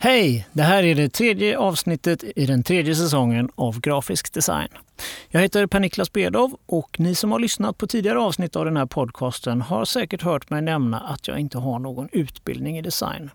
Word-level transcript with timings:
Hej! 0.00 0.48
Det 0.52 0.62
här 0.62 0.82
är 0.82 0.94
det 0.94 1.08
tredje 1.08 1.58
avsnittet 1.58 2.24
i 2.36 2.46
den 2.46 2.62
tredje 2.62 2.94
säsongen 2.94 3.48
av 3.54 3.80
Grafisk 3.80 4.32
design. 4.32 4.68
Jag 5.28 5.40
heter 5.40 5.66
Per-Niklas 5.66 6.12
Bedov 6.12 6.56
och 6.66 7.00
ni 7.00 7.14
som 7.14 7.32
har 7.32 7.38
lyssnat 7.38 7.78
på 7.78 7.86
tidigare 7.86 8.18
avsnitt 8.18 8.56
av 8.56 8.64
den 8.64 8.76
här 8.76 8.86
podcasten 8.86 9.60
har 9.60 9.84
säkert 9.84 10.22
hört 10.22 10.50
mig 10.50 10.62
nämna 10.62 11.00
att 11.00 11.28
jag 11.28 11.38
inte 11.38 11.58
har 11.58 11.78
någon 11.78 12.08
utbildning 12.12 12.78
i 12.78 12.82
design. 12.82 13.30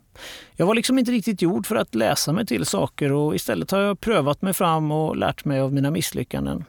Jag 0.55 0.65
var 0.65 0.76
liksom 0.76 0.99
inte 0.99 1.12
riktigt 1.12 1.41
gjord 1.41 1.68
för 1.68 1.76
att 1.76 1.95
läsa 1.95 2.31
mig 2.31 2.45
till 2.45 2.66
saker 2.66 3.11
och 3.11 3.36
istället 3.36 3.71
har 3.71 3.80
jag 3.80 4.00
prövat 4.00 4.41
mig 4.41 4.54
fram 4.54 4.91
och 4.91 5.18
lärt 5.18 5.45
mig 5.45 5.59
av 5.59 5.73
mina 5.73 5.91
misslyckanden. 5.91 6.66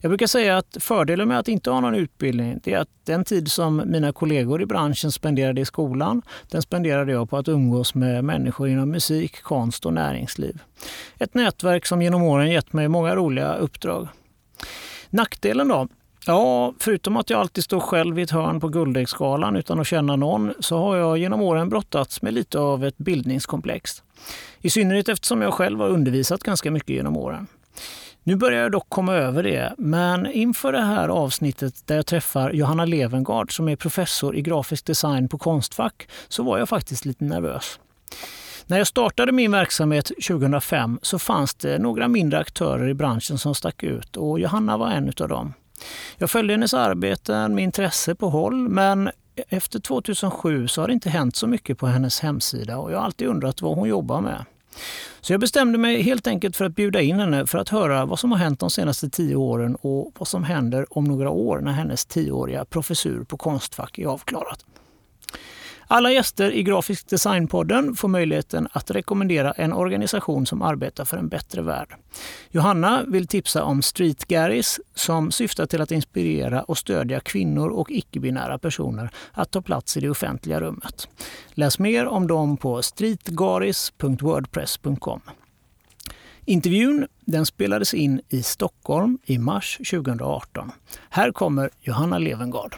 Jag 0.00 0.10
brukar 0.10 0.26
säga 0.26 0.56
att 0.56 0.76
fördelen 0.80 1.28
med 1.28 1.38
att 1.38 1.48
inte 1.48 1.70
ha 1.70 1.80
någon 1.80 1.94
utbildning 1.94 2.60
är 2.64 2.78
att 2.78 2.88
den 3.04 3.24
tid 3.24 3.50
som 3.50 3.82
mina 3.86 4.12
kollegor 4.12 4.62
i 4.62 4.66
branschen 4.66 5.12
spenderade 5.12 5.60
i 5.60 5.64
skolan, 5.64 6.22
den 6.50 6.62
spenderade 6.62 7.12
jag 7.12 7.30
på 7.30 7.36
att 7.36 7.48
umgås 7.48 7.94
med 7.94 8.24
människor 8.24 8.68
inom 8.68 8.90
musik, 8.90 9.42
konst 9.42 9.86
och 9.86 9.92
näringsliv. 9.92 10.62
Ett 11.18 11.34
nätverk 11.34 11.86
som 11.86 12.02
genom 12.02 12.22
åren 12.22 12.50
gett 12.50 12.72
mig 12.72 12.88
många 12.88 13.16
roliga 13.16 13.54
uppdrag. 13.54 14.08
Nackdelen 15.10 15.68
då? 15.68 15.88
Ja, 16.26 16.74
förutom 16.78 17.16
att 17.16 17.30
jag 17.30 17.40
alltid 17.40 17.64
står 17.64 17.80
själv 17.80 18.18
i 18.18 18.22
ett 18.22 18.30
hörn 18.30 18.60
på 18.60 18.68
Guldäggsgalan 18.68 19.56
utan 19.56 19.80
att 19.80 19.86
känna 19.86 20.16
någon 20.16 20.54
så 20.60 20.78
har 20.78 20.96
jag 20.96 21.18
genom 21.18 21.42
åren 21.42 21.68
brottats 21.68 22.22
med 22.22 22.34
lite 22.34 22.58
av 22.58 22.84
ett 22.84 22.98
bildningskomplex. 22.98 24.02
I 24.60 24.70
synnerhet 24.70 25.08
eftersom 25.08 25.42
jag 25.42 25.54
själv 25.54 25.80
har 25.80 25.88
undervisat 25.88 26.42
ganska 26.42 26.70
mycket 26.70 26.88
genom 26.88 27.16
åren. 27.16 27.46
Nu 28.26 28.36
börjar 28.36 28.62
jag 28.62 28.72
dock 28.72 28.88
komma 28.88 29.14
över 29.14 29.42
det, 29.42 29.74
men 29.78 30.26
inför 30.26 30.72
det 30.72 30.80
här 30.80 31.08
avsnittet 31.08 31.86
där 31.86 31.96
jag 31.96 32.06
träffar 32.06 32.50
Johanna 32.52 32.84
Levengard 32.84 33.56
som 33.56 33.68
är 33.68 33.76
professor 33.76 34.36
i 34.36 34.42
grafisk 34.42 34.86
design 34.86 35.28
på 35.28 35.38
Konstfack 35.38 36.08
så 36.28 36.42
var 36.42 36.58
jag 36.58 36.68
faktiskt 36.68 37.04
lite 37.04 37.24
nervös. 37.24 37.80
När 38.66 38.78
jag 38.78 38.86
startade 38.86 39.32
min 39.32 39.52
verksamhet 39.52 40.06
2005 40.28 40.98
så 41.02 41.18
fanns 41.18 41.54
det 41.54 41.78
några 41.78 42.08
mindre 42.08 42.38
aktörer 42.38 42.88
i 42.88 42.94
branschen 42.94 43.38
som 43.38 43.54
stack 43.54 43.82
ut 43.82 44.16
och 44.16 44.40
Johanna 44.40 44.76
var 44.76 44.90
en 44.90 45.12
av 45.20 45.28
dem. 45.28 45.52
Jag 46.18 46.30
följde 46.30 46.54
hennes 46.54 46.74
arbeten 46.74 47.54
med 47.54 47.64
intresse 47.64 48.14
på 48.14 48.28
håll 48.28 48.68
men 48.68 49.10
efter 49.48 49.80
2007 49.80 50.68
så 50.68 50.80
har 50.80 50.88
det 50.88 50.94
inte 50.94 51.10
hänt 51.10 51.36
så 51.36 51.46
mycket 51.46 51.78
på 51.78 51.86
hennes 51.86 52.20
hemsida 52.20 52.78
och 52.78 52.92
jag 52.92 52.98
har 52.98 53.04
alltid 53.04 53.28
undrat 53.28 53.62
vad 53.62 53.76
hon 53.76 53.88
jobbar 53.88 54.20
med. 54.20 54.44
Så 55.20 55.32
jag 55.32 55.40
bestämde 55.40 55.78
mig 55.78 56.02
helt 56.02 56.26
enkelt 56.26 56.56
för 56.56 56.64
att 56.64 56.74
bjuda 56.74 57.00
in 57.00 57.18
henne 57.18 57.46
för 57.46 57.58
att 57.58 57.68
höra 57.68 58.06
vad 58.06 58.18
som 58.18 58.32
har 58.32 58.38
hänt 58.38 58.60
de 58.60 58.70
senaste 58.70 59.10
tio 59.10 59.36
åren 59.36 59.76
och 59.76 60.12
vad 60.18 60.28
som 60.28 60.44
händer 60.44 60.98
om 60.98 61.04
några 61.04 61.30
år 61.30 61.60
när 61.60 61.72
hennes 61.72 62.04
tioåriga 62.04 62.64
professur 62.64 63.24
på 63.24 63.36
Konstfack 63.36 63.98
är 63.98 64.06
avklarat. 64.06 64.64
Alla 65.88 66.12
gäster 66.12 66.50
i 66.50 66.62
Grafisk 66.62 67.08
designpodden 67.08 67.96
får 67.96 68.08
möjligheten 68.08 68.68
att 68.72 68.90
rekommendera 68.90 69.52
en 69.52 69.72
organisation 69.72 70.46
som 70.46 70.62
arbetar 70.62 71.04
för 71.04 71.16
en 71.16 71.28
bättre 71.28 71.62
värld. 71.62 71.94
Johanna 72.50 73.04
vill 73.06 73.26
tipsa 73.26 73.64
om 73.64 73.82
Street 73.82 74.24
Garris 74.24 74.80
som 74.94 75.30
syftar 75.30 75.66
till 75.66 75.80
att 75.80 75.90
inspirera 75.90 76.62
och 76.62 76.78
stödja 76.78 77.20
kvinnor 77.20 77.68
och 77.68 77.90
icke-binära 77.90 78.58
personer 78.58 79.10
att 79.32 79.50
ta 79.50 79.62
plats 79.62 79.96
i 79.96 80.00
det 80.00 80.10
offentliga 80.10 80.60
rummet. 80.60 81.08
Läs 81.54 81.78
mer 81.78 82.06
om 82.06 82.26
dem 82.26 82.56
på 82.56 82.82
streetgaris.wordpress.com. 82.82 85.20
Intervjun 86.44 87.06
den 87.20 87.46
spelades 87.46 87.94
in 87.94 88.20
i 88.28 88.42
Stockholm 88.42 89.18
i 89.24 89.38
mars 89.38 89.78
2018. 89.90 90.72
Här 91.10 91.32
kommer 91.32 91.70
Johanna 91.80 92.18
Levengard. 92.18 92.76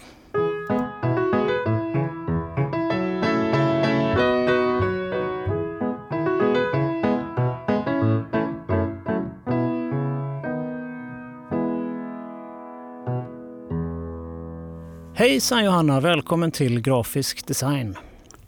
Hejsan 15.18 15.64
Johanna, 15.64 16.00
välkommen 16.00 16.50
till 16.50 16.80
Grafisk 16.80 17.46
design. 17.46 17.96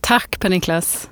Tack 0.00 0.40
Per-Niklas. 0.40 1.10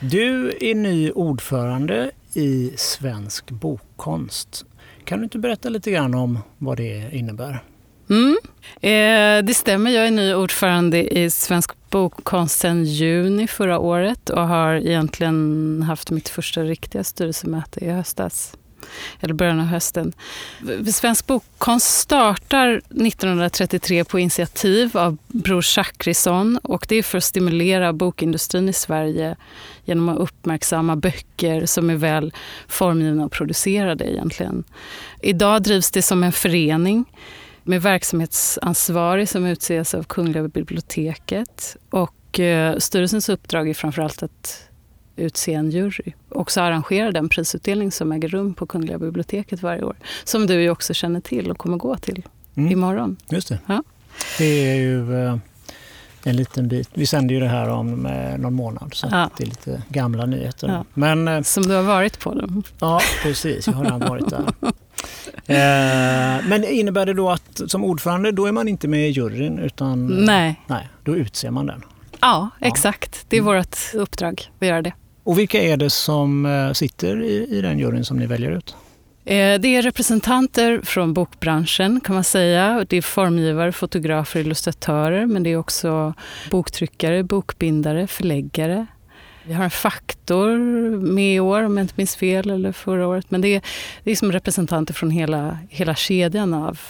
Du 0.00 0.56
är 0.60 0.74
ny 0.74 1.10
ordförande 1.10 2.10
i 2.34 2.72
Svensk 2.76 3.50
bokkonst. 3.50 4.64
Kan 5.04 5.18
du 5.18 5.24
inte 5.24 5.38
berätta 5.38 5.68
lite 5.68 5.90
grann 5.90 6.14
om 6.14 6.38
vad 6.58 6.76
det 6.76 7.08
innebär? 7.12 7.64
Mm. 8.10 8.36
Eh, 8.74 9.44
det 9.44 9.54
stämmer, 9.54 9.90
jag 9.90 10.06
är 10.06 10.10
ny 10.10 10.34
ordförande 10.34 11.18
i 11.18 11.30
Svensk 11.30 11.70
bokkonst 11.90 12.58
sedan 12.58 12.84
juni 12.84 13.46
förra 13.46 13.78
året 13.78 14.30
och 14.30 14.48
har 14.48 14.74
egentligen 14.74 15.82
haft 15.86 16.10
mitt 16.10 16.28
första 16.28 16.62
riktiga 16.62 17.04
styrelsemöte 17.04 17.84
i 17.84 17.90
höstas 17.90 18.56
eller 19.20 19.34
början 19.34 19.60
av 19.60 19.66
hösten. 19.66 20.12
Svensk 20.92 21.26
bokkonst 21.26 21.86
startar 21.86 22.68
1933 22.76 24.04
på 24.04 24.18
initiativ 24.18 24.96
av 24.96 25.16
Bror 25.28 25.62
Zachrisson 25.62 26.58
och 26.62 26.86
det 26.88 26.96
är 26.96 27.02
för 27.02 27.18
att 27.18 27.24
stimulera 27.24 27.92
bokindustrin 27.92 28.68
i 28.68 28.72
Sverige 28.72 29.36
genom 29.84 30.08
att 30.08 30.18
uppmärksamma 30.18 30.96
böcker 30.96 31.66
som 31.66 31.90
är 31.90 31.96
väl 31.96 32.32
formgivna 32.68 33.24
och 33.24 33.32
producerade 33.32 34.12
egentligen. 34.12 34.64
Idag 35.22 35.62
drivs 35.62 35.90
det 35.90 36.02
som 36.02 36.22
en 36.22 36.32
förening 36.32 37.04
med 37.62 37.82
verksamhetsansvarig 37.82 39.28
som 39.28 39.46
utses 39.46 39.94
av 39.94 40.02
Kungliga 40.02 40.48
biblioteket. 40.48 41.76
Och 41.90 42.40
eh, 42.40 42.78
styrelsens 42.78 43.28
uppdrag 43.28 43.68
är 43.68 43.74
framförallt 43.74 44.22
att 44.22 44.68
utse 45.16 45.54
en 45.54 45.70
jury. 45.70 46.12
Också 46.28 46.60
arrangera 46.60 47.12
den 47.12 47.28
prisutdelning 47.28 47.92
som 47.92 48.12
äger 48.12 48.28
rum 48.28 48.54
på 48.54 48.66
Kungliga 48.66 48.98
biblioteket 48.98 49.62
varje 49.62 49.82
år. 49.82 49.96
Som 50.24 50.46
du 50.46 50.62
ju 50.62 50.70
också 50.70 50.94
känner 50.94 51.20
till 51.20 51.50
och 51.50 51.58
kommer 51.58 51.76
gå 51.76 51.96
till 51.96 52.22
mm. 52.54 52.72
imorgon. 52.72 53.16
Just 53.28 53.48
det. 53.48 53.58
Ja. 53.66 53.82
Det 54.38 54.44
är 54.44 54.74
ju 54.74 55.24
eh, 55.26 55.36
en 56.24 56.36
liten 56.36 56.68
bit. 56.68 56.88
Vi 56.94 57.06
sänder 57.06 57.34
ju 57.34 57.40
det 57.40 57.48
här 57.48 57.68
om 57.68 58.06
eh, 58.06 58.38
någon 58.38 58.54
månad 58.54 58.94
så 58.94 59.08
ja. 59.10 59.30
det 59.36 59.44
är 59.44 59.46
lite 59.46 59.82
gamla 59.88 60.26
nyheter. 60.26 60.68
Ja. 60.68 60.84
Men, 60.94 61.28
eh, 61.28 61.42
som 61.42 61.62
du 61.62 61.74
har 61.74 61.82
varit 61.82 62.20
på 62.20 62.34
dem. 62.34 62.62
Ja, 62.78 63.00
precis. 63.22 63.66
Jag 63.66 63.74
har 63.74 63.84
redan 63.84 64.00
varit 64.00 64.30
där. 64.30 64.44
men 66.48 66.64
innebär 66.64 67.06
det 67.06 67.12
då 67.12 67.30
att 67.30 67.60
som 67.66 67.84
ordförande 67.84 68.32
då 68.32 68.46
är 68.46 68.52
man 68.52 68.68
inte 68.68 68.88
med 68.88 69.08
i 69.08 69.10
juryn 69.10 69.58
utan 69.58 70.06
nej. 70.06 70.60
nej 70.66 70.88
då 71.02 71.16
utser 71.16 71.50
man 71.50 71.66
den? 71.66 71.82
Ja, 72.20 72.50
exakt. 72.60 73.26
Det 73.28 73.36
är 73.36 73.40
mm. 73.40 73.54
vårt 73.54 73.94
uppdrag 73.94 74.50
att 74.60 74.66
göra 74.66 74.82
det. 74.82 74.92
Och 75.24 75.38
vilka 75.38 75.62
är 75.62 75.76
det 75.76 75.90
som 75.90 76.46
eh, 76.46 76.72
sitter 76.72 77.22
i, 77.22 77.46
i 77.58 77.60
den 77.60 77.78
juryn 77.78 78.04
som 78.04 78.16
ni 78.16 78.26
väljer 78.26 78.50
ut? 78.50 78.76
Eh, 79.24 79.60
det 79.60 79.68
är 79.68 79.82
representanter 79.82 80.80
från 80.82 81.14
bokbranschen 81.14 82.00
kan 82.00 82.14
man 82.14 82.24
säga. 82.24 82.86
Det 82.88 82.96
är 82.96 83.02
formgivare, 83.02 83.72
fotografer, 83.72 84.40
illustratörer 84.40 85.26
men 85.26 85.42
det 85.42 85.50
är 85.50 85.56
också 85.56 86.14
boktryckare, 86.50 87.22
bokbindare, 87.22 88.06
förläggare. 88.06 88.86
Vi 89.46 89.52
har 89.52 89.64
en 89.64 89.70
faktor 89.70 90.58
med 90.96 91.34
i 91.34 91.40
år 91.40 91.62
om 91.62 91.76
jag 91.76 91.84
inte 91.84 91.94
minns 91.96 92.16
fel, 92.16 92.50
eller 92.50 92.72
förra 92.72 93.06
året. 93.06 93.30
Men 93.30 93.40
det 93.40 93.48
är, 93.48 93.62
det 94.04 94.10
är 94.10 94.16
som 94.16 94.32
representanter 94.32 94.94
från 94.94 95.10
hela, 95.10 95.58
hela 95.68 95.94
kedjan 95.94 96.54
av, 96.54 96.80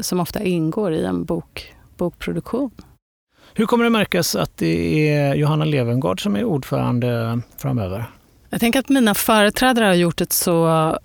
som 0.00 0.20
ofta 0.20 0.42
ingår 0.42 0.92
i 0.92 1.04
en 1.04 1.24
bok, 1.24 1.74
bokproduktion. 1.96 2.70
Hur 3.60 3.66
kommer 3.66 3.84
det 3.84 3.90
märkas 3.90 4.36
att 4.36 4.56
det 4.56 5.08
är 5.08 5.34
Johanna 5.34 5.64
Levengard 5.64 6.22
som 6.22 6.36
är 6.36 6.44
ordförande 6.44 7.40
framöver? 7.58 8.10
Jag 8.50 8.60
tänker 8.60 8.78
att 8.78 8.88
mina 8.88 9.14
företrädare 9.14 9.84
har 9.84 9.94
gjort 9.94 10.20
ett 10.20 10.32
så 10.32 10.68
eh, 10.68 10.96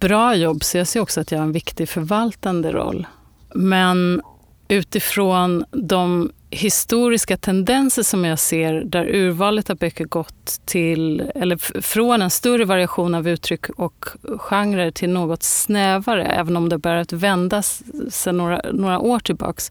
bra 0.00 0.34
jobb 0.34 0.64
så 0.64 0.78
jag 0.78 0.86
ser 0.86 1.00
också 1.00 1.20
att 1.20 1.32
jag 1.32 1.38
har 1.38 1.44
en 1.44 1.52
viktig 1.52 1.88
förvaltande 1.88 2.72
roll. 2.72 3.06
Men 3.54 4.22
utifrån 4.68 5.64
de 5.70 6.32
historiska 6.50 7.36
tendenser 7.36 8.02
som 8.02 8.24
jag 8.24 8.38
ser 8.38 8.72
där 8.72 9.06
urvalet 9.14 9.70
av 9.70 9.76
böcker 9.76 10.04
gått 10.04 10.60
till, 10.64 11.20
eller 11.34 11.80
från 11.82 12.22
en 12.22 12.30
större 12.30 12.64
variation 12.64 13.14
av 13.14 13.28
uttryck 13.28 13.68
och 13.68 14.06
genrer 14.38 14.90
till 14.90 15.10
något 15.10 15.42
snävare, 15.42 16.24
även 16.24 16.56
om 16.56 16.68
det 16.68 16.78
börjat 16.78 17.12
vändas 17.12 17.82
sedan 18.10 18.36
några, 18.36 18.60
några 18.72 18.98
år 18.98 19.18
tillbaks, 19.18 19.70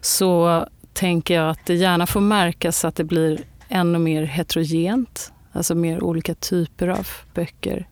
så 0.00 0.64
tänker 0.98 1.34
jag 1.34 1.50
att 1.50 1.66
det 1.66 1.74
gärna 1.74 2.06
får 2.06 2.20
märkas 2.20 2.84
att 2.84 2.96
det 2.96 3.04
blir 3.04 3.40
ännu 3.68 3.98
mer 3.98 4.22
heterogent, 4.22 5.32
alltså 5.52 5.74
mer 5.74 6.04
olika 6.04 6.34
typer 6.34 6.88
av 6.88 7.08
böcker. 7.34 7.88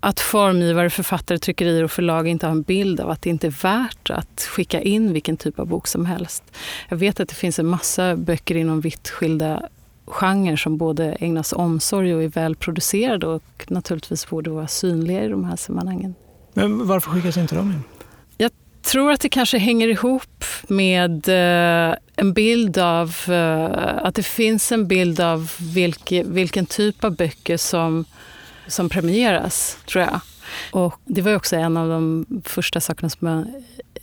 Att 0.00 0.20
formgivare, 0.20 0.90
författare, 0.90 1.38
tryckerier 1.38 1.84
och 1.84 1.90
förlag 1.90 2.28
inte 2.28 2.46
har 2.46 2.50
en 2.50 2.62
bild 2.62 3.00
av 3.00 3.10
att 3.10 3.22
det 3.22 3.30
inte 3.30 3.46
är 3.46 3.62
värt 3.62 4.10
att 4.10 4.40
skicka 4.40 4.80
in 4.80 5.12
vilken 5.12 5.36
typ 5.36 5.58
av 5.58 5.66
bok 5.66 5.86
som 5.86 6.06
helst. 6.06 6.44
Jag 6.88 6.96
vet 6.96 7.20
att 7.20 7.28
det 7.28 7.34
finns 7.34 7.58
en 7.58 7.66
massa 7.66 8.16
böcker 8.16 8.54
inom 8.54 8.80
vitt 8.80 9.08
skilda 9.08 9.68
genrer 10.06 10.56
som 10.56 10.76
både 10.76 11.12
ägnas 11.12 11.52
omsorg 11.52 12.14
och 12.14 12.22
är 12.22 12.28
välproducerade 12.28 13.26
och 13.26 13.64
naturligtvis 13.68 14.28
borde 14.28 14.50
vara 14.50 14.68
synliga 14.68 15.24
i 15.24 15.28
de 15.28 15.44
här 15.44 15.56
sammanhangen. 15.56 16.14
Men 16.54 16.86
varför 16.86 17.10
skickas 17.10 17.36
inte 17.36 17.54
de 17.54 17.70
in? 17.70 17.82
Tror 18.82 19.12
att 19.12 19.20
det 19.20 19.28
kanske 19.28 19.58
hänger 19.58 19.88
ihop 19.88 20.44
med 20.68 21.28
eh, 21.28 21.96
en 22.16 22.32
bild 22.32 22.78
av, 22.78 23.16
eh, 23.28 24.04
att 24.04 24.14
det 24.14 24.22
finns 24.22 24.72
en 24.72 24.88
bild 24.88 25.20
av 25.20 25.52
vilke, 25.74 26.24
vilken 26.24 26.66
typ 26.66 27.04
av 27.04 27.16
böcker 27.16 27.56
som, 27.56 28.04
som 28.66 28.88
premieras, 28.88 29.78
tror 29.86 30.04
jag. 30.04 30.20
Och 30.72 30.94
det 31.04 31.22
var 31.22 31.34
också 31.34 31.56
en 31.56 31.76
av 31.76 31.88
de 31.88 32.26
första 32.44 32.80
sakerna 32.80 33.10
som 33.10 33.28
jag, 33.28 33.46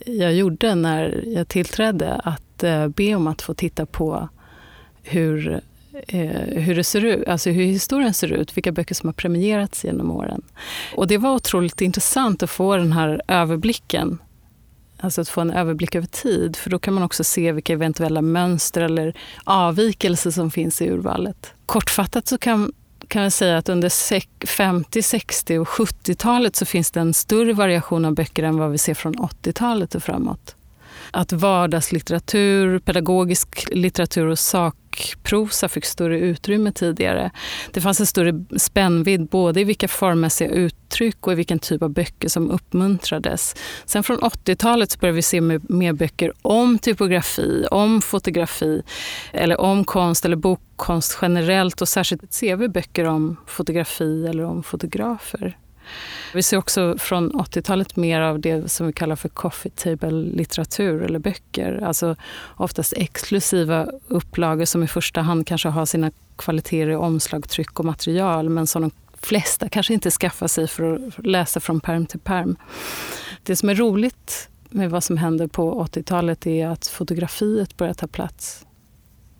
jag 0.06 0.34
gjorde 0.34 0.74
när 0.74 1.24
jag 1.26 1.48
tillträdde, 1.48 2.14
att 2.14 2.62
eh, 2.62 2.88
be 2.88 3.14
om 3.14 3.26
att 3.26 3.42
få 3.42 3.54
titta 3.54 3.86
på 3.86 4.28
hur 5.02 5.60
eh, 6.06 6.62
hur 6.62 6.74
det 6.74 6.84
ser 6.84 7.04
ut, 7.04 7.28
alltså 7.28 7.50
hur 7.50 7.64
historien 7.64 8.14
ser 8.14 8.32
ut, 8.32 8.56
vilka 8.56 8.72
böcker 8.72 8.94
som 8.94 9.08
har 9.08 9.14
premierats 9.14 9.84
genom 9.84 10.10
åren. 10.10 10.42
Och 10.94 11.06
det 11.06 11.18
var 11.18 11.34
otroligt 11.34 11.80
intressant 11.80 12.42
att 12.42 12.50
få 12.50 12.76
den 12.76 12.92
här 12.92 13.22
överblicken. 13.28 14.18
Alltså 15.02 15.20
att 15.20 15.28
få 15.28 15.40
en 15.40 15.50
överblick 15.50 15.94
över 15.94 16.06
tid, 16.06 16.56
för 16.56 16.70
då 16.70 16.78
kan 16.78 16.94
man 16.94 17.02
också 17.02 17.24
se 17.24 17.52
vilka 17.52 17.72
eventuella 17.72 18.22
mönster 18.22 18.80
eller 18.80 19.14
avvikelser 19.44 20.30
som 20.30 20.50
finns 20.50 20.82
i 20.82 20.88
urvalet. 20.88 21.52
Kortfattat 21.66 22.28
så 22.28 22.38
kan, 22.38 22.72
kan 23.08 23.22
jag 23.22 23.32
säga 23.32 23.58
att 23.58 23.68
under 23.68 24.46
50, 24.46 25.02
60 25.02 25.58
och 25.58 25.68
70-talet 25.68 26.56
så 26.56 26.66
finns 26.66 26.90
det 26.90 27.00
en 27.00 27.14
större 27.14 27.52
variation 27.52 28.04
av 28.04 28.14
böcker 28.14 28.42
än 28.42 28.58
vad 28.58 28.70
vi 28.70 28.78
ser 28.78 28.94
från 28.94 29.14
80-talet 29.14 29.94
och 29.94 30.02
framåt 30.02 30.56
att 31.12 31.32
vardagslitteratur, 31.32 32.78
pedagogisk 32.78 33.68
litteratur 33.72 34.26
och 34.26 34.38
sakprosa 34.38 35.68
fick 35.68 35.84
större 35.84 36.18
utrymme 36.18 36.72
tidigare. 36.72 37.30
Det 37.72 37.80
fanns 37.80 38.00
en 38.00 38.06
större 38.06 38.44
spännvidd 38.56 39.26
både 39.26 39.60
i 39.60 39.64
vilka 39.64 39.88
formmässiga 39.88 40.48
uttryck 40.48 41.26
och 41.26 41.32
i 41.32 41.36
vilken 41.36 41.58
typ 41.58 41.82
av 41.82 41.90
böcker 41.90 42.28
som 42.28 42.50
uppmuntrades. 42.50 43.54
Sen 43.84 44.02
från 44.02 44.20
80-talet 44.20 45.00
började 45.00 45.16
vi 45.16 45.22
se 45.22 45.40
mer 45.40 45.92
böcker 45.92 46.32
om 46.42 46.78
typografi, 46.78 47.66
om 47.70 48.02
fotografi 48.02 48.82
eller 49.32 49.60
om 49.60 49.84
konst 49.84 50.24
eller 50.24 50.36
bokkonst 50.36 51.18
generellt 51.22 51.80
och 51.80 51.88
särskilt 51.88 52.32
ser 52.32 52.56
vi 52.56 52.68
böcker 52.68 53.04
om 53.04 53.36
fotografi 53.46 54.26
eller 54.26 54.44
om 54.44 54.62
fotografer. 54.62 55.56
Vi 56.34 56.42
ser 56.42 56.56
också 56.56 56.98
från 56.98 57.32
80-talet 57.32 57.96
mer 57.96 58.20
av 58.20 58.40
det 58.40 58.68
som 58.68 58.86
vi 58.86 58.92
kallar 58.92 59.16
för 59.16 59.28
coffee 59.28 59.70
table-litteratur 59.70 61.02
eller 61.02 61.18
böcker. 61.18 61.82
Alltså 61.84 62.16
oftast 62.56 62.92
exklusiva 62.96 63.86
upplagor 64.08 64.64
som 64.64 64.82
i 64.82 64.86
första 64.86 65.20
hand 65.20 65.46
kanske 65.46 65.68
har 65.68 65.86
sina 65.86 66.10
kvaliteter 66.36 66.90
i 66.90 66.96
omslag, 66.96 67.48
tryck 67.48 67.78
och 67.78 67.84
material 67.84 68.48
men 68.48 68.66
som 68.66 68.82
de 68.82 68.90
flesta 69.20 69.68
kanske 69.68 69.94
inte 69.94 70.10
skaffar 70.10 70.48
sig 70.48 70.68
för 70.68 70.94
att 70.94 71.26
läsa 71.26 71.60
från 71.60 71.80
perm 71.80 72.06
till 72.06 72.20
perm. 72.20 72.56
Det 73.42 73.56
som 73.56 73.68
är 73.68 73.74
roligt 73.74 74.48
med 74.70 74.90
vad 74.90 75.04
som 75.04 75.16
händer 75.16 75.46
på 75.46 75.84
80-talet 75.84 76.46
är 76.46 76.66
att 76.68 76.86
fotografiet 76.86 77.76
börjar 77.76 77.94
ta 77.94 78.06
plats. 78.06 78.66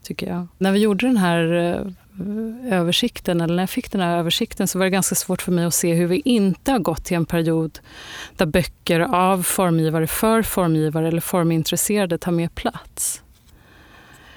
Tycker 0.03 0.29
jag. 0.29 0.47
När 0.59 0.73
vi 0.73 0.79
gjorde 0.79 1.07
den 1.07 1.17
här 1.17 1.53
eh, 1.53 1.93
Eh, 2.19 2.73
översikten, 2.73 3.41
eller 3.41 3.55
när 3.55 3.63
jag 3.63 3.71
fick 3.71 3.93
den 3.93 4.01
här 4.01 4.19
översikten 4.19 4.69
så 4.69 4.79
var 4.79 4.87
det 4.87 4.91
ganska 4.91 5.15
svårt 5.15 5.43
för 5.43 5.53
mig 5.53 5.65
att 5.65 5.75
se 5.75 5.95
hur 5.95 6.07
vi 6.07 6.23
inte 6.25 6.73
har 6.73 6.79
gått 6.79 7.05
till 7.05 7.17
en 7.17 7.27
period 7.27 7.79
där 8.37 8.47
böcker 8.47 9.01
av 9.01 9.43
formgivare 9.43 10.07
för 10.07 10.43
formgivare 10.43 11.09
eller 11.09 11.21
formintresserade 11.21 12.19
tar 12.19 12.33
mer 12.33 12.49
plats. 12.49 13.23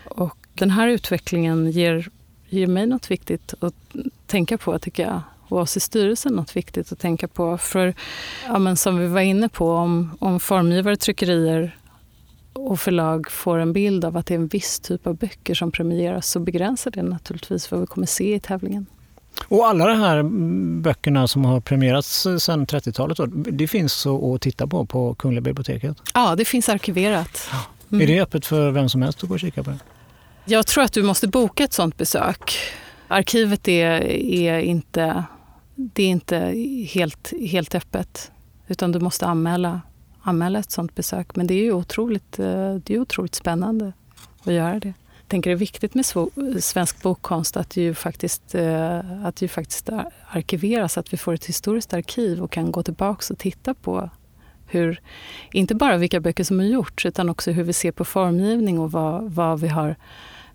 Och 0.06 0.38
den 0.54 0.70
här 0.70 0.88
utvecklingen 0.88 1.72
ger, 1.72 2.10
ger 2.50 2.68
mig 2.68 2.86
något 2.86 3.12
viktigt 3.12 3.54
att 3.60 3.96
tänka 4.26 4.58
på, 4.58 4.80
tycker 4.80 5.04
jag. 5.04 5.22
Och 5.48 5.60
oss 5.60 5.78
i 5.78 5.80
styrelsen 5.80 6.34
något 6.34 6.56
viktigt 6.56 6.92
att 6.92 7.00
tänka 7.00 7.28
på. 7.28 7.58
För 7.58 7.94
ja, 8.48 8.60
men 8.60 8.78
som 8.78 8.98
vi 8.98 9.08
var 9.08 9.22
inne 9.22 9.50
på, 9.50 9.72
om, 9.72 10.18
om 10.20 10.40
formgivare, 10.40 10.96
tryckerier 10.96 11.78
och 12.54 12.80
förlag 12.80 13.32
får 13.32 13.58
en 13.58 13.74
bild 13.74 14.06
av 14.06 14.18
att 14.18 14.26
det 14.26 14.34
är 14.34 14.40
en 14.40 14.48
viss 14.48 14.80
typ 14.80 15.08
av 15.08 15.16
böcker 15.16 15.54
som 15.54 15.72
premieras 15.72 16.30
så 16.30 16.40
begränsar 16.40 16.92
det 16.92 17.04
naturligtvis 17.04 17.72
vad 17.72 17.80
vi 17.80 17.86
kommer 17.86 18.08
se 18.08 18.36
i 18.36 18.40
tävlingen. 18.40 18.86
Och 19.48 19.68
alla 19.68 19.88
de 19.88 20.00
här 20.00 20.24
böckerna 20.82 21.28
som 21.28 21.46
har 21.46 21.60
premierats 21.60 22.28
sedan 22.40 22.68
30-talet, 22.68 23.18
det 23.36 23.68
finns 23.68 24.06
att 24.06 24.42
titta 24.42 24.68
på 24.68 24.86
på 24.86 25.16
Kungliga 25.16 25.42
biblioteket? 25.42 25.98
Ja, 26.14 26.36
det 26.36 26.46
finns 26.46 26.70
arkiverat. 26.70 27.50
Mm. 27.92 28.02
Är 28.02 28.08
det 28.08 28.22
öppet 28.22 28.46
för 28.46 28.72
vem 28.72 28.90
som 28.90 29.02
helst 29.02 29.24
att 29.24 29.30
gå 29.30 29.34
och 29.34 29.40
kika 29.40 29.64
på 29.64 29.70
det? 29.70 29.80
Jag 30.46 30.68
tror 30.68 30.84
att 30.84 30.94
du 30.94 31.04
måste 31.04 31.28
boka 31.28 31.64
ett 31.64 31.74
sånt 31.74 31.98
besök. 31.98 32.58
Arkivet 33.08 33.68
är, 33.68 34.02
är 34.22 34.60
inte, 34.60 35.24
det 35.76 36.04
är 36.04 36.08
inte 36.08 36.38
helt, 36.90 37.34
helt 37.50 37.76
öppet, 37.76 38.32
utan 38.68 38.92
du 38.92 39.00
måste 39.00 39.26
anmäla 39.26 39.82
anmäla 40.24 40.60
ett 40.60 40.72
sånt 40.72 40.96
besök. 40.96 41.36
Men 41.36 41.48
det 41.48 41.54
är 41.54 41.64
ju 41.64 41.74
otroligt, 41.74 42.40
eh, 42.40 42.76
det 42.76 42.94
är 42.94 43.00
otroligt 43.00 43.36
spännande 43.36 43.94
att 44.44 44.54
göra 44.54 44.80
det. 44.80 44.94
Jag 45.18 45.28
tänker 45.28 45.50
det 45.50 45.56
är 45.56 45.58
viktigt 45.58 45.96
med 45.96 46.06
svensk 46.64 47.02
bokkonst 47.02 47.58
att 47.58 47.70
det 47.70 47.82
ju 47.82 47.94
faktiskt, 47.94 48.56
eh, 48.56 49.26
att 49.26 49.36
det 49.36 49.42
ju 49.42 49.48
faktiskt 49.48 49.90
arkiveras, 50.28 50.98
att 50.98 51.14
vi 51.14 51.18
får 51.18 51.34
ett 51.34 51.46
historiskt 51.46 51.94
arkiv 51.94 52.42
och 52.42 52.52
kan 52.52 52.72
gå 52.72 52.84
tillbaka 52.84 53.34
och 53.34 53.40
titta 53.40 53.74
på 53.74 54.10
hur, 54.68 55.02
inte 55.52 55.76
bara 55.76 55.98
vilka 55.98 56.20
böcker 56.20 56.44
som 56.44 56.60
har 56.60 56.66
gjorts 56.66 57.06
utan 57.06 57.30
också 57.30 57.52
hur 57.52 57.64
vi 57.64 57.74
ser 57.74 57.92
på 57.92 58.06
formgivning 58.06 58.80
och 58.80 58.92
vad, 58.92 59.32
vad, 59.32 59.60
vi, 59.60 59.68
har, 59.68 59.96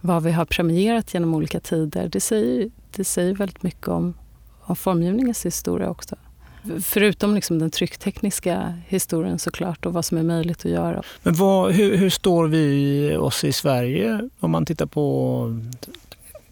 vad 0.00 0.22
vi 0.22 0.32
har 0.32 0.44
premierat 0.44 1.14
genom 1.14 1.34
olika 1.34 1.60
tider. 1.60 2.08
Det 2.08 2.20
säger, 2.20 2.70
det 2.96 3.04
säger 3.04 3.34
väldigt 3.34 3.62
mycket 3.62 3.88
om, 3.88 4.14
om 4.60 4.76
formgivningens 4.76 5.46
historia 5.46 5.90
också. 5.90 6.16
Förutom 6.82 7.34
liksom 7.34 7.58
den 7.58 7.70
trycktekniska 7.70 8.78
historien 8.88 9.38
såklart 9.38 9.86
och 9.86 9.92
vad 9.92 10.04
som 10.04 10.18
är 10.18 10.22
möjligt 10.22 10.58
att 10.58 10.70
göra. 10.70 11.02
Men 11.22 11.34
vad, 11.34 11.72
hur, 11.72 11.96
hur 11.96 12.10
står 12.10 12.46
vi 12.46 13.16
oss 13.16 13.44
i 13.44 13.52
Sverige 13.52 14.28
om 14.40 14.50
man 14.50 14.66
tittar 14.66 14.86
på 14.86 15.60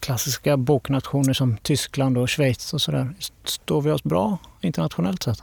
klassiska 0.00 0.56
boknationer 0.56 1.32
som 1.32 1.56
Tyskland 1.56 2.18
och 2.18 2.30
Schweiz 2.30 2.72
och 2.72 2.80
sådär. 2.80 3.14
Står 3.44 3.82
vi 3.82 3.90
oss 3.90 4.04
bra 4.04 4.38
internationellt 4.60 5.22
sett? 5.22 5.42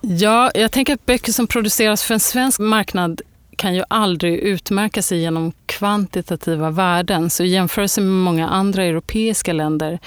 Ja, 0.00 0.50
jag 0.54 0.72
tänker 0.72 0.94
att 0.94 1.06
böcker 1.06 1.32
som 1.32 1.46
produceras 1.46 2.02
för 2.02 2.14
en 2.14 2.20
svensk 2.20 2.58
marknad 2.58 3.20
kan 3.56 3.74
ju 3.74 3.84
aldrig 3.88 4.38
utmärka 4.38 5.02
sig 5.02 5.20
genom 5.20 5.52
kvantitativa 5.66 6.70
värden. 6.70 7.30
Så 7.30 7.42
i 7.42 7.48
jämförelse 7.48 8.00
med 8.00 8.12
många 8.12 8.48
andra 8.48 8.84
europeiska 8.84 9.52
länder 9.52 9.98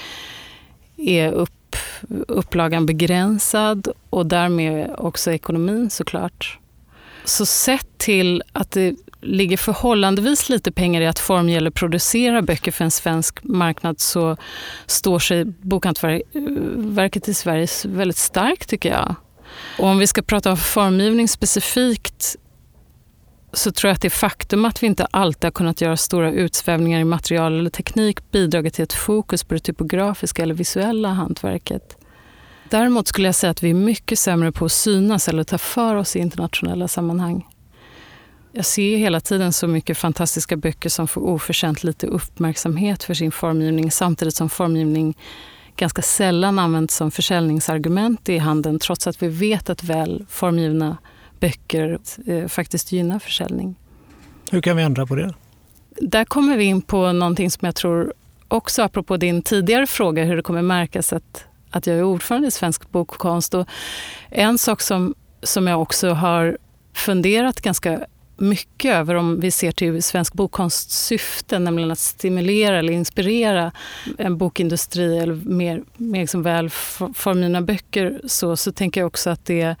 är 0.96 1.32
upp 1.32 1.53
upplagan 2.28 2.86
begränsad 2.86 3.88
och 4.10 4.26
därmed 4.26 4.94
också 4.98 5.32
ekonomin 5.32 5.90
såklart. 5.90 6.58
Så 7.24 7.46
sett 7.46 7.98
till 7.98 8.42
att 8.52 8.70
det 8.70 8.94
ligger 9.20 9.56
förhållandevis 9.56 10.48
lite 10.48 10.72
pengar 10.72 11.00
i 11.00 11.06
att 11.06 11.18
formge 11.18 11.56
eller 11.56 11.70
producera 11.70 12.42
böcker 12.42 12.72
för 12.72 12.84
en 12.84 12.90
svensk 12.90 13.44
marknad 13.44 14.00
så 14.00 14.36
står 14.86 15.18
sig 15.18 15.44
Bokhantverket 15.44 17.28
i 17.28 17.34
Sverige 17.34 17.68
väldigt 17.84 18.16
starkt 18.16 18.68
tycker 18.68 18.90
jag. 18.90 19.14
Och 19.78 19.86
om 19.86 19.98
vi 19.98 20.06
ska 20.06 20.22
prata 20.22 20.50
om 20.50 20.56
formgivning 20.56 21.28
specifikt 21.28 22.36
så 23.54 23.72
tror 23.72 23.88
jag 23.88 23.94
att 23.94 24.00
det 24.00 24.10
faktum 24.10 24.64
att 24.64 24.82
vi 24.82 24.86
inte 24.86 25.06
alltid 25.10 25.44
har 25.44 25.50
kunnat 25.50 25.80
göra 25.80 25.96
stora 25.96 26.32
utsvävningar 26.32 27.00
i 27.00 27.04
material 27.04 27.58
eller 27.58 27.70
teknik 27.70 28.30
bidragit 28.30 28.74
till 28.74 28.84
ett 28.84 28.92
fokus 28.92 29.44
på 29.44 29.54
det 29.54 29.60
typografiska 29.60 30.42
eller 30.42 30.54
visuella 30.54 31.08
hantverket. 31.08 31.96
Däremot 32.70 33.08
skulle 33.08 33.28
jag 33.28 33.34
säga 33.34 33.50
att 33.50 33.62
vi 33.62 33.70
är 33.70 33.74
mycket 33.74 34.18
sämre 34.18 34.52
på 34.52 34.64
att 34.64 34.72
synas 34.72 35.28
eller 35.28 35.44
ta 35.44 35.58
för 35.58 35.94
oss 35.94 36.16
i 36.16 36.18
internationella 36.18 36.88
sammanhang. 36.88 37.46
Jag 38.52 38.66
ser 38.66 38.96
hela 38.96 39.20
tiden 39.20 39.52
så 39.52 39.66
mycket 39.66 39.98
fantastiska 39.98 40.56
böcker 40.56 40.88
som 40.88 41.08
får 41.08 41.20
oförtjänt 41.20 41.84
lite 41.84 42.06
uppmärksamhet 42.06 43.02
för 43.02 43.14
sin 43.14 43.32
formgivning 43.32 43.90
samtidigt 43.90 44.34
som 44.34 44.50
formgivning 44.50 45.16
ganska 45.76 46.02
sällan 46.02 46.58
används 46.58 46.96
som 46.96 47.10
försäljningsargument 47.10 48.28
i 48.28 48.38
handeln 48.38 48.78
trots 48.78 49.06
att 49.06 49.22
vi 49.22 49.28
vet 49.28 49.70
att 49.70 49.84
väl 49.84 50.26
formgivna 50.28 50.96
böcker 51.40 51.98
eh, 52.26 52.48
faktiskt 52.48 52.92
gynnar 52.92 53.18
försäljning. 53.18 53.74
Hur 54.50 54.60
kan 54.60 54.76
vi 54.76 54.82
ändra 54.82 55.06
på 55.06 55.14
det? 55.14 55.34
Där 55.90 56.24
kommer 56.24 56.56
vi 56.56 56.64
in 56.64 56.82
på 56.82 57.12
någonting 57.12 57.50
som 57.50 57.66
jag 57.66 57.74
tror 57.74 58.14
också, 58.48 58.82
apropå 58.82 59.16
din 59.16 59.42
tidigare 59.42 59.86
fråga, 59.86 60.24
hur 60.24 60.36
det 60.36 60.42
kommer 60.42 60.62
märkas 60.62 61.12
att, 61.12 61.44
att 61.70 61.86
jag 61.86 61.96
är 61.96 62.02
ordförande 62.02 62.48
i 62.48 62.50
Svensk 62.50 62.90
bokkonst. 62.90 63.54
Och 63.54 63.68
en 64.30 64.58
sak 64.58 64.80
som, 64.80 65.14
som 65.42 65.66
jag 65.66 65.82
också 65.82 66.10
har 66.10 66.58
funderat 66.94 67.60
ganska 67.60 68.06
mycket 68.36 68.94
över 68.94 69.14
om 69.14 69.40
vi 69.40 69.50
ser 69.50 69.72
till 69.72 70.02
svensk 70.02 70.34
bokkonsts 70.34 71.06
syfte, 71.06 71.58
nämligen 71.58 71.90
att 71.90 71.98
stimulera 71.98 72.78
eller 72.78 72.92
inspirera 72.92 73.72
en 74.18 74.38
bokindustri 74.38 75.18
eller 75.18 75.34
mer, 75.34 75.82
mer 75.96 76.20
liksom 76.20 76.42
väl 76.42 76.70
formgivna 77.14 77.62
böcker 77.62 78.20
så, 78.24 78.56
så 78.56 78.72
tänker 78.72 79.00
jag 79.00 79.06
också 79.06 79.30
att 79.30 79.44
det, 79.44 79.76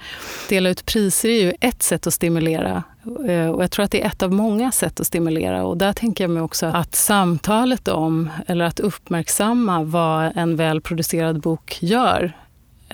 dela 0.48 0.68
ut 0.68 0.86
priser 0.86 1.28
är 1.28 1.42
ju 1.42 1.52
ett 1.60 1.82
sätt 1.82 2.06
att 2.06 2.14
stimulera 2.14 2.82
eh, 3.28 3.48
och 3.48 3.62
jag 3.62 3.70
tror 3.70 3.84
att 3.84 3.90
det 3.90 4.02
är 4.02 4.06
ett 4.06 4.22
av 4.22 4.32
många 4.32 4.72
sätt 4.72 5.00
att 5.00 5.06
stimulera. 5.06 5.64
Och 5.64 5.76
där 5.76 5.92
tänker 5.92 6.24
jag 6.24 6.30
mig 6.30 6.42
också 6.42 6.66
att 6.66 6.94
samtalet 6.94 7.88
om, 7.88 8.30
eller 8.46 8.64
att 8.64 8.80
uppmärksamma 8.80 9.82
vad 9.82 10.32
en 10.36 10.56
välproducerad 10.56 11.40
bok 11.40 11.78
gör 11.80 12.32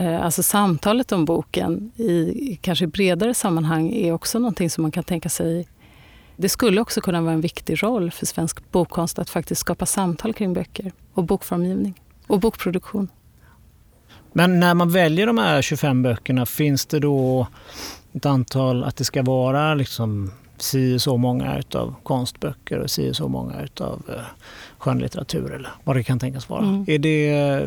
alltså 0.07 0.42
samtalet 0.42 1.12
om 1.12 1.25
boken 1.25 1.92
i 1.97 2.59
kanske 2.62 2.87
bredare 2.87 3.35
sammanhang 3.35 3.92
är 3.92 4.12
också 4.12 4.38
någonting 4.38 4.71
som 4.71 4.83
man 4.83 4.90
kan 4.90 5.04
tänka 5.04 5.28
sig 5.28 5.69
Det 6.37 6.49
skulle 6.49 6.80
också 6.80 7.00
kunna 7.00 7.21
vara 7.21 7.33
en 7.33 7.40
viktig 7.40 7.83
roll 7.83 8.11
för 8.11 8.26
svensk 8.26 8.71
bokkonst 8.71 9.19
att 9.19 9.30
faktiskt 9.30 9.61
skapa 9.61 9.87
samtal 9.87 10.35
kring 10.35 10.52
böcker 10.52 10.92
och 11.14 11.25
bokformgivning 11.25 12.00
och 12.26 12.40
bokproduktion. 12.40 13.09
Men 14.33 14.61
när 14.61 14.75
man 14.75 14.90
väljer 14.90 15.26
de 15.26 15.38
här 15.38 15.62
25 15.62 16.02
böckerna, 16.02 16.47
finns 16.47 16.87
det 16.87 16.99
då 16.99 17.47
ett 18.12 18.26
antal 18.26 18.85
att 18.85 18.97
det 18.97 19.04
ska 19.04 19.23
vara 19.23 19.75
liksom 19.75 20.30
si 20.59 20.99
så 20.99 21.16
många 21.16 21.59
utav 21.59 21.95
konstböcker 22.02 22.78
och 22.78 22.90
si 22.90 23.14
så 23.14 23.28
många 23.28 23.62
utav 23.62 24.02
eh, 24.09 24.23
skönlitteratur 24.78 25.52
eller 25.52 25.71
vad 25.85 25.97
det 25.97 26.02
kan 26.02 26.19
tänkas 26.19 26.49
vara? 26.49 26.62
Mm. 26.62 26.85
Är 26.88 26.99
det, 26.99 27.66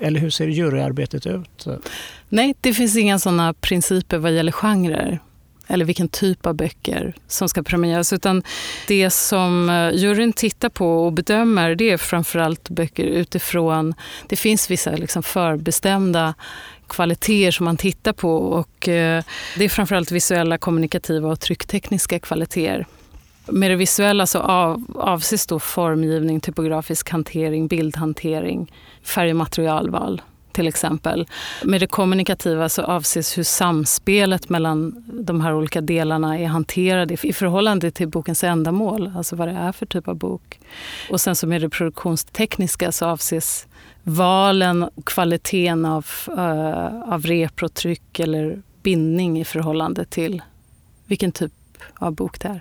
eller 0.00 0.20
hur 0.20 0.30
ser 0.30 0.48
juryarbetet 0.48 1.26
ut? 1.26 1.66
Nej, 2.28 2.54
det 2.60 2.74
finns 2.74 2.96
inga 2.96 3.18
sådana 3.18 3.54
principer 3.54 4.18
vad 4.18 4.32
gäller 4.32 4.52
genrer 4.52 5.20
eller 5.66 5.84
vilken 5.84 6.08
typ 6.08 6.46
av 6.46 6.54
böcker 6.54 7.14
som 7.28 7.48
ska 7.48 7.62
premieras. 7.62 8.12
Utan 8.12 8.42
det 8.88 9.10
som 9.10 9.70
eh, 9.70 9.90
juryn 9.94 10.32
tittar 10.32 10.68
på 10.68 11.04
och 11.06 11.12
bedömer 11.12 11.74
det 11.74 11.90
är 11.90 11.96
framförallt 11.96 12.68
böcker 12.68 13.04
utifrån... 13.04 13.94
Det 14.28 14.36
finns 14.36 14.70
vissa 14.70 14.90
liksom 14.90 15.22
förbestämda 15.22 16.34
kvaliteter 16.88 17.50
som 17.50 17.64
man 17.64 17.76
tittar 17.76 18.12
på. 18.12 18.36
och 18.36 18.88
eh, 18.88 19.24
Det 19.56 19.64
är 19.64 19.68
framförallt 19.68 20.12
visuella, 20.12 20.58
kommunikativa 20.58 21.28
och 21.28 21.40
trycktekniska 21.40 22.18
kvaliteter. 22.18 22.86
Med 23.48 23.70
det 23.70 23.76
visuella 23.76 24.26
så 24.26 24.38
av, 24.38 24.84
avses 24.94 25.46
då 25.46 25.58
formgivning, 25.58 26.40
typografisk 26.40 27.10
hantering, 27.10 27.68
bildhantering, 27.68 28.72
färg 29.02 29.30
och 29.30 29.36
materialval 29.36 30.22
till 30.56 30.68
exempel. 30.68 31.26
Med 31.64 31.80
det 31.80 31.86
kommunikativa 31.86 32.68
så 32.68 32.82
avses 32.82 33.38
hur 33.38 33.42
samspelet 33.42 34.48
mellan 34.48 35.04
de 35.12 35.40
här 35.40 35.54
olika 35.54 35.80
delarna 35.80 36.38
är 36.38 36.46
hanterade 36.46 37.16
i 37.22 37.32
förhållande 37.32 37.90
till 37.90 38.08
bokens 38.08 38.44
ändamål, 38.44 39.12
alltså 39.16 39.36
vad 39.36 39.48
det 39.48 39.54
är 39.54 39.72
för 39.72 39.86
typ 39.86 40.08
av 40.08 40.16
bok. 40.16 40.60
Och 41.10 41.20
sen 41.20 41.36
så 41.36 41.46
med 41.46 41.60
det 41.60 41.68
produktionstekniska 41.68 42.92
så 42.92 43.06
avses 43.06 43.66
valen 44.02 44.82
och 44.82 45.04
kvaliteten 45.04 45.84
av, 45.84 46.06
uh, 46.28 47.12
av 47.12 47.22
reprotryck 47.22 48.18
eller 48.18 48.62
bindning 48.82 49.40
i 49.40 49.44
förhållande 49.44 50.04
till 50.04 50.42
vilken 51.06 51.32
typ 51.32 51.52
av 51.94 52.12
bok 52.12 52.40
det 52.40 52.48
är. 52.48 52.60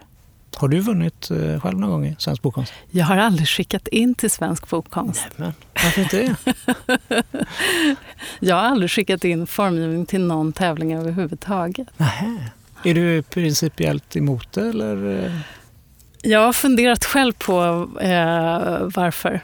Har 0.57 0.67
du 0.67 0.79
vunnit 0.79 1.31
eh, 1.31 1.59
själv 1.61 1.79
någon 1.79 1.89
gång 1.89 2.05
i 2.05 2.15
Svensk 2.19 2.41
Bokkonst? 2.41 2.73
Jag 2.91 3.05
har 3.05 3.17
aldrig 3.17 3.47
skickat 3.47 3.87
in 3.87 4.15
till 4.15 4.31
Svensk 4.31 4.69
Bokkonst. 4.69 5.25
Nämen, 5.35 5.53
varför 5.83 6.01
inte 6.01 6.17
det? 6.17 6.35
jag 8.39 8.55
har 8.55 8.63
aldrig 8.63 8.91
skickat 8.91 9.23
in 9.23 9.47
formgivning 9.47 10.05
till 10.05 10.21
någon 10.21 10.53
tävling 10.53 10.93
överhuvudtaget. 10.93 11.87
Nähä. 11.97 12.51
Är 12.83 12.93
du 12.93 13.21
principiellt 13.21 14.15
emot 14.15 14.51
det? 14.51 14.67
Eller? 14.69 15.31
Jag 16.21 16.39
har 16.39 16.53
funderat 16.53 17.05
själv 17.05 17.33
på 17.33 17.89
eh, 18.01 18.89
varför. 18.95 19.41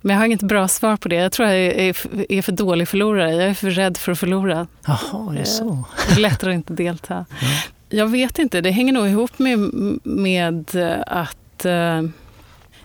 Men 0.00 0.14
jag 0.14 0.20
har 0.20 0.26
inget 0.26 0.42
bra 0.42 0.68
svar 0.68 0.96
på 0.96 1.08
det. 1.08 1.16
Jag 1.16 1.32
tror 1.32 1.48
jag 1.48 1.56
är, 1.56 1.96
är 2.32 2.42
för 2.42 2.52
dålig 2.52 2.88
förlorare. 2.88 3.34
Jag 3.34 3.50
är 3.50 3.54
för 3.54 3.70
rädd 3.70 3.96
för 3.96 4.12
att 4.12 4.18
förlora. 4.18 4.66
Jaha, 4.86 5.32
det 5.32 5.40
är 5.40 5.44
så. 5.44 5.84
Det 6.08 6.14
är 6.14 6.20
lättare 6.20 6.50
att 6.50 6.54
inte 6.54 6.72
delta. 6.72 7.14
Mm. 7.14 7.54
Jag 7.88 8.06
vet 8.06 8.38
inte. 8.38 8.60
Det 8.60 8.70
hänger 8.70 8.92
nog 8.92 9.08
ihop 9.08 9.38
med, 9.38 9.58
med 10.04 10.76
att 11.06 11.64
eh, 11.64 12.02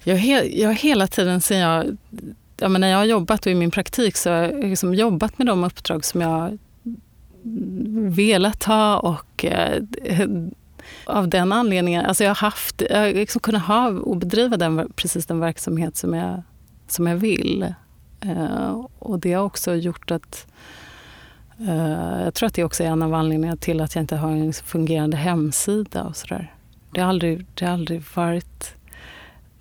jag, 0.03 0.15
he, 0.15 0.43
jag 0.43 0.74
hela 0.74 1.07
tiden 1.07 1.41
sen 1.41 1.57
jag, 1.57 1.98
ja, 2.57 2.69
men 2.69 2.81
när 2.81 2.88
jag 2.88 2.98
har 2.98 3.05
jobbat 3.05 3.45
och 3.45 3.51
i 3.51 3.55
min 3.55 3.72
praktik 3.72 4.17
så 4.17 4.29
har 4.29 4.38
jag 4.38 4.63
liksom 4.63 4.93
jobbat 4.93 5.38
med 5.38 5.48
de 5.48 5.63
uppdrag 5.63 6.05
som 6.05 6.22
jag 6.22 6.57
velat 8.15 8.63
ha 8.63 8.98
och 8.98 9.45
eh, 9.45 9.83
av 11.05 11.27
den 11.27 11.51
anledningen, 11.51 12.05
alltså 12.05 12.24
jag 12.24 12.29
har 12.29 12.36
haft, 12.36 12.81
jag 12.89 13.00
har 13.00 13.13
liksom 13.13 13.41
kunnat 13.41 13.62
ha 13.62 13.88
och 13.88 14.17
bedriva 14.17 14.57
den, 14.57 14.91
precis 14.95 15.25
den 15.25 15.39
verksamhet 15.39 15.95
som 15.95 16.13
jag, 16.13 16.43
som 16.88 17.07
jag 17.07 17.15
vill. 17.15 17.74
Eh, 18.22 18.86
och 19.00 19.19
det 19.19 19.33
har 19.33 19.43
också 19.43 19.75
gjort 19.75 20.12
att 20.12 20.48
jag 22.24 22.33
tror 22.33 22.48
att 22.48 22.53
det 22.53 22.63
också 22.63 22.83
är 22.83 22.88
en 22.88 23.03
av 23.03 23.13
anledningarna 23.13 23.57
till 23.57 23.81
att 23.81 23.95
jag 23.95 24.03
inte 24.03 24.15
har 24.15 24.31
en 24.31 24.53
fungerande 24.53 25.17
hemsida 25.17 26.03
och 26.03 26.15
sådär. 26.15 26.53
Det 26.91 27.01
har 27.01 27.10
aldrig, 27.10 27.45
det 27.53 27.65
har 27.65 27.74
aldrig 27.74 28.03
varit 28.15 28.74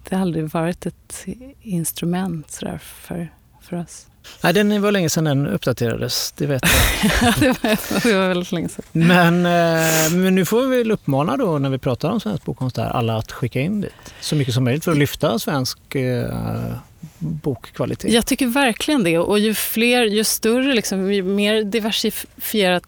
det 0.09 0.17
har 0.17 0.23
aldrig 0.23 0.51
varit 0.51 0.87
ett 0.87 1.27
instrument 1.63 2.51
sådär 2.51 2.79
för, 2.79 3.29
för 3.61 3.77
oss. 3.77 4.07
Nej, 4.43 4.53
den 4.53 4.83
var 4.83 4.93
länge 4.93 5.11
sedan 5.11 5.25
den 5.25 5.47
uppdaterades, 5.47 6.33
det 6.33 6.47
vet 6.47 6.63
jag. 6.63 7.35
det, 7.41 7.49
var, 7.49 8.03
det 8.09 8.19
var 8.19 8.29
väldigt 8.29 8.53
länge 8.53 8.69
sedan. 8.69 8.85
Men, 8.93 9.37
eh, 9.37 10.13
men 10.13 10.35
nu 10.35 10.45
får 10.45 10.67
vi 10.67 10.79
väl 10.79 10.91
uppmana 10.91 11.37
då 11.37 11.59
när 11.59 11.71
vi 11.71 11.79
pratar 11.79 12.11
om 12.11 12.21
svensk 12.21 12.45
bokkonst 12.45 12.79
alla 12.79 13.17
att 13.17 13.33
skicka 13.33 13.61
in 13.61 13.81
dit 13.81 14.15
så 14.21 14.37
mycket 14.37 14.55
som 14.55 14.65
möjligt 14.65 14.85
för 14.85 14.93
att 14.93 14.99
lyfta 14.99 15.39
svensk 15.39 15.95
eh, 15.95 16.73
bokkvalitet. 17.19 18.13
Jag 18.13 18.27
tycker 18.27 18.47
verkligen 18.47 19.05
det. 19.05 19.19
Och 19.19 19.39
ju 19.39 19.55
fler, 19.55 20.03
ju 20.05 20.25
större, 20.25 20.75
liksom, 20.75 21.13
ju 21.13 21.23
mer 21.23 21.65
diversifierat 21.65 22.83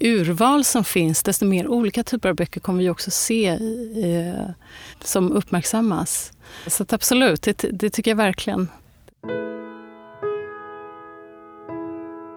urval 0.00 0.64
som 0.64 0.84
finns, 0.84 1.22
desto 1.22 1.44
mer 1.44 1.68
olika 1.68 2.02
typer 2.02 2.28
av 2.28 2.34
böcker 2.34 2.60
kommer 2.60 2.82
vi 2.82 2.90
också 2.90 3.10
se 3.10 3.46
eh, 3.46 4.50
som 5.00 5.32
uppmärksammas. 5.32 6.32
Så 6.66 6.84
absolut, 6.88 7.42
det, 7.42 7.64
det 7.72 7.90
tycker 7.90 8.10
jag 8.10 8.16
verkligen. 8.16 8.68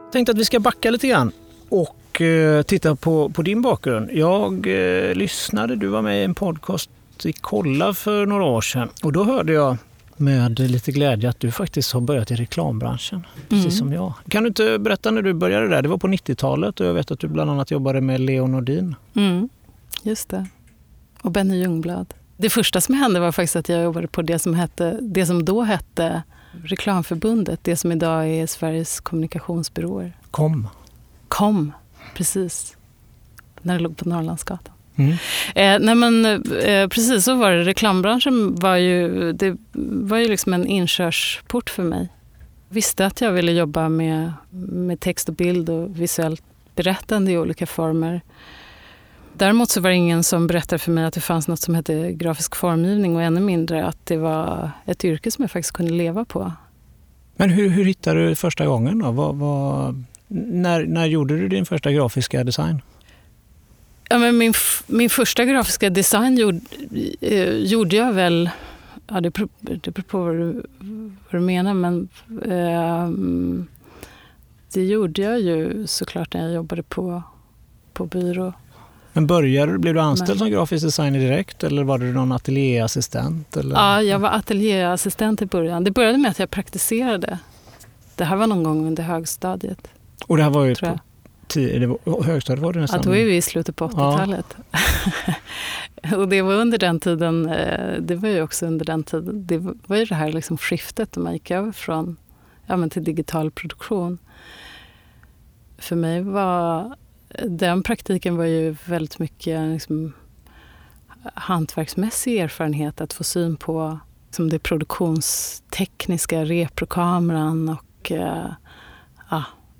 Jag 0.03 0.11
tänkte 0.11 0.31
att 0.31 0.37
vi 0.37 0.45
ska 0.45 0.59
backa 0.59 0.91
lite 0.91 1.07
grann 1.07 1.31
och 1.69 2.21
eh, 2.21 2.61
titta 2.61 2.95
på, 2.95 3.29
på 3.29 3.41
din 3.41 3.61
bakgrund. 3.61 4.09
Jag 4.13 4.67
eh, 4.67 5.13
lyssnade, 5.13 5.75
du 5.75 5.87
var 5.87 6.01
med 6.01 6.21
i 6.21 6.23
en 6.23 6.35
podcast 6.35 6.89
i 7.23 7.33
Kolla 7.33 7.93
för 7.93 8.25
några 8.25 8.43
år 8.43 8.61
sedan 8.61 8.89
och 9.03 9.11
då 9.11 9.23
hörde 9.23 9.53
jag 9.53 9.77
med 10.17 10.59
lite 10.59 10.91
glädje 10.91 11.29
att 11.29 11.39
du 11.39 11.51
faktiskt 11.51 11.91
har 11.91 12.01
börjat 12.01 12.31
i 12.31 12.35
reklambranschen, 12.35 13.25
precis 13.49 13.65
mm. 13.65 13.71
som 13.71 13.93
jag. 13.93 14.13
Kan 14.29 14.43
du 14.43 14.47
inte 14.47 14.79
berätta 14.79 15.11
när 15.11 15.21
du 15.21 15.33
började 15.33 15.67
där? 15.67 15.81
Det 15.81 15.89
var 15.89 15.97
på 15.97 16.07
90-talet 16.07 16.79
och 16.79 16.85
jag 16.85 16.93
vet 16.93 17.11
att 17.11 17.19
du 17.19 17.27
bland 17.27 17.51
annat 17.51 17.71
jobbade 17.71 18.01
med 18.01 18.21
Leo 18.21 18.47
Nordin. 18.47 18.95
Mm, 19.15 19.49
just 20.03 20.29
det. 20.29 20.47
Och 21.21 21.31
Benny 21.31 21.61
Ljungblad. 21.61 22.13
Det 22.37 22.49
första 22.49 22.81
som 22.81 22.95
hände 22.95 23.19
var 23.19 23.31
faktiskt 23.31 23.55
att 23.55 23.69
jag 23.69 23.83
jobbade 23.83 24.07
på 24.07 24.21
det 24.21 24.39
som, 24.39 24.53
hette, 24.53 24.99
det 25.01 25.25
som 25.25 25.45
då 25.45 25.61
hette 25.61 26.23
Reklamförbundet, 26.63 27.59
det 27.63 27.75
som 27.75 27.91
idag 27.91 28.27
är 28.27 28.47
Sveriges 28.47 28.99
kommunikationsbyråer. 28.99 30.17
KOM. 30.31 30.67
KOM, 31.27 31.71
precis. 32.15 32.77
När 33.61 33.73
det 33.73 33.79
låg 33.79 33.97
på 33.97 34.09
Norrlandsgatan. 34.09 34.74
Mm. 34.95 35.11
Eh, 35.55 35.85
nej 35.85 35.95
men, 35.95 36.25
eh, 36.25 36.87
precis 36.87 37.23
så 37.23 37.35
var 37.35 37.51
det. 37.51 37.63
Reklambranschen 37.63 38.55
var 38.55 38.75
ju, 38.75 39.31
det 39.33 39.57
var 39.71 40.17
ju 40.17 40.27
liksom 40.27 40.53
en 40.53 40.67
inkörsport 40.67 41.69
för 41.69 41.83
mig. 41.83 42.09
Jag 42.69 42.75
visste 42.75 43.05
att 43.05 43.21
jag 43.21 43.31
ville 43.31 43.51
jobba 43.51 43.89
med, 43.89 44.33
med 44.71 44.99
text 44.99 45.29
och 45.29 45.35
bild 45.35 45.69
och 45.69 45.99
visuellt 45.99 46.43
berättande 46.75 47.31
i 47.31 47.37
olika 47.37 47.65
former. 47.65 48.21
Däremot 49.37 49.69
så 49.69 49.81
var 49.81 49.89
det 49.89 49.95
ingen 49.95 50.23
som 50.23 50.47
berättade 50.47 50.79
för 50.79 50.91
mig 50.91 51.05
att 51.05 51.13
det 51.13 51.21
fanns 51.21 51.47
något 51.47 51.59
som 51.59 51.75
hette 51.75 52.11
grafisk 52.11 52.55
formgivning 52.55 53.15
och 53.15 53.21
ännu 53.21 53.39
mindre 53.39 53.85
att 53.85 54.05
det 54.05 54.17
var 54.17 54.71
ett 54.85 55.05
yrke 55.05 55.31
som 55.31 55.43
jag 55.43 55.51
faktiskt 55.51 55.73
kunde 55.73 55.93
leva 55.93 56.25
på. 56.25 56.51
Men 57.35 57.49
hur, 57.49 57.69
hur 57.69 57.85
hittade 57.85 58.27
du 58.27 58.35
första 58.35 58.65
gången 58.65 58.99
då? 58.99 59.11
Vad, 59.11 59.35
vad, 59.35 60.03
när, 60.27 60.85
när 60.85 61.05
gjorde 61.05 61.37
du 61.37 61.47
din 61.47 61.65
första 61.65 61.91
grafiska 61.91 62.43
design? 62.43 62.81
Ja, 64.09 64.17
men 64.17 64.37
min, 64.37 64.53
min 64.87 65.09
första 65.09 65.45
grafiska 65.45 65.89
design 65.89 66.37
gjorde, 66.37 66.59
eh, 67.21 67.49
gjorde 67.49 67.95
jag 67.95 68.13
väl... 68.13 68.49
Ja, 69.07 69.21
det, 69.21 69.29
beror, 69.29 69.49
det 69.59 69.91
beror 69.91 70.03
på 70.03 70.19
vad 70.23 70.35
du, 70.35 70.63
vad 71.29 71.41
du 71.41 71.45
menar, 71.45 71.73
men 71.73 72.09
eh, 72.45 73.09
det 74.73 74.85
gjorde 74.85 75.21
jag 75.21 75.39
ju 75.39 75.87
såklart 75.87 76.33
när 76.33 76.43
jag 76.43 76.53
jobbade 76.53 76.83
på, 76.83 77.23
på 77.93 78.05
byrå. 78.05 78.53
Men 79.13 79.27
började, 79.27 79.79
blev 79.79 79.93
du 79.93 79.99
anställd 79.99 80.29
men, 80.29 80.37
som 80.37 80.49
grafisk 80.49 80.85
designer 80.85 81.19
direkt 81.19 81.63
eller 81.63 81.83
var 81.83 81.97
du 81.97 82.13
någon 82.13 82.31
ateljéassistent? 82.31 83.57
Eller? 83.57 83.75
Ja, 83.75 84.01
jag 84.01 84.19
var 84.19 84.29
ateljéassistent 84.29 85.41
i 85.41 85.45
början. 85.45 85.83
Det 85.83 85.91
började 85.91 86.17
med 86.17 86.31
att 86.31 86.39
jag 86.39 86.49
praktiserade. 86.49 87.39
Det 88.15 88.23
här 88.23 88.35
var 88.35 88.47
någon 88.47 88.63
gång 88.63 88.87
under 88.87 89.03
högstadiet. 89.03 89.87
Och 90.27 90.37
det 90.37 90.43
här 90.43 90.49
var 90.49 90.65
ju 90.65 90.75
på, 90.75 90.99
tio, 91.47 91.79
det 91.79 91.87
var, 91.87 92.23
högstadiet 92.23 92.63
var 92.63 92.73
det 92.73 92.79
nästan? 92.79 92.99
Ja, 93.03 93.09
då 93.09 93.15
är 93.15 93.25
vi 93.25 93.35
i 93.35 93.41
slutet 93.41 93.75
på 93.75 93.87
80-talet. 93.87 94.57
Ja. 96.03 96.17
och 96.17 96.29
det 96.29 96.41
var 96.41 96.53
under 96.53 96.77
den 96.77 96.99
tiden, 96.99 97.49
eh, 97.49 98.01
det 98.01 98.15
var 98.15 98.29
ju 98.29 98.41
också 98.41 98.65
under 98.65 98.85
den 98.85 99.03
tiden, 99.03 99.47
det 99.47 99.57
var 99.87 99.97
ju 99.97 100.05
det 100.05 100.15
här 100.15 100.31
liksom 100.31 100.57
skiftet 100.57 101.15
när 101.15 101.23
man 101.23 101.33
gick 101.33 101.51
över 101.51 101.71
från 101.71 102.17
ja, 102.65 102.77
men 102.77 102.89
till 102.89 103.03
digital 103.03 103.51
produktion. 103.51 104.17
För 105.77 105.95
mig 105.95 106.21
var 106.21 106.95
den 107.43 107.83
praktiken 107.83 108.37
var 108.37 108.45
ju 108.45 108.75
väldigt 108.85 109.19
mycket 109.19 109.61
liksom, 109.61 110.13
hantverksmässig 111.33 112.37
erfarenhet 112.37 113.01
att 113.01 113.13
få 113.13 113.23
syn 113.23 113.55
på 113.55 113.99
liksom, 114.25 114.49
det 114.49 114.59
produktionstekniska, 114.59 116.45
reprokameran 116.45 117.69
och 117.69 118.11
eh, 118.11 118.51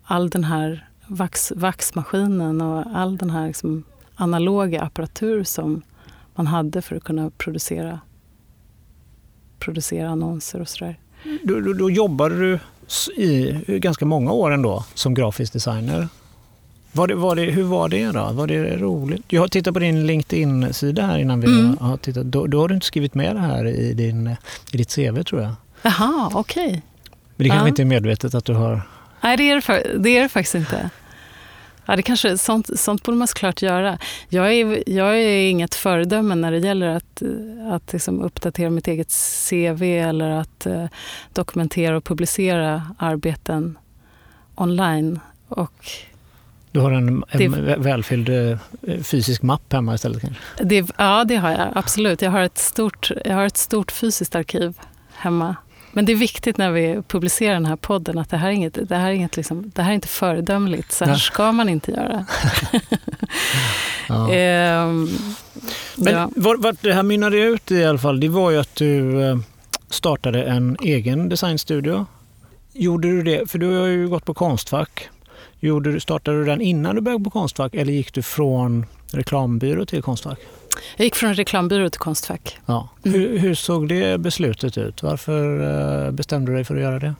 all 0.03 0.29
den 0.29 0.43
här 0.43 0.84
vax, 1.07 1.51
vaxmaskinen 1.55 2.61
och 2.61 2.83
all 2.93 3.17
den 3.17 3.29
här 3.29 3.47
liksom 3.47 3.83
analoga 4.15 4.81
apparatur 4.81 5.43
som 5.43 5.81
man 6.35 6.47
hade 6.47 6.81
för 6.81 6.95
att 6.95 7.03
kunna 7.03 7.29
producera, 7.37 7.99
producera 9.59 10.09
annonser 10.09 10.61
och 10.61 10.69
sådär. 10.69 10.99
Då, 11.43 11.59
då, 11.59 11.73
då 11.73 11.89
jobbade 11.89 12.39
du 12.39 12.59
i 13.15 13.61
ganska 13.79 14.05
många 14.05 14.31
år 14.31 14.51
ändå 14.51 14.85
som 14.93 15.13
grafisk 15.13 15.53
designer. 15.53 16.07
Var 16.91 17.07
det, 17.07 17.15
var 17.15 17.35
det, 17.35 17.41
hur 17.41 17.63
var 17.63 17.89
det 17.89 18.11
då? 18.11 18.31
Var 18.31 18.47
det 18.47 18.77
roligt? 18.77 19.25
Jag 19.27 19.41
har 19.41 19.47
tittat 19.47 19.73
på 19.73 19.79
din 19.79 20.07
LinkedIn-sida 20.07 21.05
här 21.05 21.19
innan 21.19 21.41
vi 21.41 21.47
mm. 21.47 21.77
har 21.77 21.97
tittat. 21.97 22.25
Då, 22.25 22.47
då, 22.47 22.61
har 22.61 22.67
du 22.67 22.75
inte 22.75 22.87
skrivit 22.87 23.15
med 23.15 23.35
det 23.35 23.39
här 23.39 23.67
i, 23.67 23.93
din, 23.93 24.35
i 24.71 24.77
ditt 24.77 24.95
CV 24.95 25.23
tror 25.23 25.41
jag. 25.41 25.51
Jaha, 25.81 26.31
okej. 26.33 26.67
Okay. 26.67 26.81
Men 27.35 27.43
det 27.43 27.49
kanske 27.49 27.65
ja. 27.65 27.67
inte 27.67 27.81
är 27.81 27.85
medvetet 27.85 28.35
att 28.35 28.45
du 28.45 28.53
har... 28.53 28.81
Nej, 29.25 29.37
det 29.37 29.51
är 29.51 29.55
det, 29.67 29.97
det, 29.97 30.17
är 30.17 30.21
det 30.21 30.29
faktiskt 30.29 30.55
inte. 30.55 30.89
Ja, 31.85 31.95
det 31.95 32.01
kanske, 32.01 32.37
sånt, 32.37 32.79
sånt 32.79 33.03
borde 33.03 33.17
man 33.17 33.27
såklart 33.27 33.61
göra. 33.61 33.97
Jag 34.29 34.53
är, 34.53 34.89
jag 34.89 35.21
är 35.21 35.49
inget 35.49 35.75
föredöme 35.75 36.35
när 36.35 36.51
det 36.51 36.57
gäller 36.57 36.87
att, 36.87 37.21
att 37.71 37.93
liksom 37.93 38.21
uppdatera 38.21 38.69
mitt 38.69 38.87
eget 38.87 39.13
CV 39.49 39.83
eller 39.83 40.29
att 40.29 40.67
uh, 40.67 40.85
dokumentera 41.33 41.97
och 41.97 42.03
publicera 42.03 42.95
arbeten 42.97 43.77
online. 44.55 45.19
Och 45.47 45.87
du 46.71 46.79
har 46.79 46.91
en, 46.91 47.23
en 47.29 47.51
det, 47.51 47.75
välfylld 47.77 48.29
uh, 48.29 48.57
fysisk 49.03 49.41
mapp 49.41 49.73
hemma 49.73 49.95
istället 49.95 50.21
kanske? 50.21 50.41
Det, 50.63 50.89
ja, 50.97 51.23
det 51.23 51.35
har 51.35 51.51
jag 51.51 51.67
absolut. 51.75 52.21
Jag 52.21 52.31
har, 52.31 52.41
ett 52.41 52.57
stort, 52.57 53.11
jag 53.25 53.35
har 53.35 53.45
ett 53.45 53.57
stort 53.57 53.91
fysiskt 53.91 54.35
arkiv 54.35 54.79
hemma. 55.13 55.55
Men 55.95 56.05
det 56.05 56.11
är 56.11 56.15
viktigt 56.15 56.57
när 56.57 56.71
vi 56.71 57.01
publicerar 57.07 57.53
den 57.53 57.65
här 57.65 57.75
podden 57.75 58.17
att 58.17 58.29
det 58.29 58.37
här 58.37 58.47
är, 58.47 58.51
inget, 58.51 58.89
det 58.89 58.95
här 58.95 59.09
är, 59.09 59.13
inget 59.13 59.37
liksom, 59.37 59.71
det 59.75 59.81
här 59.81 59.89
är 59.89 59.95
inte 59.95 60.07
föredömligt. 60.07 60.91
Så 60.91 61.05
här 61.05 61.11
ja. 61.11 61.17
ska 61.17 61.51
man 61.51 61.69
inte 61.69 61.91
göra. 61.91 62.25
ja. 64.09 64.33
ehm, 64.33 65.09
Men 65.95 66.13
ja. 66.13 66.29
vart 66.35 66.81
det 66.81 66.93
här 66.93 67.03
mynnade 67.03 67.37
ut 67.37 67.71
i 67.71 67.85
alla 67.85 67.97
fall, 67.97 68.19
det 68.19 68.27
var 68.27 68.51
ju 68.51 68.57
att 68.57 68.75
du 68.75 69.23
eh, 69.23 69.37
startade 69.89 70.43
en 70.43 70.77
egen 70.81 71.29
designstudio. 71.29 72.05
Gjorde 72.73 73.07
du 73.07 73.23
det, 73.23 73.49
för 73.51 73.59
du 73.59 73.79
har 73.79 73.87
ju 73.87 74.09
gått 74.09 74.25
på 74.25 74.33
Konstfack. 74.33 75.09
Gjorde, 75.59 75.99
startade 75.99 76.37
du 76.37 76.45
den 76.45 76.61
innan 76.61 76.95
du 76.95 77.01
började 77.01 77.23
på 77.23 77.29
Konstfack 77.29 77.75
eller 77.75 77.93
gick 77.93 78.13
du 78.13 78.21
från 78.21 78.85
reklambyrå 79.11 79.85
till 79.85 80.01
Konstfack? 80.01 80.39
Jag 80.95 81.05
gick 81.05 81.15
från 81.15 81.33
reklambyrå 81.33 81.89
till 81.89 81.99
Konstfack. 81.99 82.57
Ja. 82.65 82.89
Mm. 83.05 83.19
Hur, 83.19 83.37
hur, 83.37 83.55
såg 83.55 83.89
det 83.89 84.21
beslutet 84.21 84.77
ut? 84.77 85.03
Varför 85.03 85.61
eh, 86.05 86.11
bestämde 86.11 86.51
du 86.51 86.55
dig 86.55 86.63
för 86.63 86.75
att 86.75 86.81
göra 86.81 86.99
det? 86.99 87.15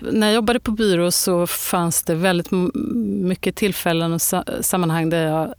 När 0.00 0.26
jag 0.26 0.34
jobbade 0.34 0.60
på 0.60 0.70
byrå 0.70 1.10
så 1.10 1.46
fanns 1.46 2.02
det 2.02 2.14
väldigt 2.14 2.50
mycket 3.04 3.56
tillfällen 3.56 4.12
och 4.12 4.20
sammanhang 4.60 5.10
där 5.10 5.26
jag 5.26 5.54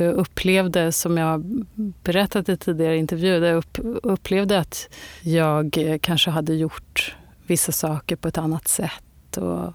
eh, 0.00 0.18
upplevde, 0.18 0.92
som 0.92 1.18
jag 1.18 1.64
berättat 2.02 2.48
i 2.48 2.56
tidigare 2.56 2.96
intervjuer, 2.96 3.40
där 3.40 3.48
jag 3.52 3.64
upplevde 4.02 4.58
att 4.58 4.88
jag 5.20 5.78
eh, 5.78 5.98
kanske 5.98 6.30
hade 6.30 6.54
gjort 6.54 7.14
vissa 7.46 7.72
saker 7.72 8.16
på 8.16 8.28
ett 8.28 8.38
annat 8.38 8.68
sätt. 8.68 9.36
Och 9.36 9.74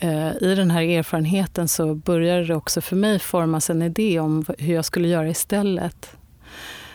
Eh, 0.00 0.42
i 0.42 0.54
den 0.54 0.70
här 0.70 0.82
erfarenheten 0.82 1.68
så 1.68 1.94
började 1.94 2.44
det 2.44 2.54
också 2.54 2.80
för 2.80 2.96
mig 2.96 3.18
formas 3.18 3.70
en 3.70 3.82
idé 3.82 4.20
om 4.20 4.44
hur 4.58 4.74
jag 4.74 4.84
skulle 4.84 5.08
göra 5.08 5.28
istället. 5.28 6.16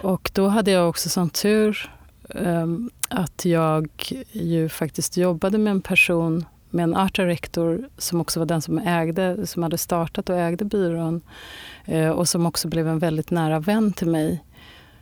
Och 0.01 0.31
då 0.33 0.47
hade 0.47 0.71
jag 0.71 0.89
också 0.89 1.09
sån 1.09 1.29
tur 1.29 1.91
ehm, 2.29 2.89
att 3.09 3.45
jag 3.45 3.89
ju 4.31 4.69
faktiskt 4.69 5.17
jobbade 5.17 5.57
med 5.57 5.71
en 5.71 5.81
person, 5.81 6.45
med 6.69 6.83
en 6.83 6.95
art 6.95 7.15
director 7.15 7.89
som 7.97 8.21
också 8.21 8.39
var 8.39 8.45
den 8.45 8.61
som 8.61 8.77
ägde, 8.77 9.47
som 9.47 9.63
hade 9.63 9.77
startat 9.77 10.29
och 10.29 10.37
ägde 10.37 10.65
byrån 10.65 11.21
eh, 11.85 12.09
och 12.09 12.29
som 12.29 12.45
också 12.45 12.67
blev 12.67 12.87
en 12.87 12.99
väldigt 12.99 13.31
nära 13.31 13.59
vän 13.59 13.93
till 13.93 14.07
mig 14.07 14.43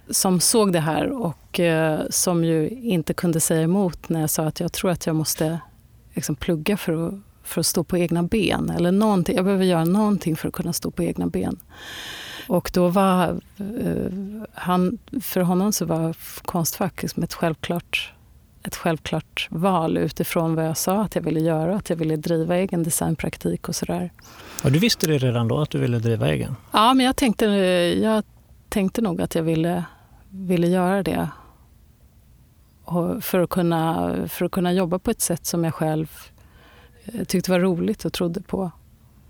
som 0.10 0.40
såg 0.40 0.74
det 0.74 0.80
här 0.80 1.12
och 1.12 1.60
eh, 1.60 2.02
som 2.10 2.44
ju 2.44 2.70
inte 2.70 3.14
kunde 3.14 3.40
säga 3.40 3.62
emot 3.62 4.10
när 4.10 4.22
jag 4.22 4.30
sa 4.30 4.44
att 4.44 4.60
jag 4.60 4.72
tror 4.72 4.92
att 4.92 5.06
jag 5.06 5.16
måste 5.16 5.60
liksom 6.14 6.36
plugga 6.36 6.78
för 6.78 7.08
att 7.08 7.14
för 7.52 7.60
att 7.60 7.66
stå 7.66 7.84
på 7.84 7.98
egna 7.98 8.24
ben. 8.24 8.70
Eller 8.70 8.92
någonting. 8.92 9.36
Jag 9.36 9.46
behöver 9.46 9.66
göra 9.66 9.86
någonting 9.86 10.36
för 10.36 10.48
att 10.48 10.54
kunna 10.54 10.74
stå 10.74 10.92
på 10.92 11.04
egna 11.04 11.28
ben. 11.28 11.60
Och 12.48 12.72
då 12.74 12.88
var 12.88 13.42
eh, 13.58 14.12
han, 14.54 14.98
för 15.22 15.42
honom 15.42 15.74
så 15.74 15.86
var 15.86 16.16
Konstfack 16.42 17.02
liksom 17.02 17.24
ett 17.24 17.34
självklart 17.34 18.14
ett 18.64 18.76
självklart 18.76 19.48
val 19.52 19.98
utifrån 19.98 20.56
vad 20.56 20.66
jag 20.66 20.78
sa 20.78 21.02
att 21.02 21.16
jag 21.16 21.22
ville 21.22 21.40
göra, 21.40 21.76
att 21.76 21.90
jag 21.90 21.98
ville 21.98 22.16
driva 22.16 22.58
egen 22.58 22.84
designpraktik 22.84 23.70
och 23.70 23.76
sådär. 23.76 24.12
Ja, 24.64 24.70
du 24.70 24.80
visste 24.80 25.08
det 25.08 25.18
redan 25.18 25.48
då, 25.48 25.60
att 25.60 25.70
du 25.70 25.78
ville 25.78 26.00
driva 26.00 26.30
egen? 26.30 26.56
Ja, 26.72 26.94
men 26.94 27.06
jag 27.06 27.16
tänkte, 27.16 27.46
jag 27.46 28.24
tänkte 28.70 29.02
nog 29.02 29.22
att 29.22 29.36
jag 29.36 29.44
ville, 29.44 29.84
ville 30.30 30.68
göra 30.68 31.04
det. 31.04 31.30
Och 32.84 33.24
för, 33.24 33.40
att 33.40 33.50
kunna, 33.50 34.16
för 34.28 34.46
att 34.46 34.52
kunna 34.52 34.74
jobba 34.74 35.00
på 35.00 35.12
ett 35.12 35.22
sätt 35.22 35.46
som 35.46 35.64
jag 35.64 35.74
själv 35.74 36.31
tyckte 37.28 37.52
var 37.52 37.60
roligt 37.60 38.06
och 38.06 38.14
trodde 38.14 38.42
på. 38.42 38.72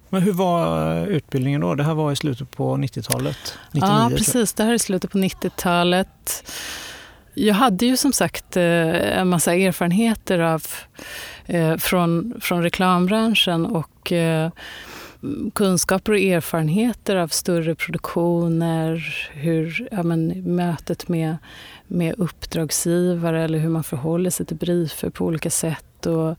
Men 0.10 0.22
hur 0.22 0.32
var 0.32 0.96
eh, 0.98 1.04
utbildningen 1.04 1.62
då? 1.62 1.76
Det 1.76 1.84
här 1.84 1.94
var 1.94 2.12
i 2.12 2.16
slutet 2.16 2.52
på 2.52 2.76
90-talet? 2.76 3.58
Ja, 3.72 4.12
precis. 4.18 4.54
Det 4.54 4.64
här 4.64 4.74
är 4.74 4.78
slutet 4.78 5.12
på 5.12 5.18
90-talet. 5.18 6.52
Jag 7.34 7.56
hade 7.56 7.86
ju 7.86 7.98
som 7.98 8.14
sagt 8.14 8.58
eh, 8.58 9.20
en 9.20 9.28
massa 9.28 9.56
erfarenheter 9.56 10.40
av, 10.40 10.64
från, 11.78 12.34
från 12.42 12.64
reklambranschen 12.64 13.66
och 13.66 14.14
kunskaper 15.54 16.12
och 16.12 16.20
erfarenheter 16.20 17.16
av 17.16 17.28
större 17.28 17.76
produktioner, 17.76 19.16
hur, 19.32 19.88
ja, 19.92 20.04
men, 20.04 20.44
mötet 20.56 21.08
med, 21.08 21.38
med 21.88 22.16
uppdragsgivare 22.18 23.44
eller 23.44 23.60
hur 23.60 23.70
man 23.70 23.84
förhåller 23.84 24.30
sig 24.30 24.46
till 24.46 24.58
briefer 24.58 25.10
på 25.10 25.26
olika 25.26 25.50
sätt. 25.50 26.06
Och 26.06 26.36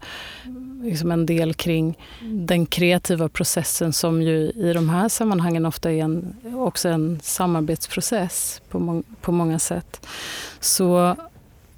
liksom 0.82 1.12
en 1.12 1.26
del 1.26 1.54
kring 1.54 1.98
den 2.20 2.66
kreativa 2.66 3.28
processen 3.28 3.92
som 3.92 4.22
ju 4.22 4.50
i 4.50 4.72
de 4.74 4.88
här 4.88 5.08
sammanhangen 5.08 5.66
ofta 5.66 5.92
är 5.92 6.02
en, 6.02 6.34
också 6.54 6.88
en 6.88 7.20
samarbetsprocess 7.22 8.62
på, 8.68 8.78
må, 8.78 9.02
på 9.20 9.32
många 9.32 9.58
sätt. 9.58 10.06
Så 10.60 11.16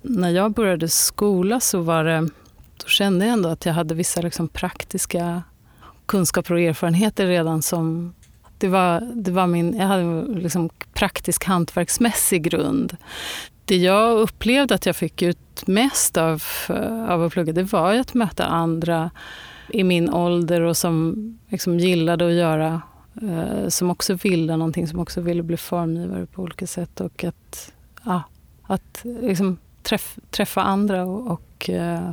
när 0.03 0.31
jag 0.31 0.53
började 0.53 0.89
skola 0.89 1.61
så 1.61 1.81
var 1.81 2.05
det, 2.05 2.29
då 2.77 2.87
kände 2.87 3.25
jag 3.27 3.33
ändå 3.33 3.49
att 3.49 3.67
jag 3.67 3.73
hade 3.73 3.95
vissa 3.95 4.21
liksom 4.21 4.49
praktiska 4.49 5.43
kunskaper 6.07 6.55
och 6.55 6.61
erfarenheter 6.61 7.27
redan 7.27 7.63
som 7.63 8.15
det 8.59 8.69
var, 8.69 9.01
det 9.15 9.31
var 9.31 9.47
min, 9.47 9.77
jag 9.77 9.87
hade 9.87 10.25
liksom 10.41 10.71
praktisk 10.95 11.45
hantverksmässig 11.45 12.43
grund 12.43 12.97
det 13.65 13.77
jag 13.77 14.19
upplevde 14.19 14.75
att 14.75 14.87
jag 14.87 14.97
fick 14.97 15.23
ut 15.23 15.67
mest 15.67 16.17
av, 16.17 16.43
eh, 16.69 17.11
av 17.11 17.23
att 17.23 17.33
plugga, 17.33 17.53
det 17.53 17.63
var 17.63 17.93
ju 17.93 17.99
att 17.99 18.15
möta 18.15 18.45
andra 18.45 19.11
i 19.69 19.85
min 19.85 20.11
ålder 20.11 20.61
och 20.61 20.77
som 20.77 21.15
liksom 21.49 21.79
gillade 21.79 22.27
att 22.27 22.33
göra, 22.33 22.83
eh, 23.23 23.69
som 23.69 23.91
också 23.91 24.15
ville 24.15 24.57
någonting, 24.57 24.89
som 24.89 25.01
också 25.01 25.21
ville 25.21 25.43
bli 25.43 25.57
formgivare 25.57 26.27
på 26.27 26.43
olika 26.43 26.67
sätt. 26.67 27.01
Och 27.01 27.25
att, 27.25 27.73
ja, 28.05 28.23
att 28.63 29.01
liksom 29.05 29.59
träff, 29.83 30.19
träffa 30.31 30.63
andra 30.63 31.05
och, 31.05 31.31
och 31.31 31.71
eh, 31.71 32.11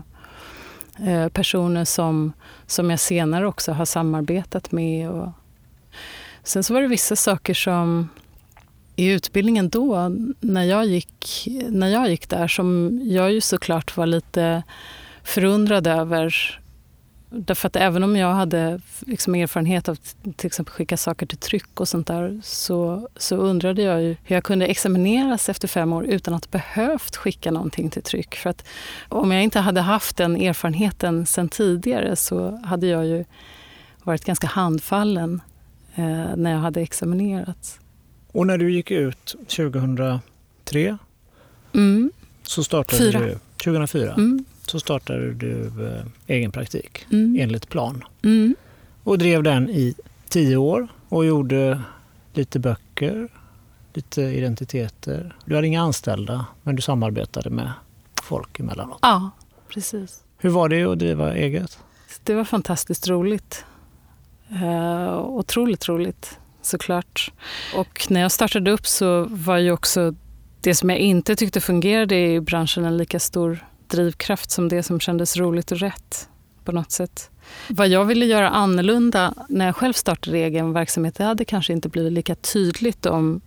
eh 0.99 1.27
personer 1.29 1.85
som, 1.85 2.33
som 2.65 2.89
jag 2.89 2.99
senare 2.99 3.47
också 3.47 3.71
har 3.71 3.85
samarbetat 3.85 4.71
med. 4.71 5.09
Och, 5.09 5.29
sen 6.43 6.63
så 6.63 6.73
var 6.73 6.81
det 6.81 6.87
vissa 6.87 7.15
saker 7.15 7.53
som 7.53 8.09
i 9.01 9.05
utbildningen 9.05 9.69
då, 9.69 10.11
när 10.39 10.63
jag 10.63 10.85
gick, 10.85 11.47
när 11.69 11.87
jag 11.87 12.09
gick 12.09 12.29
där, 12.29 12.47
som 12.47 12.99
jag 13.03 13.31
ju 13.31 13.41
såklart 13.41 13.97
var 13.97 14.05
lite 14.05 14.63
förundrad 15.23 15.87
över. 15.87 16.59
Därför 17.29 17.67
att 17.67 17.75
även 17.75 18.03
om 18.03 18.15
jag 18.15 18.33
hade 18.33 18.81
liksom 18.99 19.35
erfarenhet 19.35 19.89
av 19.89 19.95
till 20.35 20.47
exempel 20.47 20.73
skicka 20.73 20.97
saker 20.97 21.25
till 21.25 21.37
tryck 21.37 21.79
och 21.79 21.87
sånt 21.87 22.07
där 22.07 22.41
så, 22.43 23.09
så 23.15 23.35
undrade 23.35 23.81
jag 23.81 24.01
ju 24.01 24.15
hur 24.23 24.35
jag 24.35 24.43
kunde 24.43 24.65
examineras 24.65 25.49
efter 25.49 25.67
fem 25.67 25.93
år 25.93 26.05
utan 26.05 26.33
att 26.33 26.51
behövt 26.51 27.15
skicka 27.15 27.51
någonting 27.51 27.89
till 27.89 28.03
tryck. 28.03 28.35
För 28.35 28.49
att 28.49 28.65
om 29.09 29.31
jag 29.31 29.43
inte 29.43 29.59
hade 29.59 29.81
haft 29.81 30.17
den 30.17 30.35
erfarenheten 30.35 31.25
sen 31.25 31.49
tidigare 31.49 32.15
så 32.15 32.61
hade 32.63 32.87
jag 32.87 33.05
ju 33.05 33.25
varit 34.03 34.25
ganska 34.25 34.47
handfallen 34.47 35.41
eh, 35.95 36.35
när 36.35 36.51
jag 36.51 36.59
hade 36.59 36.81
examinerats. 36.81 37.79
Och 38.32 38.48
när 38.48 38.58
du 38.58 38.72
gick 38.72 38.91
ut 38.91 39.36
2003 39.48 40.98
mm. 41.74 42.12
så 42.44 42.63
startade 42.63 42.98
Fyra. 42.98 43.20
du 43.20 43.38
2004 43.63 44.13
mm. 44.13 44.46
så 44.67 44.80
startade 44.80 45.34
du 45.34 45.65
eh, 45.65 46.06
egen 46.28 46.52
praktik 46.52 47.06
mm. 47.12 47.38
enligt 47.39 47.70
plan. 47.70 48.04
Mm. 48.24 48.56
Och 49.04 49.17
drev 49.17 49.44
den 49.44 49.70
i 49.70 49.96
tio 50.30 50.58
år 50.58 50.88
och 51.10 51.26
gjorde 51.26 51.82
lite 52.34 52.60
böcker, 52.60 53.28
lite 53.94 54.22
identiteter. 54.22 55.36
Du 55.46 55.56
hade 55.56 55.67
inga 55.67 55.82
anställda 55.82 56.46
men 56.63 56.76
du 56.76 56.82
samarbetade 56.82 57.50
med 57.50 57.72
folk 58.24 58.60
emellanåt. 58.60 59.00
Ja, 59.02 59.32
precis. 59.70 60.24
Hur 60.38 60.50
var 60.50 60.70
det 60.70 60.84
att 60.84 61.00
driva 61.00 61.36
eget? 61.36 61.80
Det 62.24 62.34
var 62.34 62.44
fantastiskt 62.44 63.08
roligt. 63.08 63.65
Uh, 64.52 65.17
otroligt 65.17 65.89
roligt 65.89 66.39
såklart. 66.62 67.32
Och 67.76 68.08
när 68.10 68.21
jag 68.21 68.32
startade 68.32 68.71
upp 68.71 68.88
så 68.88 69.28
var 69.30 69.58
ju 69.58 69.71
också 69.71 70.15
det 70.62 70.76
som 70.76 70.89
jag 70.89 71.00
inte 71.00 71.36
tyckte 71.36 71.62
fungerade 71.62 72.19
i 72.19 72.41
branschen 72.41 72.86
en 72.86 72.97
lika 72.97 73.19
stor 73.19 73.65
drivkraft 73.88 74.52
som 74.52 74.69
det 74.69 74.84
som 74.84 75.00
kändes 75.00 75.38
roligt 75.38 75.71
och 75.71 75.80
rätt 75.80 76.28
på 76.65 76.71
något 76.71 76.91
sätt. 76.91 77.30
Vad 77.69 77.88
jag 77.88 78.06
ville 78.06 78.26
göra 78.26 78.50
annorlunda 78.50 79.34
när 79.50 79.65
jag 79.65 79.76
själv 79.76 79.93
startade 79.93 80.38
egen 80.38 80.74
verksamhet, 80.74 81.15
det 81.15 81.24
hade 81.24 81.45
kanske 81.45 81.74
inte 81.74 81.89
blivit 81.89 82.13
lika 82.13 82.36
tydligt 82.36 83.06
om, 83.06 83.41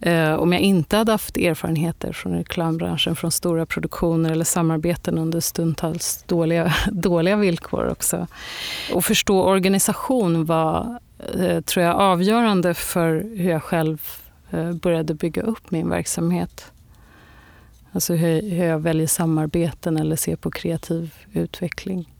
eh, 0.00 0.34
om 0.34 0.52
jag 0.52 0.62
inte 0.62 0.96
hade 0.96 1.12
haft 1.12 1.36
erfarenheter 1.36 2.12
från 2.12 2.32
reklambranschen, 2.32 3.16
från 3.16 3.30
stora 3.30 3.66
produktioner 3.66 4.32
eller 4.32 4.44
samarbeten 4.44 5.18
under 5.18 5.40
stundtals 5.40 6.24
dåliga, 6.26 6.74
dåliga 6.90 7.36
villkor 7.36 7.88
också. 7.88 8.26
Och 8.92 9.04
förstå 9.04 9.42
organisation 9.42 10.44
var, 10.44 10.98
tror 11.64 11.86
jag, 11.86 11.96
avgörande 11.96 12.74
för 12.74 13.26
hur 13.36 13.50
jag 13.50 13.62
själv 13.62 14.02
eh, 14.50 14.72
började 14.72 15.14
bygga 15.14 15.42
upp 15.42 15.70
min 15.70 15.88
verksamhet. 15.88 16.72
Alltså 17.92 18.14
hur, 18.14 18.50
hur 18.50 18.64
jag 18.64 18.78
väljer 18.78 19.06
samarbeten 19.06 19.96
eller 19.96 20.16
ser 20.16 20.36
på 20.36 20.50
kreativ 20.50 21.14
utveckling. 21.32 22.12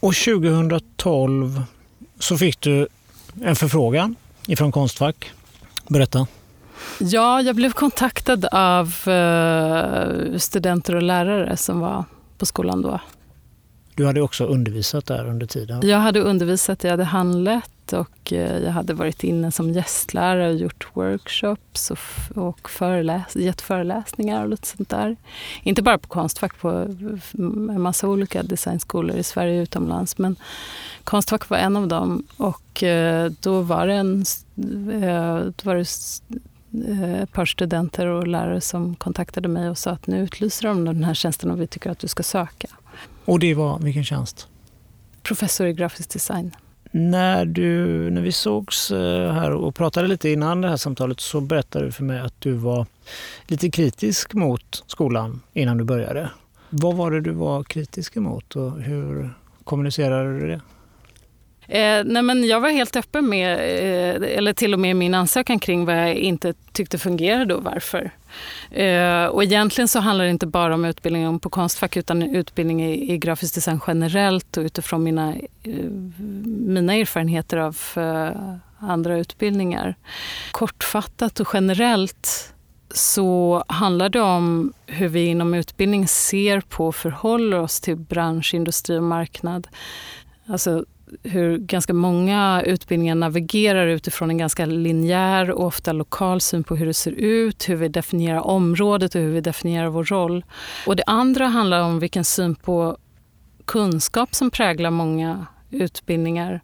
Och 0.00 0.14
2012 0.14 1.62
så 2.18 2.38
fick 2.38 2.60
du 2.60 2.88
en 3.42 3.56
förfrågan 3.56 4.16
ifrån 4.46 4.72
Konstfack. 4.72 5.30
Berätta. 5.88 6.26
Ja, 7.00 7.42
jag 7.42 7.56
blev 7.56 7.72
kontaktad 7.72 8.44
av 8.52 9.08
eh, 9.08 10.38
studenter 10.38 10.94
och 10.94 11.02
lärare 11.02 11.56
som 11.56 11.80
var 11.80 12.04
på 12.38 12.46
skolan 12.46 12.82
då. 12.82 13.00
Du 13.94 14.06
hade 14.06 14.20
också 14.20 14.44
undervisat 14.44 15.06
där 15.06 15.26
under 15.26 15.46
tiden? 15.46 15.88
Jag 15.88 15.98
hade 15.98 16.20
undervisat, 16.20 16.84
jag 16.84 16.90
hade 16.90 17.04
och 17.92 18.32
eh, 18.32 18.58
jag 18.58 18.72
hade 18.72 18.94
varit 18.94 19.24
inne 19.24 19.52
som 19.52 19.70
gästlärare 19.70 20.48
och 20.48 20.56
gjort 20.56 20.88
workshops 20.94 21.90
och, 21.90 21.98
och 22.34 22.70
föreläs, 22.70 23.36
gett 23.36 23.60
föreläsningar 23.60 24.42
och 24.42 24.48
lite 24.48 24.66
sånt 24.66 24.88
där. 24.88 25.16
Inte 25.62 25.82
bara 25.82 25.98
på 25.98 26.08
Konstfack, 26.08 26.58
på 26.60 26.68
en 27.38 27.80
massa 27.80 28.08
olika 28.08 28.42
designskolor 28.42 29.16
i 29.16 29.22
Sverige 29.22 29.58
och 29.58 29.62
utomlands. 29.62 30.18
Men 30.18 30.36
Konstfack 31.04 31.48
var 31.48 31.56
en 31.56 31.76
av 31.76 31.88
dem 31.88 32.26
och 32.36 32.82
eh, 32.82 33.30
då 33.40 33.60
var 33.60 33.86
det, 33.86 33.94
en, 33.94 34.24
eh, 35.02 35.36
då 35.36 35.62
var 35.62 35.74
det 35.74 37.22
ett 37.22 37.32
par 37.32 37.46
studenter 37.46 38.06
och 38.06 38.26
lärare 38.26 38.60
som 38.60 38.94
kontaktade 38.94 39.48
mig 39.48 39.70
och 39.70 39.78
sa 39.78 39.90
att 39.90 40.06
nu 40.06 40.20
utlyser 40.20 40.68
de 40.68 40.84
den 40.84 41.04
här 41.04 41.14
tjänsten 41.14 41.50
och 41.50 41.60
vi 41.60 41.66
tycker 41.66 41.90
att 41.90 41.98
du 41.98 42.08
ska 42.08 42.22
söka. 42.22 42.68
Och 43.24 43.38
det 43.38 43.54
var 43.54 43.78
vilken 43.78 44.04
tjänst? 44.04 44.48
Professor 45.22 45.66
i 45.66 45.72
grafisk 45.72 46.12
design. 46.12 46.52
När, 46.90 47.44
du, 47.44 47.86
när 48.10 48.22
vi 48.22 48.32
sågs 48.32 48.90
eh, 48.90 49.32
här 49.32 49.50
och 49.50 49.74
pratade 49.74 50.08
lite 50.08 50.30
innan 50.30 50.60
det 50.60 50.68
här 50.68 50.76
samtalet 50.76 51.20
så 51.20 51.40
berättade 51.40 51.84
du 51.84 51.92
för 51.92 52.04
mig 52.04 52.20
att 52.20 52.40
du 52.40 52.52
var 52.52 52.86
lite 53.46 53.70
kritisk 53.70 54.34
mot 54.34 54.84
skolan 54.86 55.40
innan 55.52 55.78
du 55.78 55.84
började. 55.84 56.30
Vad 56.70 56.96
var 56.96 57.10
det 57.10 57.20
du 57.20 57.30
var 57.30 57.62
kritisk 57.62 58.16
emot 58.16 58.56
och 58.56 58.80
hur 58.80 59.30
kommunicerade 59.64 60.40
du 60.40 60.48
det? 60.48 60.60
Eh, 61.68 62.04
nej 62.04 62.22
men 62.22 62.44
jag 62.44 62.60
var 62.60 62.68
helt 62.68 62.96
öppen 62.96 63.28
med, 63.28 63.52
eh, 63.52 64.36
eller 64.38 64.52
till 64.52 64.74
och 64.74 64.80
med 64.80 64.96
min 64.96 65.14
ansökan 65.14 65.58
kring 65.58 65.84
vad 65.84 65.96
jag 65.96 66.14
inte 66.14 66.54
tyckte 66.72 66.98
fungerade 66.98 67.54
och 67.54 67.64
varför. 67.64 68.10
Eh, 68.70 69.24
och 69.24 69.44
egentligen 69.44 69.88
så 69.88 70.00
handlar 70.00 70.24
det 70.24 70.30
inte 70.30 70.46
bara 70.46 70.74
om 70.74 70.84
utbildningen 70.84 71.40
på 71.40 71.50
Konstfack 71.50 71.96
utan 71.96 72.22
utbildning 72.22 72.84
i, 72.84 73.12
i 73.12 73.18
grafisk 73.18 73.54
design 73.54 73.80
generellt 73.86 74.56
och 74.56 74.62
utifrån 74.62 75.02
mina, 75.02 75.34
eh, 75.62 75.90
mina 76.66 76.94
erfarenheter 76.94 77.56
av 77.56 77.78
eh, 77.96 78.54
andra 78.78 79.18
utbildningar. 79.18 79.94
Kortfattat 80.50 81.40
och 81.40 81.48
generellt 81.52 82.54
så 82.90 83.64
handlar 83.68 84.08
det 84.08 84.20
om 84.20 84.72
hur 84.86 85.08
vi 85.08 85.26
inom 85.26 85.54
utbildning 85.54 86.08
ser 86.08 86.60
på 86.60 86.86
och 86.86 86.96
förhåller 86.96 87.58
oss 87.58 87.80
till 87.80 87.96
bransch, 87.96 88.54
industri 88.54 88.98
och 88.98 89.02
marknad. 89.02 89.68
Alltså 90.46 90.84
hur 91.22 91.58
ganska 91.58 91.92
många 91.92 92.62
utbildningar 92.66 93.14
navigerar 93.14 93.86
utifrån 93.86 94.30
en 94.30 94.38
ganska 94.38 94.66
linjär 94.66 95.50
och 95.50 95.66
ofta 95.66 95.92
lokal 95.92 96.40
syn 96.40 96.64
på 96.64 96.76
hur 96.76 96.86
det 96.86 96.94
ser 96.94 97.12
ut, 97.12 97.68
hur 97.68 97.76
vi 97.76 97.88
definierar 97.88 98.40
området 98.40 99.14
och 99.14 99.20
hur 99.20 99.32
vi 99.32 99.40
definierar 99.40 99.88
vår 99.88 100.04
roll. 100.04 100.44
Och 100.86 100.96
det 100.96 101.04
andra 101.06 101.46
handlar 101.46 101.82
om 101.82 101.98
vilken 101.98 102.24
syn 102.24 102.54
på 102.54 102.98
kunskap 103.64 104.34
som 104.34 104.50
präglar 104.50 104.90
många 104.90 105.46
utbildningar. 105.70 106.60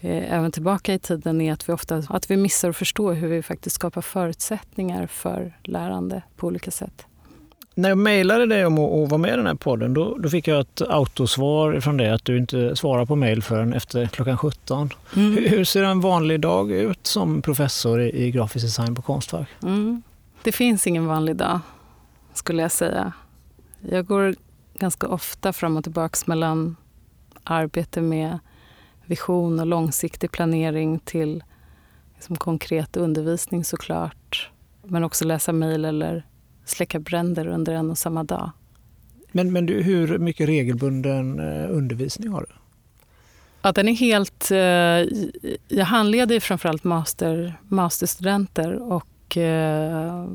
eh, 0.00 0.34
även 0.34 0.52
tillbaka 0.52 0.94
i 0.94 0.98
tiden 0.98 1.40
är 1.40 1.52
att 1.52 1.68
vi 1.68 1.72
ofta 1.72 2.02
att 2.08 2.30
vi 2.30 2.36
missar 2.36 2.70
att 2.70 2.76
förstå 2.76 3.12
hur 3.12 3.28
vi 3.28 3.42
faktiskt 3.42 3.76
skapar 3.76 4.00
förutsättningar 4.00 5.06
för 5.06 5.58
lärande 5.62 6.22
på 6.36 6.46
olika 6.46 6.70
sätt. 6.70 7.06
När 7.74 7.88
jag 7.88 7.98
mejlade 7.98 8.46
dig 8.46 8.66
om 8.66 8.78
att 8.78 9.10
vara 9.10 9.18
med 9.18 9.32
i 9.32 9.36
den 9.36 9.46
här 9.46 9.54
podden 9.54 9.94
då, 9.94 10.16
då, 10.18 10.28
fick 10.28 10.48
jag 10.48 10.60
ett 10.60 10.82
autosvar 10.88 11.80
från 11.80 11.96
dig 11.96 12.10
att 12.10 12.24
du 12.24 12.38
inte 12.38 12.76
svarar 12.76 13.06
på 13.06 13.16
mejl 13.16 13.42
förrän 13.42 13.72
efter 13.72 14.06
klockan 14.06 14.38
17. 14.38 14.90
Mm. 15.16 15.32
Hur, 15.32 15.48
hur, 15.48 15.64
ser 15.64 15.82
en 15.82 16.00
vanlig 16.00 16.40
dag 16.40 16.72
ut 16.72 17.06
som 17.06 17.42
professor 17.42 18.00
i, 18.00 18.24
i 18.24 18.30
grafisk 18.30 18.64
design 18.64 18.94
på 18.94 19.02
Konstfack? 19.02 19.48
Mm. 19.62 20.02
Det 20.48 20.52
finns 20.52 20.86
ingen 20.86 21.06
vanlig 21.06 21.36
dag, 21.36 21.60
skulle 22.34 22.62
jag 22.62 22.72
säga. 22.72 23.12
Jag 23.80 24.06
går 24.06 24.34
ganska 24.78 25.08
ofta 25.08 25.52
fram 25.52 25.76
och 25.76 25.84
tillbaka 25.84 26.18
mellan 26.26 26.76
arbete 27.44 28.00
med 28.00 28.38
vision 29.06 29.60
och 29.60 29.66
långsiktig 29.66 30.30
planering 30.32 30.98
till 30.98 31.44
liksom 32.14 32.36
konkret 32.36 32.96
undervisning 32.96 33.64
såklart. 33.64 34.50
Men 34.84 35.04
också 35.04 35.24
läsa 35.24 35.52
mejl 35.52 35.84
eller 35.84 36.26
släcka 36.64 36.98
bränder 36.98 37.46
under 37.46 37.74
en 37.74 37.90
och 37.90 37.98
samma 37.98 38.24
dag. 38.24 38.50
Men, 39.32 39.52
men 39.52 39.66
du, 39.66 39.82
hur 39.82 40.18
mycket 40.18 40.48
regelbunden 40.48 41.40
eh, 41.40 41.70
undervisning 41.70 42.32
har 42.32 42.40
du? 42.40 42.54
Ja, 43.62 43.72
den 43.72 43.88
är 43.88 43.94
helt... 43.94 44.50
Eh, 44.50 44.58
jag 45.78 45.84
handleder 45.84 46.40
framförallt 46.40 46.84
master, 46.84 47.54
masterstudenter 47.68 48.92
och 48.92 49.06
och 49.28 49.36
eh, 49.36 50.26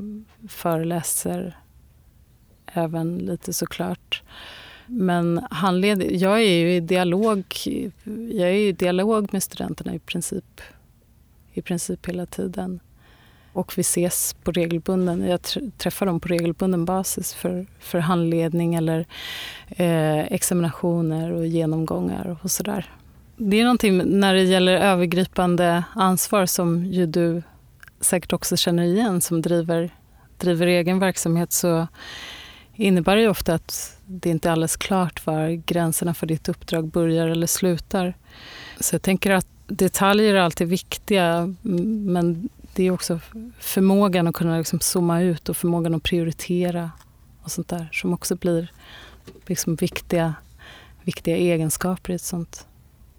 föreläser 0.48 1.56
även 2.66 3.18
lite 3.18 3.52
såklart. 3.52 4.22
Men 4.86 5.46
handled, 5.50 6.02
jag 6.12 6.42
är 6.42 6.58
ju 6.58 6.74
i 6.74 6.80
dialog, 6.80 7.44
jag 8.30 8.48
är 8.48 8.54
i 8.54 8.72
dialog 8.72 9.28
med 9.32 9.42
studenterna 9.42 9.94
i 9.94 9.98
princip, 9.98 10.60
i 11.52 11.62
princip 11.62 12.08
hela 12.08 12.26
tiden. 12.26 12.80
Och 13.52 13.78
vi 13.78 13.80
ses 13.80 14.36
på 14.42 14.52
regelbunden, 14.52 15.22
jag 15.22 15.40
träffar 15.78 16.06
dem 16.06 16.20
på 16.20 16.28
regelbunden 16.28 16.84
basis 16.84 17.34
för, 17.34 17.66
för 17.80 17.98
handledning 17.98 18.74
eller 18.74 19.06
eh, 19.68 20.18
examinationer 20.18 21.32
och 21.32 21.46
genomgångar 21.46 22.38
och 22.42 22.50
sådär. 22.50 22.90
Det 23.36 23.60
är 23.60 23.64
någonting 23.64 24.18
när 24.20 24.34
det 24.34 24.42
gäller 24.42 24.72
övergripande 24.72 25.84
ansvar 25.94 26.46
som 26.46 26.84
ju 26.84 27.06
du 27.06 27.42
säkert 28.00 28.32
också 28.32 28.56
känner 28.56 28.82
igen 28.82 29.20
som 29.20 29.42
driver, 29.42 29.90
driver 30.38 30.66
egen 30.66 30.98
verksamhet 30.98 31.52
så 31.52 31.86
innebär 32.74 33.16
det 33.16 33.28
ofta 33.28 33.54
att 33.54 33.98
det 34.06 34.30
inte 34.30 34.48
är 34.48 34.52
alldeles 34.52 34.76
klart 34.76 35.26
var 35.26 35.48
gränserna 35.48 36.14
för 36.14 36.26
ditt 36.26 36.48
uppdrag 36.48 36.88
börjar 36.88 37.28
eller 37.28 37.46
slutar. 37.46 38.14
Så 38.80 38.94
jag 38.94 39.02
tänker 39.02 39.30
att 39.30 39.46
detaljer 39.66 40.34
är 40.34 40.40
alltid 40.40 40.68
viktiga 40.68 41.54
men 41.62 42.48
det 42.74 42.84
är 42.84 42.90
också 42.90 43.20
förmågan 43.58 44.26
att 44.26 44.34
kunna 44.34 44.58
liksom 44.58 44.80
zooma 44.80 45.22
ut 45.22 45.48
och 45.48 45.56
förmågan 45.56 45.94
att 45.94 46.02
prioritera 46.02 46.90
och 47.42 47.50
sånt 47.50 47.68
där 47.68 47.88
som 47.92 48.12
också 48.12 48.36
blir 48.36 48.72
liksom 49.46 49.74
viktiga, 49.74 50.34
viktiga 51.02 51.36
egenskaper 51.36 52.12
i 52.12 52.16
ett 52.16 52.22
sånt, 52.22 52.66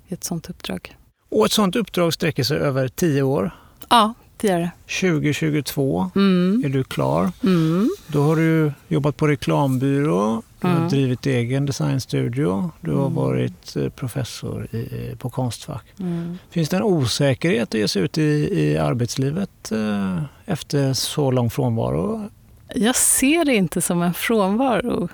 i 0.08 0.14
ett 0.14 0.24
sånt 0.24 0.50
uppdrag. 0.50 0.98
Och 1.30 1.46
ett 1.46 1.52
sådant 1.52 1.76
uppdrag 1.76 2.14
sträcker 2.14 2.44
sig 2.44 2.58
över 2.58 2.88
tio 2.88 3.22
år. 3.22 3.52
Ja, 3.90 4.14
det. 4.38 4.72
2022 4.86 6.12
Mm. 6.16 6.62
är 6.66 6.70
du 6.70 6.84
klar. 6.84 7.32
Mm. 7.44 7.90
Då 8.08 8.22
har 8.24 8.36
du 8.36 8.72
jobbat 8.88 9.18
på 9.18 9.28
reklambyrå, 9.28 10.42
du 10.62 10.68
har 10.68 10.90
drivit 10.90 11.26
egen 11.26 11.66
designstudio, 11.66 12.72
du 12.82 12.92
har 12.92 13.02
Mm. 13.06 13.16
varit 13.16 13.76
eh, 13.76 13.90
professor 13.90 14.76
i, 14.76 15.16
på 15.20 15.30
Konstfack. 15.30 15.86
Mm. 16.00 16.38
Finns 16.50 16.70
det 16.70 16.78
en 16.78 16.84
osäkerhet 16.84 17.68
att 17.70 17.80
ge 17.80 17.88
sig 17.88 18.02
ut 18.02 18.18
i, 18.18 18.22
i 18.62 18.78
arbetslivet 18.78 19.72
eh, 19.72 20.22
efter 20.46 20.94
så 20.94 21.32
lång 21.32 21.50
frånvaro? 21.50 22.30
Jag 22.76 22.96
ser 22.96 23.46
det 23.46 23.56
inte 23.56 23.82
som 23.82 24.02
en 24.02 24.14
frånvaro. 24.14 25.10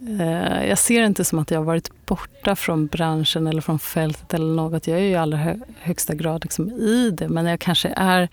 Eh, 0.00 0.68
jag 0.68 0.78
ser 0.78 1.00
det 1.00 1.06
inte 1.06 1.24
som 1.24 1.38
att 1.38 1.50
jag 1.50 1.58
har 1.58 1.64
varit 1.64 2.06
borta 2.06 2.56
från 2.56 2.86
branschen 2.86 3.46
eller 3.46 3.60
från 3.60 3.78
fältet 3.78 4.34
eller 4.34 4.54
något. 4.54 4.86
Jag 4.86 4.98
är 4.98 5.02
ju 5.02 5.10
i 5.10 5.14
allra 5.14 5.56
högsta 5.78 6.14
grad 6.14 6.44
liksom 6.44 6.70
i 6.70 7.10
det, 7.10 7.28
men 7.28 7.46
jag 7.46 7.60
kanske 7.60 7.88
är 7.96 8.28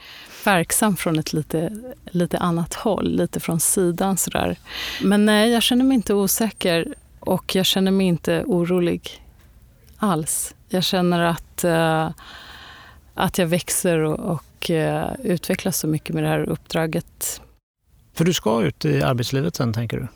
verksam 0.45 0.95
från 0.95 1.19
ett 1.19 1.33
lite, 1.33 1.77
lite 2.11 2.37
annat 2.37 2.73
håll, 2.73 3.15
lite 3.15 3.39
från 3.39 3.59
sidan 3.59 4.17
sådär. 4.17 4.57
Men 5.03 5.25
nej, 5.25 5.51
jag 5.51 5.63
känner 5.63 5.85
mig 5.85 5.95
inte 5.95 6.13
osäker 6.13 6.93
och 7.19 7.55
jag 7.55 7.65
känner 7.65 7.91
mig 7.91 8.07
inte 8.07 8.43
orolig 8.45 9.23
alls. 9.97 10.55
Jag 10.69 10.83
känner 10.83 11.19
att, 11.19 11.63
eh, 11.63 12.09
att 13.13 13.37
jag 13.37 13.47
växer 13.47 13.99
och, 13.99 14.19
och 14.19 14.71
utvecklas 15.23 15.77
så 15.77 15.87
mycket 15.87 16.15
med 16.15 16.23
det 16.23 16.29
här 16.29 16.49
uppdraget. 16.49 17.41
För 18.13 18.25
du 18.25 18.33
ska 18.33 18.63
ut 18.63 18.85
i 18.85 19.03
arbetslivet 19.03 19.55
sen 19.55 19.73
tänker 19.73 19.97
du? 19.97 20.07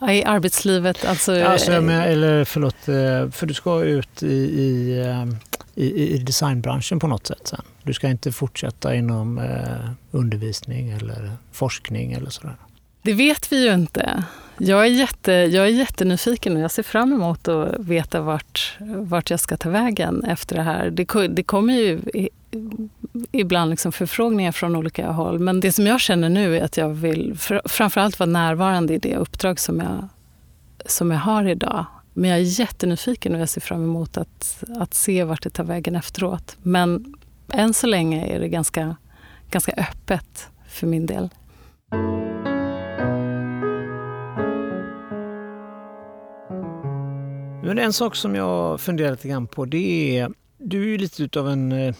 I 0.00 0.24
arbetslivet, 0.24 1.04
alltså... 1.04 1.44
Alltså, 1.44 1.70
menar, 1.70 2.06
eller 2.06 2.44
förlåt, 2.44 2.88
eh, 2.88 3.30
för 3.30 3.46
du 3.46 3.54
ska 3.54 3.82
ut 3.82 4.22
i, 4.22 4.26
i, 4.26 4.98
eh, 5.06 5.26
i, 5.74 6.14
i 6.14 6.18
designbranschen 6.18 6.98
på 6.98 7.06
något 7.06 7.26
sätt 7.26 7.46
sen. 7.46 7.62
Du 7.82 7.92
ska 7.92 8.08
inte 8.08 8.32
fortsätta 8.32 8.94
inom 8.94 9.38
eh, 9.38 9.90
undervisning 10.10 10.90
eller 10.90 11.32
forskning 11.52 12.12
eller 12.12 12.30
sådär. 12.30 12.56
Det 13.02 13.12
vet 13.12 13.52
vi 13.52 13.66
ju 13.66 13.74
inte. 13.74 14.24
Jag 14.58 14.86
är, 14.86 14.90
jätte, 14.90 15.32
jag 15.32 15.66
är 15.66 15.70
jättenyfiken 15.70 16.56
och 16.56 16.62
jag 16.62 16.70
ser 16.70 16.82
fram 16.82 17.12
emot 17.12 17.48
att 17.48 17.78
veta 17.78 18.20
vart, 18.20 18.76
vart 18.80 19.30
jag 19.30 19.40
ska 19.40 19.56
ta 19.56 19.70
vägen 19.70 20.24
efter 20.24 20.56
det 20.56 20.62
här. 20.62 20.90
Det, 20.90 21.28
det 21.28 21.42
kommer 21.42 21.74
ju 21.74 22.00
ibland 23.32 23.70
liksom 23.70 23.92
förfrågningar 23.92 24.52
från 24.52 24.76
olika 24.76 25.10
håll. 25.10 25.38
Men 25.38 25.60
det 25.60 25.72
som 25.72 25.86
jag 25.86 26.00
känner 26.00 26.28
nu 26.28 26.56
är 26.56 26.64
att 26.64 26.76
jag 26.76 26.88
vill 26.88 27.34
fr, 27.38 27.60
framförallt 27.64 28.18
vara 28.18 28.30
närvarande 28.30 28.94
i 28.94 28.98
det 28.98 29.16
uppdrag 29.16 29.60
som 29.60 29.80
jag, 29.80 30.08
som 30.86 31.10
jag 31.10 31.18
har 31.18 31.44
idag. 31.44 31.86
Men 32.12 32.30
jag 32.30 32.38
är 32.38 32.60
jättenyfiken 32.60 33.34
och 33.34 33.40
jag 33.40 33.48
ser 33.48 33.60
fram 33.60 33.84
emot 33.84 34.16
att, 34.16 34.64
att 34.76 34.94
se 34.94 35.24
vart 35.24 35.42
det 35.42 35.50
tar 35.50 35.64
vägen 35.64 35.96
efteråt. 35.96 36.56
Men 36.62 37.14
än 37.52 37.74
så 37.74 37.86
länge 37.86 38.26
är 38.26 38.40
det 38.40 38.48
ganska, 38.48 38.96
ganska 39.50 39.72
öppet 39.72 40.48
för 40.68 40.86
min 40.86 41.06
del. 41.06 41.30
Men 47.66 47.78
en 47.78 47.92
sak 47.92 48.16
som 48.16 48.34
jag 48.34 48.80
funderar 48.80 49.10
lite 49.10 49.28
grann 49.28 49.46
på 49.46 49.64
det 49.64 50.18
är, 50.18 50.30
du 50.58 50.82
är 50.82 50.86
ju 50.86 50.98
lite 50.98 51.22
utav 51.22 51.48
en 51.48 51.72
eh, 51.72 51.94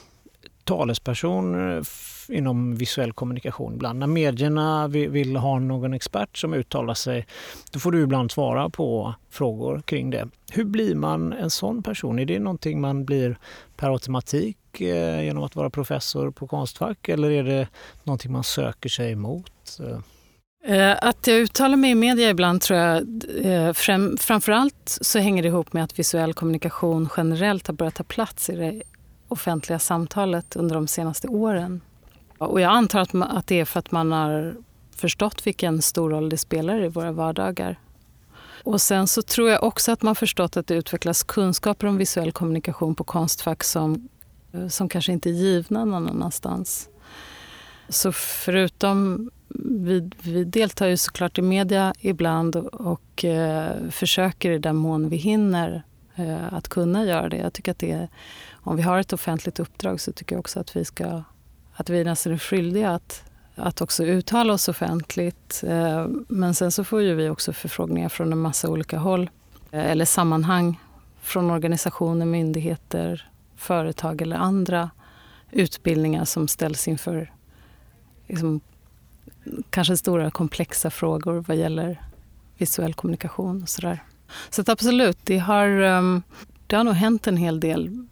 talesperson 0.64 1.70
eh, 1.70 1.82
inom 2.28 2.76
visuell 2.76 3.12
kommunikation 3.12 3.74
ibland. 3.74 3.98
När 3.98 4.06
medierna 4.06 4.88
vill, 4.88 5.36
ha 5.36 5.58
någon 5.58 5.94
expert 5.94 6.38
som 6.38 6.54
uttalar 6.54 6.94
sig, 6.94 7.26
då 7.70 7.78
får 7.78 7.92
du 7.92 8.02
ibland 8.02 8.30
svara 8.30 8.70
på 8.70 9.14
frågor 9.30 9.80
kring 9.80 10.10
det. 10.10 10.28
Hur 10.52 10.64
blir 10.64 10.94
man 10.94 11.32
en 11.32 11.50
sån 11.50 11.82
person? 11.82 12.18
Är 12.18 12.24
det 12.24 12.38
någonting 12.38 12.80
man 12.80 13.04
blir 13.04 13.38
per 13.76 13.92
automatik 13.92 14.80
eh, 14.80 15.24
genom 15.24 15.42
att 15.44 15.56
vara 15.56 15.70
professor 15.70 16.30
på 16.30 16.46
Konstfack 16.46 17.08
eller 17.08 17.30
är 17.30 17.44
det 17.44 17.68
någonting 18.04 18.32
man 18.32 18.44
söker 18.44 18.88
sig 18.88 19.12
emot? 19.12 19.80
Eh, 20.68 20.96
att 21.02 21.26
jag 21.26 21.36
uttalar 21.36 21.76
mig 21.76 21.90
i 21.90 21.94
media 21.94 22.30
ibland 22.30 22.60
tror 22.60 22.78
jag 22.78 23.06
eh, 23.44 23.72
fram, 23.72 24.16
framförallt 24.16 24.98
så 25.00 25.18
hänger 25.18 25.42
det 25.42 25.48
ihop 25.48 25.72
med 25.72 25.84
att 25.84 25.98
visuell 25.98 26.34
kommunikation 26.34 27.08
generellt 27.16 27.66
har 27.66 27.74
börjat 27.74 27.94
ta 27.94 28.04
plats 28.04 28.50
i 28.50 28.56
det 28.56 28.82
offentliga 29.28 29.78
samtalet 29.78 30.56
under 30.56 30.74
de 30.74 30.88
senaste 30.88 31.28
åren. 31.28 31.80
Och 32.38 32.60
jag 32.60 32.72
antar 32.72 33.00
att, 33.00 33.14
att 33.14 33.46
det 33.46 33.60
är 33.60 33.64
för 33.64 33.78
att 33.78 33.90
man 33.90 34.12
har 34.12 34.56
förstått 34.96 35.46
vilken 35.46 35.82
stor 35.82 36.10
roll 36.10 36.28
det 36.28 36.38
spelar 36.38 36.82
i 36.82 36.88
våra 36.88 37.12
vardagar. 37.12 37.78
Och 38.64 38.80
sen 38.80 39.06
så 39.06 39.22
tror 39.22 39.50
jag 39.50 39.64
också 39.64 39.92
att 39.92 40.02
man 40.02 40.14
förstått 40.14 40.56
att 40.56 40.66
det 40.66 40.74
utvecklas 40.74 41.22
kunskaper 41.22 41.86
om 41.86 41.96
visuell 41.96 42.32
kommunikation 42.32 42.94
på 42.94 43.04
Konstfack 43.04 43.64
som, 43.64 44.08
eh, 44.52 44.68
som 44.68 44.88
kanske 44.88 45.12
inte 45.12 45.28
är 45.28 45.32
givna 45.32 45.84
någon 45.84 46.08
annanstans. 46.08 46.88
Så 47.88 48.12
förutom 48.12 49.30
vi, 49.58 50.10
vi 50.22 50.44
deltar 50.44 50.86
ju 50.86 50.96
såklart 50.96 51.38
i 51.38 51.42
media 51.42 51.94
ibland 51.98 52.56
och, 52.56 53.24
eh, 53.24 53.88
försöker 53.90 54.50
i 54.50 54.58
den 54.58 54.76
mån 54.76 55.08
vi 55.08 55.16
hinner 55.16 55.82
eh, 56.14 56.52
att 56.54 56.68
kunna 56.68 57.04
göra 57.04 57.28
det. 57.28 57.36
Jag 57.36 57.52
tycker 57.52 57.72
att 57.72 57.78
det 57.78 57.92
är, 57.92 58.08
om 58.52 58.76
vi 58.76 58.82
har 58.82 58.98
ett 58.98 59.12
offentligt 59.12 59.60
uppdrag 59.60 60.00
så 60.00 60.12
tycker 60.12 60.34
jag 60.34 60.40
också 60.40 60.60
att 60.60 60.76
vi 60.76 60.84
ska 60.84 61.22
att 61.76 61.90
vi 61.90 62.04
nästan 62.04 62.32
är 62.32 62.38
skyldiga 62.38 62.90
att, 62.90 63.24
att 63.54 63.80
också 63.80 64.04
uttala 64.04 64.52
oss 64.52 64.68
offentligt. 64.68 65.62
Eh, 65.66 66.06
men 66.28 66.54
sen 66.54 66.72
så 66.72 66.84
får 66.84 67.02
ju 67.02 67.14
vi 67.14 67.28
också 67.28 67.52
förfrågningar 67.52 68.08
från 68.08 68.32
en 68.32 68.38
massa 68.38 68.68
olika 68.68 68.98
håll 68.98 69.30
eh, 69.70 69.90
eller 69.90 70.04
sammanhang 70.04 70.80
från 71.20 71.50
organisationer, 71.50 72.26
myndigheter, 72.26 73.30
företag 73.56 74.22
eller 74.22 74.36
andra 74.36 74.90
utbildningar 75.50 76.24
som 76.24 76.48
ställs 76.48 76.88
inför 76.88 77.32
liksom, 78.26 78.60
kanske 79.70 79.96
stora 79.96 80.30
komplexa 80.30 80.90
frågor 80.90 81.44
vad 81.48 81.56
gäller 81.56 82.00
visuell 82.58 82.94
kommunikation 82.94 83.62
och 83.62 83.68
sådär. 83.68 84.02
Så 84.50 84.60
att 84.60 84.68
absolut, 84.68 85.18
det 85.24 85.38
har, 85.38 85.68
ehm, 85.68 86.22
det 86.66 86.76
har 86.76 86.84
nog 86.84 86.94
hänt 86.94 87.26
en 87.26 87.36
hel 87.36 87.60
del 87.60 88.06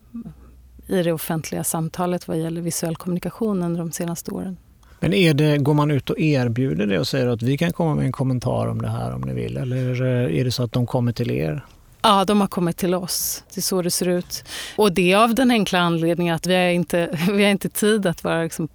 i 0.86 1.02
det 1.02 1.12
offentliga 1.12 1.64
samtalet 1.64 2.28
vad 2.28 2.38
gäller 2.38 2.60
visuell 2.60 2.96
kommunikation 2.96 3.62
under 3.62 3.80
de 3.80 3.92
senaste 3.92 4.30
åren. 4.30 4.56
Men 5.00 5.12
är 5.12 5.34
det, 5.34 5.58
går 5.58 5.74
man 5.74 5.90
ut 5.90 6.10
och 6.10 6.18
erbjuder 6.18 6.86
det 6.86 6.98
och 6.98 7.08
säger 7.08 7.26
att 7.26 7.42
vi 7.42 7.58
kan 7.58 7.72
komma 7.72 7.94
med 7.94 8.06
en 8.06 8.12
kommentar 8.12 8.66
om 8.66 8.82
det 8.82 8.88
här 8.88 9.14
om 9.14 9.20
ni 9.20 9.34
vill? 9.34 9.56
Eller 9.56 10.02
eh, 10.02 10.40
är 10.40 10.44
det 10.44 10.52
så 10.52 10.62
att 10.62 10.72
de 10.72 10.86
kommer 10.86 11.12
till 11.12 11.30
er? 11.30 11.64
Ja, 12.02 12.24
de 12.24 12.40
har 12.40 12.48
kommit 12.48 12.76
till 12.76 12.94
oss. 12.94 13.44
Det 13.54 13.58
är 13.58 13.62
så 13.62 13.82
det 13.82 13.90
ser 13.90 14.08
ut. 14.08 14.44
Och 14.76 14.92
det 14.92 15.14
av 15.14 15.34
den 15.34 15.50
enkla 15.50 15.78
anledningen 15.78 16.34
att 16.34 16.46
vi 16.46 16.54
har 16.54 16.62
inte, 16.62 17.18
vi 17.32 17.44
har 17.44 17.50
inte 17.50 17.68
tid 17.68 18.06
att 18.06 18.24
vara 18.24 18.42
liksom 18.42 18.68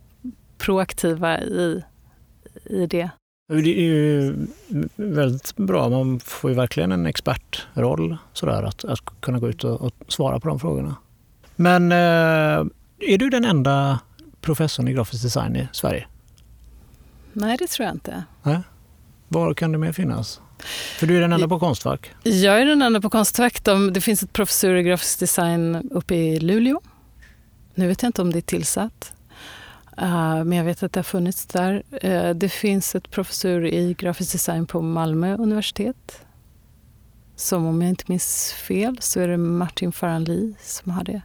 proaktiva 0.58 1.42
i, 1.42 1.84
i 2.70 2.86
det. 2.88 3.10
Det 3.48 3.80
är 3.80 3.84
ju 3.84 4.36
väldigt 4.96 5.56
bra. 5.58 5.90
Man 5.90 6.20
får 6.20 6.50
ju 6.52 6.56
verkligen 6.56 6.92
en 6.92 7.06
expertroll 7.06 8.18
sådär, 8.34 8.64
att, 8.64 8.86
att 8.86 9.00
kunna 9.20 9.40
gå 9.40 9.50
ut 9.50 9.64
och, 9.64 9.82
och 9.82 9.94
svara 10.08 10.40
på 10.40 10.48
de 10.48 10.60
frågorna. 10.60 10.96
Men 11.56 11.92
eh, 11.92 12.66
är 13.12 13.18
du 13.18 13.30
den 13.30 13.46
enda 13.46 14.00
professorn 14.42 14.88
i 14.88 14.94
grafisk 14.94 15.24
design 15.24 15.56
i 15.56 15.68
Sverige? 15.72 16.08
Nej, 17.34 17.58
det 17.58 17.68
tror 17.68 17.86
jag 17.86 17.96
inte. 17.96 18.24
Var 19.28 19.54
kan 19.54 19.72
det 19.72 19.78
mer 19.78 19.92
finnas? 19.92 20.42
För 21.00 21.08
du 21.08 21.18
är 21.18 21.22
den 21.22 21.34
enda 21.34 21.48
på 21.48 21.60
Konstfack. 21.60 22.12
Jag 22.24 22.62
är 22.62 22.66
den 22.66 22.82
enda 22.82 23.02
på 23.02 23.10
Konstfack. 23.10 23.64
De- 23.64 23.94
Det 23.94 24.02
finns 24.02 24.24
ett 24.24 24.34
professur 24.34 24.76
i 24.76 24.84
grafisk 24.84 25.20
design 25.20 25.90
uppe 25.92 26.16
i 26.16 26.40
Luleå. 26.40 26.82
Nu 27.76 27.88
vet 27.88 28.02
jag 28.02 28.10
inte 28.10 28.22
om 28.22 28.32
det 28.32 28.40
är 28.40 28.42
tillsatt. 28.42 29.14
Eh, 30.02 30.44
men 30.44 30.52
jag 30.52 30.64
vet 30.64 30.84
att 30.84 30.94
det 30.94 30.98
har 30.98 31.04
funnits 31.04 31.46
där. 31.46 31.84
Eh, 32.02 32.30
det 32.30 32.50
finns 32.50 32.96
ett 32.96 33.12
professur 33.12 33.66
i 33.66 33.94
grafisk 33.94 34.32
design 34.32 34.66
på 34.66 34.82
Malmö 34.82 35.36
universitet. 35.38 36.22
Som 37.36 37.66
om 37.66 37.82
jag 37.82 37.90
inte 37.90 38.04
minns 38.08 38.54
fel 38.68 38.98
så 39.02 39.20
är 39.20 39.28
det 39.28 39.38
Martin 39.38 39.92
Farhanli 39.92 40.54
som 40.62 40.92
har 40.92 41.04
det. 41.04 41.22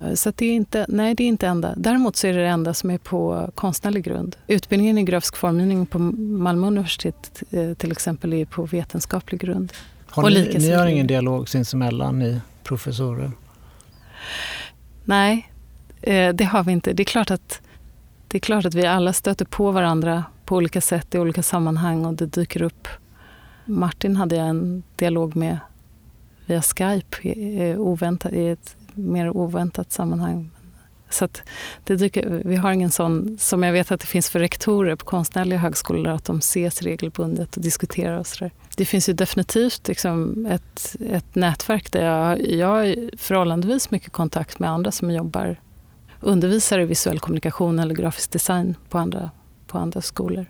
Eh, 0.00 0.14
Så 0.14 0.32
det 0.36 0.46
är 0.46 0.52
inte, 0.52 0.86
nej, 0.88 1.14
det 1.14 1.24
är 1.24 1.28
inte 1.28 1.46
enda. 1.46 1.74
Däremot 1.76 2.16
så 2.16 2.26
är 2.26 2.32
det 2.32 2.40
det 2.40 2.48
enda 2.48 2.74
som 2.74 2.90
är 2.90 2.98
på 2.98 3.50
konstnärlig 3.54 4.04
grund. 4.04 4.36
Utbildningen 4.46 4.98
i 4.98 5.02
grafisk 5.02 5.36
formgivning 5.36 5.86
på 5.86 5.98
Malmö 5.98 6.66
universitet 6.66 7.42
till 7.78 7.92
exempel 7.92 8.32
är 8.32 8.44
på 8.44 8.66
vetenskaplig 8.66 9.40
grund. 9.40 9.72
Har 10.06 10.22
Och 10.22 10.32
ni, 10.32 10.56
ni 10.58 10.70
har 10.70 10.86
ingen 10.86 11.06
dialog 11.06 11.48
sinsemellan, 11.48 12.18
ni 12.18 12.40
professorer? 12.62 13.32
Nej, 15.04 15.52
det 16.34 16.44
har 16.44 16.64
vi 16.64 16.72
inte. 16.72 16.92
Det 16.92 17.02
är, 17.02 17.04
klart 17.04 17.30
att, 17.30 17.60
det 18.30 18.38
är 18.38 18.40
klart 18.40 18.64
att 18.64 18.74
vi 18.74 18.86
alla 18.86 19.12
stöter 19.12 19.44
på 19.44 19.70
varandra 19.70 20.24
på 20.44 20.56
olika 20.56 20.80
sätt 20.80 21.14
i 21.14 21.18
olika 21.18 21.42
sammanhang 21.42 22.04
och 22.04 22.14
det 22.14 22.26
dyker 22.26 22.62
upp. 22.62 22.88
Martin 23.64 24.16
hade 24.16 24.36
jag 24.36 24.48
en 24.48 24.82
dialog 24.96 25.36
med 25.36 25.58
via 26.46 26.62
Skype 26.62 27.28
i, 27.28 27.76
oväntat, 27.76 28.32
i 28.32 28.48
ett 28.48 28.76
mer 28.94 29.36
oväntat 29.36 29.92
sammanhang. 29.92 30.50
Så 31.08 31.24
att 31.24 31.42
det 31.84 31.96
dyker, 31.96 32.42
vi 32.44 32.56
har 32.56 32.72
ingen 32.72 32.90
sån, 32.90 33.36
som 33.40 33.62
jag 33.62 33.72
vet 33.72 33.92
att 33.92 34.00
det 34.00 34.06
finns 34.06 34.30
för 34.30 34.38
rektorer 34.38 34.96
på 34.96 35.04
konstnärliga 35.04 35.58
högskolor, 35.58 36.12
att 36.12 36.24
de 36.24 36.38
ses 36.38 36.82
regelbundet 36.82 37.56
och 37.56 37.62
diskuterar 37.62 38.18
och 38.18 38.26
sådär. 38.26 38.50
Det 38.76 38.84
finns 38.84 39.08
ju 39.08 39.12
definitivt 39.12 39.88
liksom 39.88 40.46
ett, 40.46 40.96
ett 41.10 41.34
nätverk 41.34 41.92
där 41.92 42.04
jag, 42.04 42.50
jag 42.50 42.66
har 42.66 43.16
förhållandevis 43.16 43.90
mycket 43.90 44.12
kontakt 44.12 44.58
med 44.58 44.70
andra 44.70 44.90
som 44.90 45.10
jobbar, 45.10 45.56
undervisar 46.20 46.78
i 46.78 46.84
visuell 46.84 47.18
kommunikation 47.18 47.78
eller 47.78 47.94
grafisk 47.94 48.30
design 48.30 48.74
på 48.88 48.98
andra, 48.98 49.30
på 49.66 49.78
andra 49.78 50.00
skolor. 50.00 50.46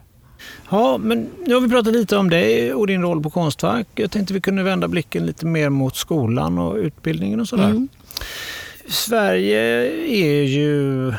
Ja, 0.71 0.99
men 0.99 1.29
nu 1.47 1.55
har 1.55 1.61
vi 1.61 1.69
pratat 1.69 1.93
lite 1.93 2.17
om 2.17 2.31
dig 2.31 2.75
och 2.75 2.87
din 2.87 3.03
roll 3.03 3.23
på 3.23 3.31
Konstfack. 3.31 3.87
Jag 3.95 4.11
tänkte 4.11 4.35
vi 4.35 4.41
kunde 4.41 4.63
vända 4.63 4.89
blicken 4.89 5.27
lite 5.27 5.47
mer 5.47 5.69
mot 5.69 5.97
skolan 5.97 6.59
och 6.59 6.77
utbildningen 6.77 7.41
och 7.41 7.49
sådär. 7.49 7.71
Mm. 7.71 7.89
Sverige 8.89 9.61
är 10.07 10.43
ju 10.43 11.13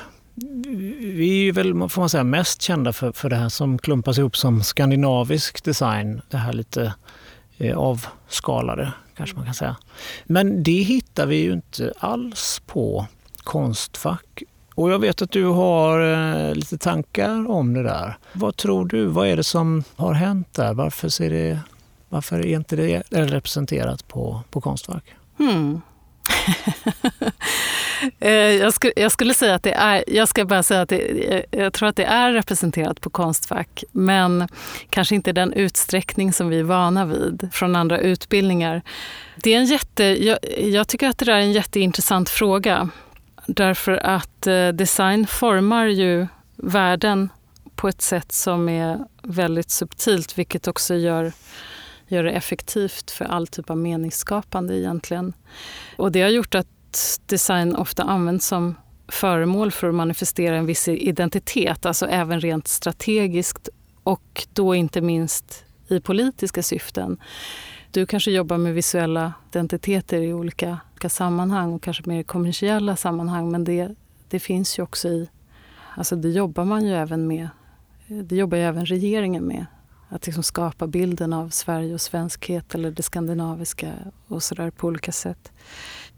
vi 0.99 1.47
är 1.47 1.53
väl, 1.53 1.89
får 1.89 2.01
man 2.01 2.09
säga, 2.09 2.23
mest 2.23 2.61
kända 2.61 2.93
för, 2.93 3.11
för 3.11 3.29
det 3.29 3.35
här 3.35 3.49
som 3.49 3.77
klumpas 3.77 4.17
ihop 4.17 4.37
som 4.37 4.63
skandinavisk 4.63 5.63
design. 5.63 6.21
Det 6.29 6.37
här 6.37 6.53
lite 6.53 6.93
eh, 7.57 7.77
avskalade, 7.77 8.93
kanske 9.17 9.35
man 9.35 9.45
kan 9.45 9.53
säga. 9.53 9.75
Men 10.25 10.63
det 10.63 10.81
hittar 10.81 11.25
vi 11.25 11.35
ju 11.35 11.53
inte 11.53 11.93
alls 11.99 12.61
på 12.65 13.07
Konstfack. 13.43 14.43
Och 14.75 14.91
jag 14.91 14.99
vet 14.99 15.21
att 15.21 15.31
du 15.31 15.45
har 15.45 16.13
eh, 16.13 16.55
lite 16.55 16.77
tankar 16.77 17.51
om 17.51 17.73
det 17.73 17.83
där. 17.83 18.17
Vad 18.33 18.55
tror 18.55 18.85
du? 18.85 19.05
Vad 19.05 19.27
är 19.27 19.37
det 19.37 19.43
som 19.43 19.83
har 19.95 20.13
hänt 20.13 20.53
där? 20.53 20.73
Varför, 20.73 21.09
ser 21.09 21.29
det, 21.29 21.59
varför 22.09 22.39
är 22.39 22.55
inte 22.55 22.75
det 22.75 23.03
representerat 23.09 24.07
på, 24.07 24.41
på 24.49 24.61
Konstfack? 24.61 25.03
Hmm. 25.37 25.81
Eh, 28.19 28.31
jag, 28.31 28.73
skulle, 28.73 28.93
jag, 28.95 29.11
skulle, 29.11 29.33
säga 29.33 29.55
att 29.55 29.63
det 29.63 29.71
är, 29.71 30.03
jag 30.07 30.27
ska 30.27 30.45
bara 30.45 30.63
säga 30.63 30.81
att 30.81 30.89
det, 30.89 31.33
eh, 31.35 31.59
jag 31.61 31.73
tror 31.73 31.89
att 31.89 31.95
det 31.95 32.03
är 32.03 32.33
representerat 32.33 33.01
på 33.01 33.09
Konstfack, 33.09 33.83
men 33.91 34.47
kanske 34.89 35.15
inte 35.15 35.29
i 35.29 35.33
den 35.33 35.53
utsträckning 35.53 36.33
som 36.33 36.49
vi 36.49 36.59
är 36.59 36.63
vana 36.63 37.05
vid 37.05 37.49
från 37.51 37.75
andra 37.75 37.99
utbildningar. 37.99 38.81
Det 39.35 39.53
är 39.53 39.57
en 39.57 39.65
jätte, 39.65 40.03
jag, 40.03 40.37
jag 40.57 40.87
tycker 40.87 41.09
att 41.09 41.17
det 41.17 41.25
där 41.25 41.33
är 41.33 41.39
en 41.39 41.51
jätteintressant 41.51 42.29
fråga. 42.29 42.89
Därför 43.45 43.91
att 43.91 44.47
eh, 44.47 44.67
design 44.67 45.27
formar 45.27 45.85
ju 45.85 46.27
världen 46.55 47.29
på 47.75 47.87
ett 47.87 48.01
sätt 48.01 48.31
som 48.31 48.69
är 48.69 48.99
väldigt 49.23 49.71
subtilt, 49.71 50.37
vilket 50.37 50.67
också 50.67 50.95
gör 50.95 51.31
gör 52.07 52.23
det 52.23 52.31
effektivt 52.31 53.11
för 53.11 53.25
all 53.25 53.47
typ 53.47 53.69
av 53.69 53.77
meningsskapande 53.77 54.77
egentligen. 54.77 55.33
Och 55.97 56.11
det 56.11 56.21
har 56.21 56.29
gjort 56.29 56.55
att 56.55 56.67
design 57.25 57.75
ofta 57.75 58.03
används 58.03 58.47
som 58.47 58.75
föremål 59.07 59.71
för 59.71 59.87
att 59.87 59.95
manifestera 59.95 60.55
en 60.55 60.65
viss 60.65 60.87
identitet, 60.87 61.85
alltså 61.85 62.05
även 62.05 62.41
rent 62.41 62.67
strategiskt 62.67 63.69
och 64.03 64.47
då 64.53 64.75
inte 64.75 65.01
minst 65.01 65.65
i 65.87 65.99
politiska 65.99 66.63
syften. 66.63 67.17
Du 67.93 68.05
kanske 68.05 68.31
jobbar 68.31 68.57
med 68.57 68.73
visuella 68.73 69.33
identiteter 69.49 70.21
i 70.21 70.33
olika, 70.33 70.79
olika 70.91 71.09
sammanhang 71.09 71.73
och 71.73 71.83
kanske 71.83 72.03
mer 72.05 72.23
kommersiella 72.23 72.95
sammanhang 72.95 73.51
men 73.51 73.63
det, 73.63 73.95
det 74.29 74.39
finns 74.39 74.79
ju 74.79 74.83
också 74.83 75.07
i... 75.07 75.29
Alltså 75.95 76.15
det 76.15 76.29
jobbar 76.29 76.65
man 76.65 76.85
ju 76.85 76.93
även 76.93 77.27
med. 77.27 77.49
Det 78.07 78.35
jobbar 78.35 78.57
ju 78.57 78.63
även 78.63 78.85
regeringen 78.85 79.43
med. 79.43 79.65
Att 80.09 80.25
liksom 80.25 80.43
skapa 80.43 80.87
bilden 80.87 81.33
av 81.33 81.49
Sverige 81.49 81.93
och 81.93 82.01
svenskhet 82.01 82.75
eller 82.75 82.91
det 82.91 83.03
skandinaviska 83.03 83.91
och 84.27 84.43
sådär 84.43 84.71
på 84.71 84.87
olika 84.87 85.11
sätt. 85.11 85.51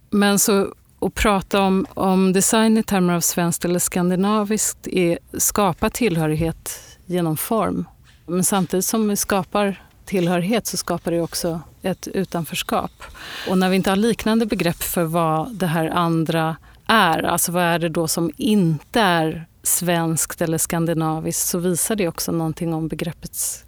Men 0.10 0.40
så 0.40 0.74
att 1.00 1.14
prata 1.14 1.62
om, 1.62 1.86
om 1.94 2.34
design 2.34 2.78
i 2.78 2.84
termer 2.84 3.14
av 3.14 3.22
svenskt 3.22 3.66
eller 3.66 3.80
skandinaviskt 3.80 4.88
är 4.88 5.20
skapa 5.38 5.90
tillhörighet 5.90 6.80
genom 7.06 7.38
form. 7.38 7.86
Men 8.26 8.44
samtidigt 8.44 8.86
som 8.86 9.10
vi 9.10 9.16
skapar 9.16 9.82
tillhörighet 10.06 10.68
så 10.68 10.78
skapar 10.78 11.12
det 11.12 11.22
också 11.22 11.62
ett 11.82 12.08
utanförskap. 12.08 12.92
Och 13.50 13.58
när 13.58 13.70
vi 13.70 13.76
inte 13.76 13.90
har 13.90 13.98
liknande 13.98 14.46
begrepp 14.46 14.84
för 14.84 15.04
vad 15.04 15.56
det 15.56 15.68
här 15.68 15.90
andra 15.90 16.56
är, 16.88 17.24
alltså 17.24 17.52
vad 17.52 17.64
är 17.64 17.80
det 17.80 17.90
då 17.90 18.08
som 18.08 18.32
inte 18.38 19.02
är 19.02 19.48
svenskt 19.64 20.42
eller 20.42 20.58
skandinaviskt, 20.58 21.48
så 21.48 21.60
visar 21.60 21.96
det 21.96 22.08
också 22.08 22.32
någonting 22.32 22.74
om 22.74 22.88
begreppets 22.88 23.66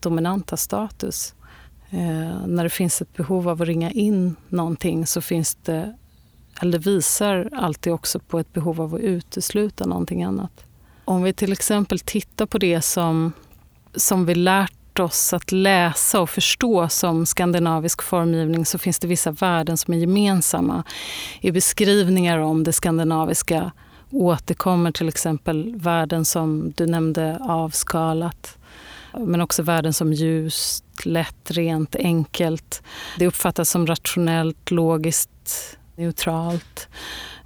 dominanta 0.00 0.56
status. 0.56 1.34
Eh, 1.90 2.46
när 2.46 2.64
det 2.64 2.70
finns 2.70 3.02
ett 3.02 3.16
behov 3.16 3.48
av 3.48 3.62
att 3.62 3.68
ringa 3.68 3.90
in 3.90 4.36
någonting 4.48 5.06
så 5.06 5.20
finns 5.20 5.54
det, 5.54 5.96
eller 6.60 6.78
visar 6.78 7.50
alltid 7.52 7.92
också 7.92 8.18
på 8.18 8.38
ett 8.38 8.52
behov 8.52 8.80
av 8.80 8.94
att 8.94 9.00
utesluta 9.00 9.86
någonting 9.86 10.22
annat. 10.22 10.64
Om 11.04 11.22
vi 11.22 11.32
till 11.32 11.52
exempel 11.52 12.00
tittar 12.00 12.46
på 12.46 12.58
det 12.58 12.82
som, 12.82 13.32
som 13.94 14.26
vi 14.26 14.34
lärt 14.34 14.75
oss 15.00 15.32
att 15.32 15.52
läsa 15.52 16.20
och 16.20 16.30
förstå 16.30 16.88
som 16.88 17.26
skandinavisk 17.26 18.02
formgivning 18.02 18.66
så 18.66 18.78
finns 18.78 18.98
det 18.98 19.06
vissa 19.06 19.30
värden 19.30 19.76
som 19.76 19.94
är 19.94 19.98
gemensamma. 19.98 20.84
I 21.40 21.52
beskrivningar 21.52 22.38
om 22.38 22.64
det 22.64 22.72
skandinaviska 22.72 23.72
återkommer 24.10 24.92
till 24.92 25.08
exempel 25.08 25.76
värden 25.76 26.24
som 26.24 26.72
du 26.76 26.86
nämnde 26.86 27.38
avskalat, 27.40 28.58
men 29.18 29.40
också 29.40 29.62
värden 29.62 29.92
som 29.92 30.12
ljust, 30.12 30.84
lätt, 31.04 31.50
rent, 31.50 31.96
enkelt. 31.96 32.82
Det 33.18 33.26
uppfattas 33.26 33.70
som 33.70 33.86
rationellt, 33.86 34.70
logiskt, 34.70 35.78
neutralt. 35.96 36.88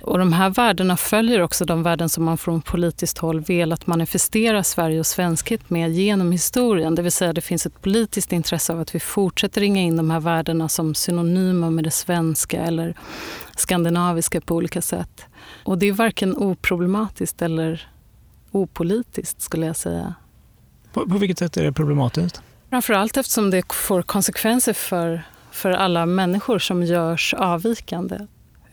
Och 0.02 0.18
de 0.18 0.32
här 0.32 0.50
värdena 0.50 0.96
följer 0.96 1.42
också 1.42 1.64
de 1.64 1.82
värden 1.82 2.08
som 2.08 2.24
man 2.24 2.38
från 2.38 2.62
politiskt 2.62 3.18
håll 3.18 3.40
velat 3.40 3.86
manifestera 3.86 4.64
Sverige 4.64 5.00
och 5.00 5.06
svenskhet 5.06 5.70
med 5.70 5.90
genom 5.92 6.32
historien. 6.32 6.94
Det 6.94 7.02
vill 7.02 7.12
säga 7.12 7.32
det 7.32 7.40
finns 7.40 7.66
ett 7.66 7.82
politiskt 7.82 8.32
intresse 8.32 8.72
av 8.72 8.80
att 8.80 8.94
vi 8.94 9.00
fortsätter 9.00 9.60
ringa 9.60 9.82
in 9.82 9.96
de 9.96 10.10
här 10.10 10.20
värdena 10.20 10.68
som 10.68 10.94
synonyma 10.94 11.70
med 11.70 11.84
det 11.84 11.90
svenska 11.90 12.62
eller 12.62 12.94
skandinaviska 13.56 14.40
på 14.40 14.54
olika 14.54 14.82
sätt. 14.82 15.26
Och 15.64 15.78
det 15.78 15.86
är 15.86 15.92
varken 15.92 16.36
oproblematiskt 16.36 17.42
eller 17.42 17.88
opolitiskt 18.50 19.42
skulle 19.42 19.66
jag 19.66 19.76
säga. 19.76 20.14
På, 20.92 21.08
på 21.08 21.18
vilket 21.18 21.38
sätt 21.38 21.56
är 21.56 21.64
det 21.64 21.72
problematiskt? 21.72 22.42
Framförallt 22.70 23.16
eftersom 23.16 23.50
det 23.50 23.72
får 23.72 24.02
konsekvenser 24.02 24.72
för, 24.72 25.22
för 25.50 25.70
alla 25.70 26.06
människor 26.06 26.58
som 26.58 26.82
görs 26.82 27.34
avvikande. 27.34 28.18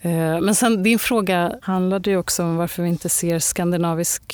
Eh, 0.07 0.41
men 0.41 0.55
sen, 0.55 0.83
din 0.83 0.99
fråga 0.99 1.55
handlade 1.61 2.09
ju 2.09 2.17
också 2.17 2.43
om 2.43 2.55
varför 2.55 2.83
vi 2.83 2.89
inte 2.89 3.09
ser 3.09 3.39
skandinavisk 3.39 4.33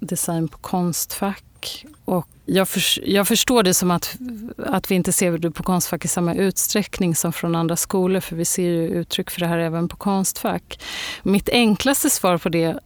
design 0.00 0.48
på 0.48 0.58
Konstfack. 0.58 1.84
Och 2.04 2.26
jag, 2.44 2.68
för, 2.68 3.08
jag 3.08 3.28
förstår 3.28 3.62
det 3.62 3.74
som 3.74 3.90
att, 3.90 4.16
att 4.56 4.90
vi 4.90 4.94
inte 4.94 5.12
ser 5.12 5.38
det 5.38 5.50
på 5.50 5.62
Konstfack 5.62 6.04
i 6.04 6.08
samma 6.08 6.34
utsträckning 6.34 7.14
som 7.14 7.32
från 7.32 7.54
andra 7.54 7.76
skolor, 7.76 8.20
för 8.20 8.36
vi 8.36 8.44
ser 8.44 8.62
ju 8.62 8.88
uttryck 8.88 9.30
för 9.30 9.40
det 9.40 9.46
här 9.46 9.58
även 9.58 9.88
på 9.88 9.96
Konstfack. 9.96 10.80
Mitt 11.22 11.48
enklaste 11.48 12.10
svar 12.10 12.38
på 12.38 12.48
det 12.48 12.76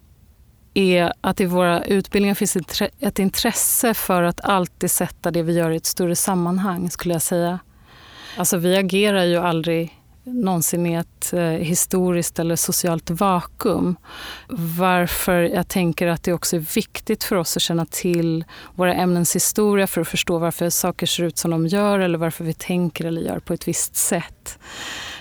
är 0.74 1.12
att 1.20 1.40
i 1.40 1.44
våra 1.44 1.84
utbildningar 1.84 2.34
finns 2.34 2.56
ett 3.00 3.18
intresse 3.18 3.94
för 3.94 4.22
att 4.22 4.40
alltid 4.40 4.90
sätta 4.90 5.30
det 5.30 5.42
vi 5.42 5.52
gör 5.52 5.70
i 5.70 5.76
ett 5.76 5.86
större 5.86 6.16
sammanhang, 6.16 6.90
skulle 6.90 7.14
jag 7.14 7.22
säga. 7.22 7.58
Alltså 8.36 8.56
vi 8.56 8.76
agerar 8.76 9.24
ju 9.24 9.36
aldrig 9.36 10.03
någonsin 10.24 10.86
i 10.86 10.94
ett 10.94 11.32
eh, 11.32 11.42
historiskt 11.42 12.38
eller 12.38 12.56
socialt 12.56 13.10
vakuum. 13.10 13.96
Varför 14.78 15.40
jag 15.40 15.68
tänker 15.68 16.06
att 16.06 16.22
det 16.22 16.32
också 16.32 16.56
är 16.56 16.74
viktigt 16.74 17.24
för 17.24 17.36
oss 17.36 17.56
att 17.56 17.62
känna 17.62 17.86
till 17.86 18.44
våra 18.74 18.94
ämnens 18.94 19.36
historia 19.36 19.86
för 19.86 20.00
att 20.00 20.08
förstå 20.08 20.38
varför 20.38 20.70
saker 20.70 21.06
ser 21.06 21.24
ut 21.24 21.38
som 21.38 21.50
de 21.50 21.66
gör 21.66 21.98
eller 21.98 22.18
varför 22.18 22.44
vi 22.44 22.54
tänker 22.54 23.04
eller 23.04 23.22
gör 23.22 23.38
på 23.38 23.52
ett 23.52 23.68
visst 23.68 23.96
sätt. 23.96 24.58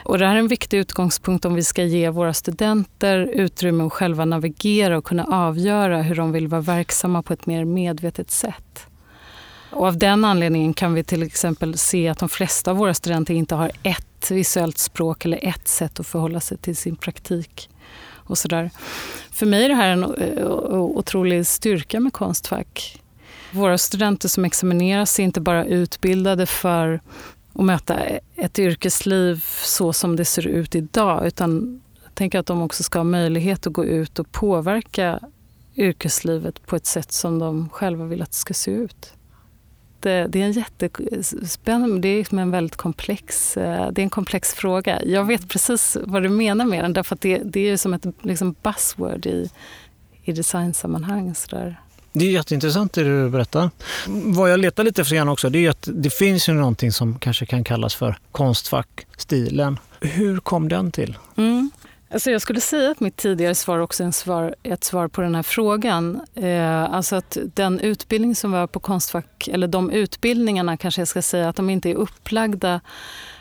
Och 0.03 0.17
det 0.17 0.25
här 0.25 0.35
är 0.35 0.39
en 0.39 0.47
viktig 0.47 0.77
utgångspunkt 0.77 1.45
om 1.45 1.55
vi 1.55 1.63
ska 1.63 1.83
ge 1.83 2.09
våra 2.09 2.33
studenter 2.33 3.19
utrymme 3.19 3.83
att 3.83 3.93
själva 3.93 4.25
navigera 4.25 4.97
och 4.97 5.03
kunna 5.03 5.23
avgöra 5.23 6.01
hur 6.01 6.15
de 6.15 6.31
vill 6.31 6.47
vara 6.47 6.61
verksamma 6.61 7.23
på 7.23 7.33
ett 7.33 7.45
mer 7.45 7.65
medvetet 7.65 8.31
sätt. 8.31 8.87
Och 9.71 9.87
av 9.87 9.97
den 9.97 10.25
anledningen 10.25 10.73
kan 10.73 10.93
vi 10.93 11.03
till 11.03 11.23
exempel 11.23 11.77
se 11.77 12.07
att 12.07 12.19
de 12.19 12.29
flesta 12.29 12.71
av 12.71 12.77
våra 12.77 12.93
studenter 12.93 13.33
inte 13.33 13.55
har 13.55 13.71
ett 13.83 14.12
visuellt 14.31 14.77
språk 14.77 15.25
eller 15.25 15.39
ett 15.47 15.67
sätt 15.67 15.99
att 15.99 16.07
förhålla 16.07 16.39
sig 16.39 16.57
till 16.57 16.75
sin 16.75 16.95
praktik. 16.95 17.69
Och 18.25 18.37
sådär. 18.37 18.69
För 19.31 19.45
mig 19.45 19.65
är 19.65 19.69
det 19.69 19.75
här 19.75 19.89
en 19.89 20.03
eh, 20.03 20.47
otrolig 20.73 21.47
styrka 21.47 21.99
med 21.99 22.13
Konstfack. 22.13 23.01
Våra 23.51 23.77
studenter 23.77 24.29
som 24.29 24.45
examineras 24.45 25.19
är 25.19 25.23
inte 25.23 25.41
bara 25.41 25.65
utbildade 25.65 26.45
för 26.45 27.01
att 27.53 27.65
möta 27.65 27.99
ett 28.35 28.59
yrkesliv 28.59 29.45
så 29.63 29.93
som 29.93 30.15
det 30.15 30.25
ser 30.25 30.47
ut 30.47 30.75
idag. 30.75 31.27
Utan 31.27 31.81
jag 32.03 32.15
tänker 32.15 32.39
att 32.39 32.45
de 32.45 32.61
också 32.61 32.83
ska 32.83 32.99
ha 32.99 33.03
möjlighet 33.03 33.67
att 33.67 33.73
gå 33.73 33.85
ut 33.85 34.19
och 34.19 34.31
påverka 34.31 35.19
yrkeslivet 35.75 36.65
på 36.65 36.75
ett 36.75 36.85
sätt 36.85 37.11
som 37.11 37.39
de 37.39 37.69
själva 37.69 38.05
vill 38.05 38.21
att 38.21 38.31
det 38.31 38.37
ska 38.37 38.53
se 38.53 38.71
ut 38.71 39.13
jätte, 40.09 40.27
det 40.31 40.41
är 40.41 40.45
en 40.45 40.51
jättespännande, 40.51 41.99
det 41.99 42.07
är 42.07 42.17
liksom 42.17 42.39
en 42.39 42.51
väldigt 42.51 42.75
komplex, 42.75 43.57
eh, 43.57 43.91
det 43.91 44.01
är 44.01 44.03
en 44.03 44.09
komplex 44.09 44.53
fråga. 44.53 45.01
Jag 45.05 45.25
vet 45.25 45.49
precis 45.49 45.97
vad 46.05 46.23
du 46.23 46.29
menar 46.29 46.65
med 46.65 46.83
den, 46.83 46.93
därför 46.93 47.15
att 47.15 47.21
det, 47.21 47.41
det 47.45 47.69
är 47.69 47.77
som 47.77 47.93
ett 47.93 48.05
liksom 48.21 48.55
buzzword 48.63 49.25
i, 49.25 49.49
i 50.23 50.31
designsammanhang. 50.31 51.35
Sådär. 51.35 51.79
Det 52.13 52.25
är 52.25 52.31
jätteintressant 52.31 52.93
det 52.93 53.03
du 53.03 53.29
berättar. 53.29 53.69
Vad 54.07 54.51
jag 54.51 54.59
letar 54.59 54.83
lite 54.83 55.01
efter 55.01 55.29
också, 55.29 55.49
det 55.49 55.65
är 55.65 55.69
att 55.69 55.89
det 55.93 56.13
finns 56.13 56.49
ju 56.49 56.53
någonting 56.53 56.91
som 56.91 57.19
kanske 57.19 57.45
kan 57.45 57.63
kallas 57.63 57.95
för 57.95 58.17
konstfackstilen. 58.31 59.79
Hur 60.01 60.39
kom 60.39 60.69
den 60.69 60.91
till? 60.91 61.17
Mm. 61.37 61.71
Alltså 62.13 62.31
jag 62.31 62.41
skulle 62.41 62.61
säga 62.61 62.91
att 62.91 62.99
mitt 62.99 63.17
tidigare 63.17 63.55
svar 63.55 63.79
också 63.79 64.03
är 64.03 64.05
en 64.05 64.13
svar, 64.13 64.55
ett 64.63 64.83
svar 64.83 65.07
på 65.07 65.21
den 65.21 65.35
här 65.35 65.43
frågan. 65.43 66.21
Eh, 66.35 66.83
alltså 66.83 67.15
att 67.15 67.37
den 67.53 67.79
utbildning 67.79 68.35
som 68.35 68.51
var 68.51 68.67
på 68.67 68.79
Konstfack, 68.79 69.47
eller 69.47 69.67
de 69.67 69.91
utbildningarna 69.91 70.77
kanske 70.77 71.01
jag 71.01 71.07
ska 71.07 71.21
säga 71.21 71.49
att 71.49 71.55
de 71.55 71.69
inte 71.69 71.89
är 71.89 71.95
upplagda 71.95 72.81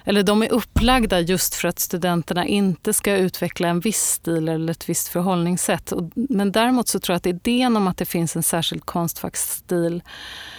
eller 0.04 0.22
de 0.22 0.42
är 0.42 0.52
upplagda 0.52 1.20
just 1.20 1.54
för 1.54 1.68
att 1.68 1.78
studenterna 1.78 2.46
inte 2.46 2.92
ska 2.92 3.16
utveckla 3.16 3.68
en 3.68 3.80
viss 3.80 4.02
stil 4.02 4.48
eller 4.48 4.70
ett 4.70 4.88
visst 4.88 5.08
förhållningssätt. 5.08 5.92
Men 6.14 6.52
däremot 6.52 6.88
så 6.88 7.00
tror 7.00 7.14
jag 7.14 7.16
att 7.16 7.26
idén 7.26 7.76
om 7.76 7.86
att 7.86 7.96
det 7.96 8.04
finns 8.04 8.36
en 8.36 8.42
särskild 8.42 8.84
konstfackstil 8.84 10.02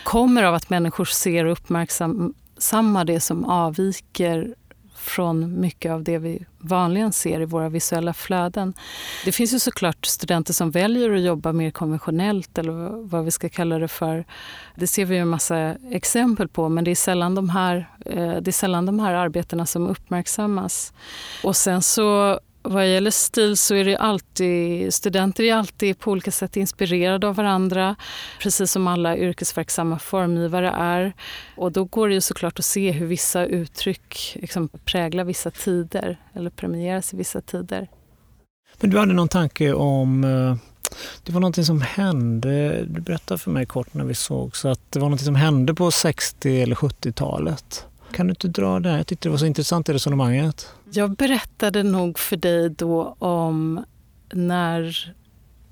kommer 0.04 0.44
av 0.44 0.56
att 0.56 0.70
människor 0.70 1.06
ser 1.06 1.46
och 1.46 1.52
uppmärksammar 1.52 3.06
det 3.06 3.20
som 3.20 3.46
avviker 3.46 4.56
från 5.04 5.60
mycket 5.60 5.92
av 5.92 6.04
det 6.04 6.18
vi 6.18 6.46
vanligen 6.60 7.14
ser 7.14 7.42
i 7.42 7.46
våra 7.46 7.70
visuella 7.70 8.14
flöden. 8.14 8.74
Det 9.26 9.32
finns 9.32 9.54
ju 9.54 9.60
såklart 9.60 10.06
studenter 10.06 10.54
som 10.54 10.72
väljer 10.72 11.14
att 11.14 11.22
jobba 11.22 11.54
mer 11.54 11.72
konventionellt 11.72 12.58
eller 12.58 13.08
vad 13.08 13.26
vi 13.26 13.32
ska 13.32 13.50
kalla 13.50 13.80
det 13.80 13.88
för. 13.88 14.26
Det 14.76 14.88
ser 14.88 15.06
vi 15.06 15.16
ju 15.16 15.22
en 15.22 15.28
massa 15.28 15.76
exempel 15.92 16.48
på 16.48 16.70
men 16.70 16.84
det 16.84 16.92
är 16.92 16.96
sällan 16.96 17.36
de 17.36 17.50
här, 17.50 17.90
eh, 18.06 18.36
det 18.42 18.48
är 18.48 18.52
sällan 18.52 18.86
de 18.86 19.00
här 19.00 19.14
arbetena 19.14 19.66
som 19.66 19.88
uppmärksammas. 19.88 20.94
Och 21.44 21.56
sen 21.56 21.82
så 21.82 22.40
vad 22.64 22.90
gäller 22.90 23.12
stil 23.12 23.58
så 23.58 23.76
är 23.76 23.86
det 23.86 23.98
alltid, 23.98 24.94
studenter 24.94 25.44
är 25.44 25.56
alltid 25.56 26.00
på 26.00 26.12
olika 26.12 26.32
sätt 26.32 26.58
inspirerade 26.58 27.28
av 27.28 27.36
varandra, 27.36 27.96
precis 28.40 28.72
som 28.72 28.88
alla 28.88 29.18
yrkesverksamma 29.18 30.00
formgivare 30.00 30.70
är. 30.70 31.14
Och 31.56 31.72
då 31.72 31.84
går 31.84 32.08
det 32.08 32.14
ju 32.14 32.22
såklart 32.22 32.60
att 32.60 32.66
se 32.66 32.92
hur 32.92 33.06
vissa 33.06 33.46
uttryck 33.46 34.38
liksom 34.42 34.70
präglar 34.86 35.24
vissa 35.24 35.52
tider 35.52 36.18
eller 36.34 36.50
premieras 36.50 37.14
i 37.14 37.18
vissa 37.18 37.42
tider. 37.42 37.88
Men 38.80 38.90
du 38.90 39.00
hade 39.00 39.14
någon 39.14 39.28
tanke 39.28 39.74
om 39.74 40.24
eh, 40.24 40.56
det 41.24 41.32
var 41.32 41.40
någonting 41.40 41.66
som 41.66 41.82
hände, 41.82 42.86
du 42.86 43.02
berättade 43.02 43.38
för 43.38 43.52
mig 43.52 43.66
kort 43.66 43.94
när 43.94 44.06
vi 44.06 44.16
såg 44.16 44.58
så 44.58 44.68
att 44.68 44.92
det 44.92 45.00
var 45.00 45.06
någonting 45.06 45.26
som 45.26 45.36
hände 45.36 45.74
på 45.74 45.92
60 45.92 46.62
eller 46.62 46.76
70-talet. 46.76 47.86
Kan 48.14 48.28
du 48.28 48.32
inte 48.32 48.48
dra 48.48 48.80
det? 48.80 48.98
Jag 48.98 49.08
tyckte 49.08 49.28
det 49.28 49.32
var 49.32 49.38
så 49.38 49.46
intressant 49.46 49.90
i 49.90 49.94
resonemanget. 49.94 50.76
Jag 50.92 51.16
berättade 51.16 51.84
nog 51.84 52.20
för 52.20 52.38
dig 52.38 52.70
då 52.70 53.16
om 53.20 53.86
när 54.34 55.14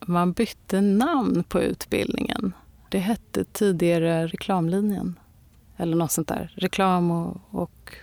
man 0.06 0.32
bytte 0.32 0.82
namn 0.82 1.44
på 1.44 1.62
utbildningen. 1.62 2.54
Det 2.90 3.00
hette 3.00 3.46
tidigare 3.46 4.28
reklamlinjen. 4.28 5.20
Eller 5.78 5.96
något 5.96 6.12
sånt 6.12 6.28
där. 6.28 6.54
Reklam 6.56 7.12
och, 7.12 7.38
och, 7.52 7.96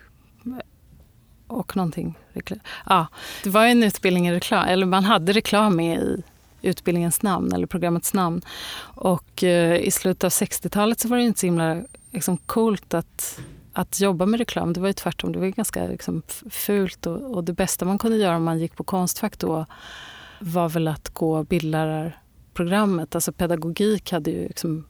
och 1.46 1.76
någonting. 1.76 2.18
Ja, 2.86 3.06
det 3.44 3.50
var 3.50 3.66
en 3.66 3.82
utbildning 3.82 4.28
i 4.28 4.32
reklam, 4.32 4.68
eller 4.68 4.86
man 4.86 5.04
hade 5.04 5.32
reklam 5.32 5.76
med 5.76 5.98
i 5.98 6.22
utbildningens 6.62 7.22
namn 7.22 7.52
eller 7.52 7.66
programmets 7.66 8.14
namn. 8.14 8.42
Och 8.80 9.44
eh, 9.44 9.76
i 9.76 9.90
slutet 9.90 10.24
av 10.24 10.30
60-talet 10.30 11.00
så 11.00 11.08
var 11.08 11.16
det 11.16 11.22
inte 11.22 11.40
så 11.40 11.46
himla 11.46 11.82
liksom, 12.12 12.36
coolt 12.36 12.94
att 12.94 13.40
att 13.78 14.00
jobba 14.00 14.26
med 14.26 14.38
reklam, 14.38 14.72
det 14.72 14.80
var 14.80 14.88
ju 14.88 14.92
tvärtom. 14.92 15.32
Det 15.32 15.38
var 15.38 15.46
ganska 15.46 15.86
liksom, 15.86 16.22
fult 16.50 17.06
och, 17.06 17.34
och, 17.34 17.44
det 17.44 17.52
bästa 17.52 17.84
man 17.84 17.98
kunde 17.98 18.16
göra 18.16 18.36
om 18.36 18.44
man 18.44 18.58
gick 18.58 18.76
på 18.76 18.84
Konstfack 18.84 19.38
då 19.38 19.66
var 20.40 20.68
väl 20.68 20.88
att 20.88 21.08
gå 21.08 21.44
bildlärarprogrammet. 21.44 23.14
Alltså 23.14 23.32
pedagogik 23.32 24.12
hade 24.12 24.30
ju 24.30 24.48
liksom 24.48 24.84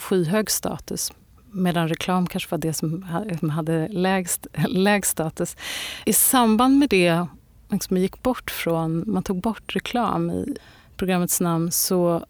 skyhög 0.00 0.50
status 0.50 1.12
medan 1.50 1.88
reklam 1.88 2.26
kanske 2.26 2.50
var 2.50 2.58
det 2.58 2.72
som 2.72 3.02
hade 3.50 3.88
lägst, 3.88 4.46
lägst 4.68 5.10
status. 5.10 5.56
I 6.04 6.12
samband 6.12 6.78
med 6.78 6.88
det, 6.88 7.26
liksom 7.70 7.96
gick 7.96 8.22
bort 8.22 8.50
från, 8.50 9.04
man 9.06 9.22
tog 9.22 9.40
bort 9.40 9.76
reklam 9.76 10.30
i 10.30 10.56
programmets 10.96 11.40
namn 11.40 11.72
så 11.72 12.26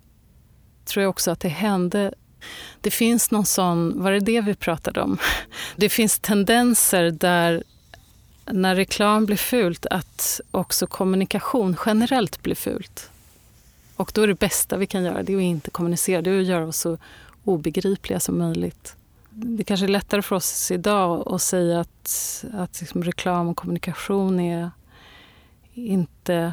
tror 0.85 1.03
jag 1.03 1.11
också 1.11 1.31
att 1.31 1.41
det 1.41 1.49
hände 1.49 2.15
det 2.81 2.91
finns 2.91 3.31
någon 3.31 3.47
sån, 3.47 4.03
var 4.03 4.13
det 4.13 4.21
det 4.21 4.41
vi 4.41 4.55
pratade 4.55 5.01
om? 5.01 5.19
Det 5.77 5.89
finns 5.89 6.19
tendenser 6.19 7.11
där 7.11 7.63
när 8.47 8.75
reklam 8.75 9.27
blir 9.27 9.37
fult 9.37 9.87
att 9.87 10.41
också 10.51 10.87
kommunikation 10.87 11.77
generellt 11.87 12.43
blir 12.43 12.55
fult. 12.55 13.11
Och 13.97 14.13
då 14.15 14.23
är 14.23 14.27
det 14.27 14.35
bästa 14.35 14.77
vi 14.77 14.87
kan 14.87 15.05
göra 15.05 15.23
det 15.23 15.33
är 15.33 15.37
att 15.37 15.43
inte 15.43 15.71
kommunicera, 15.71 16.23
det 16.23 16.31
är 16.31 16.41
att 16.41 16.47
göra 16.47 16.67
oss 16.67 16.79
så 16.79 16.99
obegripliga 17.45 18.21
som 18.21 18.39
möjligt. 18.39 18.97
Det 19.31 19.65
kanske 19.65 19.87
är 19.87 19.89
lättare 19.89 20.23
för 20.23 20.37
oss 20.37 20.71
idag 20.71 21.33
att 21.35 21.43
säga 21.43 21.81
att, 21.81 22.45
att 22.53 22.81
liksom 22.81 23.05
reklam 23.05 23.49
och 23.49 23.57
kommunikation 23.57 24.41
är 24.41 24.71
inte 25.75 26.53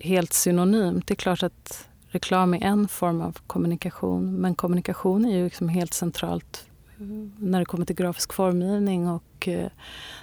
helt 0.00 0.32
synonymt. 0.32 1.06
Det 1.06 1.14
är 1.14 1.16
klart 1.16 1.42
att 1.42 1.88
reklam 2.14 2.54
är 2.54 2.64
en 2.64 2.88
form 2.88 3.20
av 3.20 3.38
kommunikation 3.46 4.32
men 4.32 4.54
kommunikation 4.54 5.24
är 5.24 5.36
ju 5.36 5.44
liksom 5.44 5.68
helt 5.68 5.94
centralt 5.94 6.66
eh, 6.98 7.06
när 7.38 7.58
det 7.58 7.64
kommer 7.64 7.86
till 7.86 7.96
grafisk 7.96 8.32
formgivning 8.32 9.08
och 9.08 9.48
eh, 9.48 9.70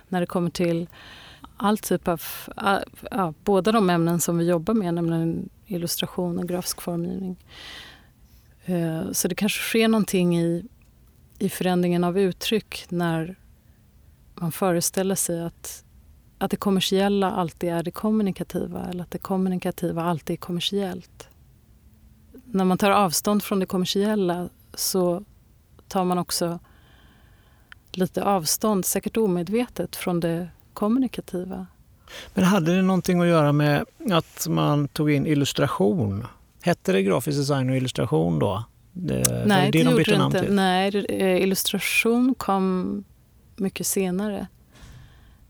när 0.07 0.19
det 0.19 0.25
kommer 0.25 0.49
till 0.49 0.89
all 1.57 1.77
typ 1.77 2.07
av, 2.07 2.21
ah, 2.55 2.79
ja, 3.11 3.33
båda 3.43 3.71
de 3.71 3.89
ämnen 3.89 4.19
som 4.19 4.37
vi 4.37 4.45
jobbar 4.45 4.73
med, 4.73 4.93
nämligen 4.93 5.49
illustration 5.65 6.39
och 6.39 6.47
grafisk 6.47 6.81
formgivning. 6.81 7.45
Eh, 8.65 9.11
så 9.11 9.27
det 9.27 9.35
kanske 9.35 9.59
sker 9.59 9.87
någonting 9.87 10.39
i, 10.39 10.65
i 11.39 11.49
förändringen 11.49 12.03
av 12.03 12.19
uttryck 12.19 12.85
när 12.89 13.35
man 14.35 14.51
föreställer 14.51 15.15
sig 15.15 15.43
att, 15.43 15.83
att 16.37 16.51
det 16.51 16.57
kommersiella 16.57 17.31
alltid 17.31 17.69
är 17.69 17.83
det 17.83 17.91
kommunikativa 17.91 18.85
eller 18.89 19.03
att 19.03 19.11
det 19.11 19.17
kommunikativa 19.17 20.03
alltid 20.03 20.33
är 20.33 20.37
kommersiellt 20.37 21.30
när 22.51 22.65
man 22.65 22.77
tar 22.77 22.91
avstånd 22.91 23.43
från 23.43 23.59
det 23.59 23.65
kommersiella 23.65 24.49
så 24.73 25.23
tar 25.87 26.05
man 26.05 26.17
också 26.17 26.59
lite 27.91 28.23
avstånd, 28.23 28.85
säkert 28.85 29.17
omedvetet, 29.17 29.95
från 29.95 30.19
det 30.19 30.49
kommunikativa. 30.73 31.67
Men 32.33 32.43
hade 32.43 32.75
det 32.75 32.81
någonting 32.81 33.21
att 33.21 33.27
göra 33.27 33.51
med 33.51 33.85
att 34.11 34.47
man 34.49 34.87
tog 34.87 35.11
in 35.11 35.25
illustration? 35.25 36.27
Hette 36.61 36.91
det 36.91 37.03
grafisk 37.03 37.37
design 37.37 37.69
och 37.69 37.77
illustration 37.77 38.39
då? 38.39 38.63
Det, 38.93 39.45
Nej, 39.45 39.71
det, 39.71 39.77
det 39.77 39.83
de 39.83 39.91
gjorde 39.91 40.03
det 40.03 40.23
inte. 40.25 40.51
Nej, 40.51 41.05
eh, 41.09 41.43
illustration 41.43 42.35
kom 42.35 43.03
mycket 43.55 43.87
senare. 43.87 44.47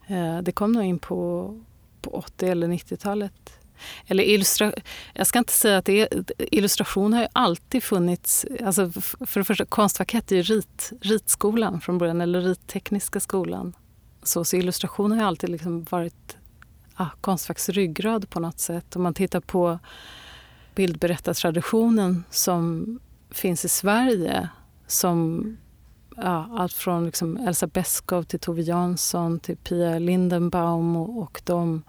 Eh, 0.07 0.37
det 0.37 0.51
kom 0.51 0.71
nog 0.71 0.83
in 0.83 0.99
på, 0.99 1.61
på 2.01 2.09
80 2.09 2.47
eller 2.47 2.67
90-talet. 2.67 3.60
Eller 4.07 4.23
illustra 4.23 4.73
jag 5.13 5.27
ska 5.27 5.39
inte 5.39 5.53
säga 5.53 5.77
att 5.77 5.85
det 5.85 6.01
är, 6.01 6.23
illustration 6.37 7.13
har 7.13 7.21
ju 7.21 7.27
alltid 7.33 7.83
funnits. 7.83 8.45
Alltså 8.65 8.91
för 9.25 9.39
det 9.39 9.43
första, 9.43 9.65
Konstfack 9.65 10.13
hette 10.13 10.35
ju 10.35 10.41
rit, 10.41 10.91
ritskolan 11.01 11.81
från 11.81 11.97
början, 11.97 12.21
eller 12.21 12.41
rittekniska 12.41 13.19
skolan. 13.19 13.73
Så, 14.23 14.43
så 14.43 14.55
illustration 14.55 15.11
har 15.11 15.19
ju 15.19 15.25
alltid 15.25 15.49
liksom 15.49 15.83
varit 15.83 16.37
ah, 16.95 17.09
Konstfacks 17.21 17.69
ryggrad 17.69 18.29
på 18.29 18.39
något 18.39 18.59
sätt. 18.59 18.95
Om 18.95 19.03
man 19.03 19.13
tittar 19.13 19.39
på 19.39 19.79
bildberättartraditionen 20.75 22.23
som 22.29 22.99
finns 23.31 23.65
i 23.65 23.69
Sverige 23.69 24.49
som 24.87 25.47
ja, 26.15 26.49
allt 26.57 26.73
från 26.73 27.05
liksom 27.05 27.37
Elsa 27.37 27.67
Beskow 27.67 28.23
till 28.23 28.39
Tove 28.39 28.61
Jansson 28.61 29.39
till 29.39 29.57
Pia 29.57 29.99
Lindenbaum 29.99 30.95
och, 30.95 31.21
och 31.21 31.41
de 31.45 31.83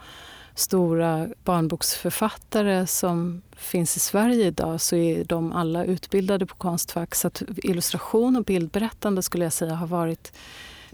stora 0.54 1.28
barnboksförfattare 1.44 2.86
som 2.86 3.42
finns 3.56 3.96
i 3.96 4.00
Sverige 4.00 4.46
idag 4.46 4.80
så 4.80 4.96
är 4.96 5.24
de 5.24 5.52
alla 5.52 5.84
utbildade 5.84 6.46
på 6.46 6.54
Konstfack. 6.54 7.14
Så 7.14 7.26
att 7.26 7.42
illustration 7.56 8.36
och 8.36 8.44
bildberättande 8.44 9.22
skulle 9.22 9.44
jag 9.44 9.52
säga 9.52 9.74
har 9.74 9.86
varit 9.86 10.32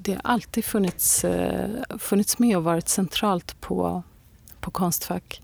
det 0.00 0.12
har 0.12 0.20
alltid 0.24 0.64
funnits, 0.64 1.24
eh, 1.24 1.70
funnits 1.98 2.38
med 2.38 2.56
och 2.56 2.64
varit 2.64 2.88
centralt 2.88 3.60
på, 3.60 4.02
på 4.60 4.70
Konstfack. 4.70 5.42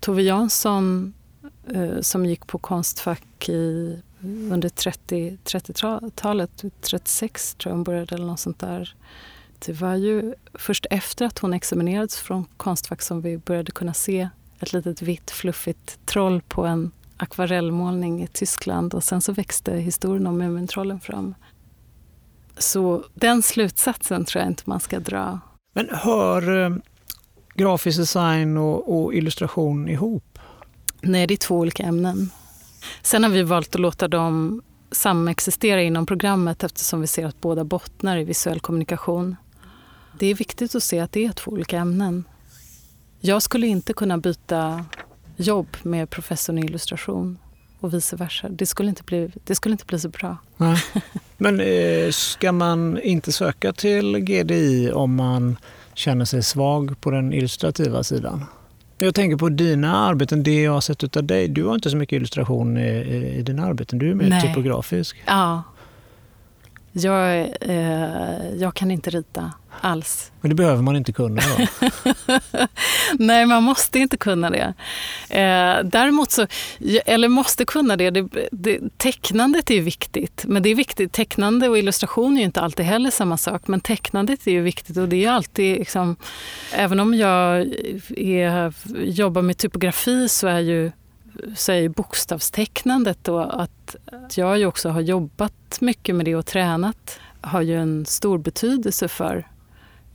Tove 0.00 0.22
Jansson 0.22 1.14
eh, 1.74 2.00
som 2.00 2.26
gick 2.26 2.46
på 2.46 2.58
Konstfack 2.58 3.48
i, 3.48 3.98
under 4.50 4.68
30, 4.68 5.38
30-talet, 5.44 6.64
36 6.80 7.54
tror 7.54 7.70
jag 7.70 7.76
hon 7.76 7.84
började 7.84 8.14
eller 8.14 8.26
något 8.26 8.40
sånt 8.40 8.58
där 8.58 8.94
det 9.66 9.72
var 9.72 9.94
ju 9.94 10.34
först 10.54 10.86
efter 10.90 11.26
att 11.26 11.38
hon 11.38 11.54
examinerades 11.54 12.18
från 12.18 12.44
Konstfack 12.56 13.02
som 13.02 13.20
vi 13.20 13.38
började 13.38 13.72
kunna 13.72 13.94
se 13.94 14.28
ett 14.60 14.72
litet 14.72 15.02
vitt 15.02 15.30
fluffigt 15.30 15.98
troll 16.06 16.42
på 16.48 16.66
en 16.66 16.90
akvarellmålning 17.16 18.22
i 18.22 18.26
Tyskland 18.26 18.94
och 18.94 19.04
sen 19.04 19.20
så 19.20 19.32
växte 19.32 19.76
historien 19.76 20.26
om 20.26 20.38
Mumintrollen 20.38 21.00
fram. 21.00 21.34
Så 22.58 23.04
den 23.14 23.42
slutsatsen 23.42 24.24
tror 24.24 24.42
jag 24.42 24.50
inte 24.50 24.62
man 24.66 24.80
ska 24.80 25.00
dra. 25.00 25.40
Men 25.74 25.88
hör 25.92 26.64
eh, 26.64 26.76
grafisk 27.54 27.98
design 27.98 28.56
och, 28.56 28.98
och 28.98 29.14
illustration 29.14 29.88
ihop? 29.88 30.38
Nej, 31.00 31.26
det 31.26 31.34
är 31.34 31.36
två 31.36 31.58
olika 31.58 31.82
ämnen. 31.82 32.30
Sen 33.02 33.22
har 33.22 33.30
vi 33.30 33.42
valt 33.42 33.74
att 33.74 33.80
låta 33.80 34.08
dem 34.08 34.62
samexistera 34.90 35.82
inom 35.82 36.06
programmet 36.06 36.64
eftersom 36.64 37.00
vi 37.00 37.06
ser 37.06 37.26
att 37.26 37.40
båda 37.40 37.64
bottnar 37.64 38.16
i 38.16 38.24
visuell 38.24 38.60
kommunikation. 38.60 39.36
Det 40.18 40.26
är 40.26 40.34
viktigt 40.34 40.74
att 40.74 40.82
se 40.82 41.00
att 41.00 41.12
det 41.12 41.24
är 41.24 41.32
två 41.32 41.50
olika 41.50 41.78
ämnen. 41.78 42.24
Jag 43.20 43.42
skulle 43.42 43.66
inte 43.66 43.92
kunna 43.92 44.18
byta 44.18 44.84
jobb 45.36 45.76
med 45.82 46.10
professorn 46.10 46.58
i 46.58 46.64
illustration 46.64 47.38
och 47.80 47.94
vice 47.94 48.16
versa. 48.16 48.48
Det 48.48 48.66
skulle 48.66 48.88
inte 48.88 49.02
bli, 49.02 49.30
det 49.44 49.54
skulle 49.54 49.72
inte 49.72 49.84
bli 49.84 49.98
så 49.98 50.08
bra. 50.08 50.36
Nej. 50.56 50.82
Men 51.36 51.60
eh, 51.60 52.10
ska 52.10 52.52
man 52.52 53.00
inte 53.00 53.32
söka 53.32 53.72
till 53.72 54.18
GDI 54.18 54.90
om 54.94 55.14
man 55.14 55.56
känner 55.94 56.24
sig 56.24 56.42
svag 56.42 57.00
på 57.00 57.10
den 57.10 57.32
illustrativa 57.32 58.02
sidan? 58.02 58.44
Jag 58.98 59.14
tänker 59.14 59.36
på 59.36 59.48
dina 59.48 59.96
arbeten, 59.96 60.42
det 60.42 60.62
jag 60.62 60.72
har 60.72 60.80
sett 60.80 61.16
av 61.16 61.24
dig. 61.24 61.48
Du 61.48 61.64
har 61.64 61.74
inte 61.74 61.90
så 61.90 61.96
mycket 61.96 62.16
illustration 62.16 62.78
i, 62.78 63.34
i 63.38 63.42
dina 63.42 63.66
arbeten, 63.66 63.98
du 63.98 64.10
är 64.10 64.14
mer 64.14 64.28
Nej. 64.28 64.42
typografisk. 64.42 65.22
Ja. 65.26 65.62
Jag, 66.92 67.40
eh, 67.60 68.54
jag 68.56 68.74
kan 68.74 68.90
inte 68.90 69.10
rita 69.10 69.52
alls. 69.80 70.32
Men 70.40 70.48
det 70.48 70.54
behöver 70.54 70.82
man 70.82 70.96
inte 70.96 71.12
kunna 71.12 71.42
då? 71.56 71.66
Nej, 73.18 73.46
man 73.46 73.62
måste 73.62 73.98
inte 73.98 74.16
kunna 74.16 74.50
det. 74.50 74.74
Eh, 75.28 75.84
däremot 75.84 76.30
så, 76.30 76.46
eller 77.06 77.28
måste 77.28 77.64
kunna 77.64 77.96
det, 77.96 78.10
det, 78.10 78.28
det, 78.52 78.80
tecknandet 78.96 79.70
är 79.70 79.74
ju 79.74 79.80
viktigt. 79.80 80.44
Men 80.46 80.62
det 80.62 80.68
är 80.68 80.74
viktigt, 80.74 81.12
tecknande 81.12 81.68
och 81.68 81.78
illustration 81.78 82.36
är 82.36 82.38
ju 82.38 82.44
inte 82.44 82.60
alltid 82.60 82.86
heller 82.86 83.10
samma 83.10 83.36
sak. 83.36 83.68
Men 83.68 83.80
tecknandet 83.80 84.46
är 84.46 84.52
ju 84.52 84.62
viktigt 84.62 84.96
och 84.96 85.08
det 85.08 85.24
är 85.24 85.30
alltid, 85.30 85.78
liksom, 85.78 86.16
även 86.72 87.00
om 87.00 87.14
jag 87.14 87.66
är, 88.16 88.72
jobbar 89.04 89.42
med 89.42 89.56
typografi 89.56 90.28
så 90.28 90.46
är 90.46 90.60
ju 90.60 90.92
ju 91.68 91.88
bokstavstecknandet 91.88 93.28
och 93.28 93.62
att, 93.62 93.96
jag 94.34 94.58
ju 94.58 94.66
också 94.66 94.88
har 94.88 95.00
jobbat 95.00 95.80
mycket 95.80 96.14
med 96.14 96.24
det 96.24 96.36
och 96.36 96.46
tränat 96.46 97.20
har 97.40 97.62
ju 97.62 97.80
en 97.80 98.06
stor 98.06 98.38
betydelse 98.38 99.08
för 99.08 99.48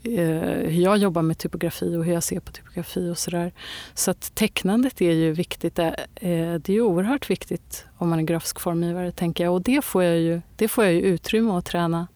hur 0.03 0.81
jag 0.81 0.97
jobbar 0.97 1.21
med 1.21 1.37
typografi 1.37 1.95
och 1.95 2.05
hur 2.05 2.13
jag 2.13 2.23
ser 2.23 2.39
på 2.39 2.51
typografi 2.51 3.09
och 3.09 3.17
sådär. 3.17 3.51
Så 3.93 4.11
att 4.11 4.35
tecknandet 4.35 5.01
är 5.01 5.11
ju 5.11 5.31
viktigt. 5.31 5.79
Eh, 5.79 5.91
det 6.15 6.69
är 6.69 6.73
ju 6.73 6.81
oerhört 6.81 7.29
viktigt 7.29 7.85
om 7.97 8.09
man 8.09 8.19
är 8.19 8.23
grafisk 8.23 8.59
formgivare, 8.59 9.11
tänker 9.11 9.43
jag. 9.43 9.53
Och 9.53 9.61
det 9.61 9.85
får 9.85 10.03
jag 10.03 10.19
ju, 10.19 10.41
det 10.55 10.67
får 10.67 10.83
jag 10.83 10.93
ju 10.93 11.01
utrymme 11.01 11.51
att 11.51 11.65
träna, 11.65 12.07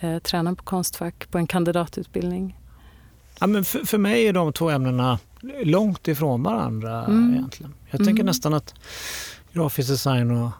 eh, 0.00 0.18
träna 0.18 0.54
på 0.54 0.64
Konstfack 0.64 1.30
på 1.30 1.38
en 1.38 1.46
kandidatutbildning. 1.46 2.58
Ja, 3.40 3.46
men 3.46 3.64
för, 3.64 3.78
för 3.78 3.98
mig 3.98 4.26
är 4.26 4.32
de 4.32 4.52
två 4.52 4.70
ämnena 4.70 5.18
långt 5.64 6.08
ifrån 6.08 6.42
varandra 6.42 7.04
mm. 7.04 7.34
egentligen. 7.34 7.74
Jag 7.90 7.98
tänker 7.98 8.12
mm. 8.12 8.26
nästan 8.26 8.54
att 8.54 8.74
grafisk 9.52 9.88
design 9.88 10.30
och 10.30 10.50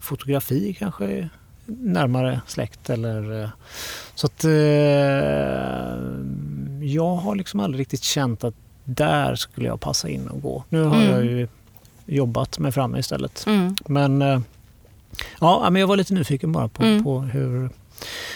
fotografi 0.00 0.76
kanske 0.78 1.04
är 1.04 1.30
närmare 1.66 2.40
släkt. 2.46 2.90
Eller, 2.90 3.42
eh, 3.42 3.48
så 4.14 4.26
att 4.26 4.44
eh, 4.44 4.50
jag 6.80 7.14
har 7.14 7.34
liksom 7.34 7.60
aldrig 7.60 7.80
riktigt 7.80 8.02
känt 8.02 8.44
att 8.44 8.54
där 8.84 9.34
skulle 9.34 9.66
jag 9.66 9.80
passa 9.80 10.08
in 10.08 10.28
och 10.28 10.42
gå. 10.42 10.64
Nu 10.68 10.82
har 10.82 10.96
mm. 10.96 11.10
jag 11.10 11.24
ju 11.24 11.48
jobbat 12.06 12.58
mig 12.58 12.72
fram 12.72 12.96
istället. 12.96 13.44
Mm. 13.46 13.76
Men 13.86 14.22
eh, 14.22 14.40
ja, 15.40 15.70
men 15.70 15.80
jag 15.80 15.86
var 15.86 15.96
lite 15.96 16.14
nyfiken 16.14 16.52
bara 16.52 16.68
på, 16.68 16.82
mm. 16.82 17.04
på 17.04 17.20
hur 17.20 17.70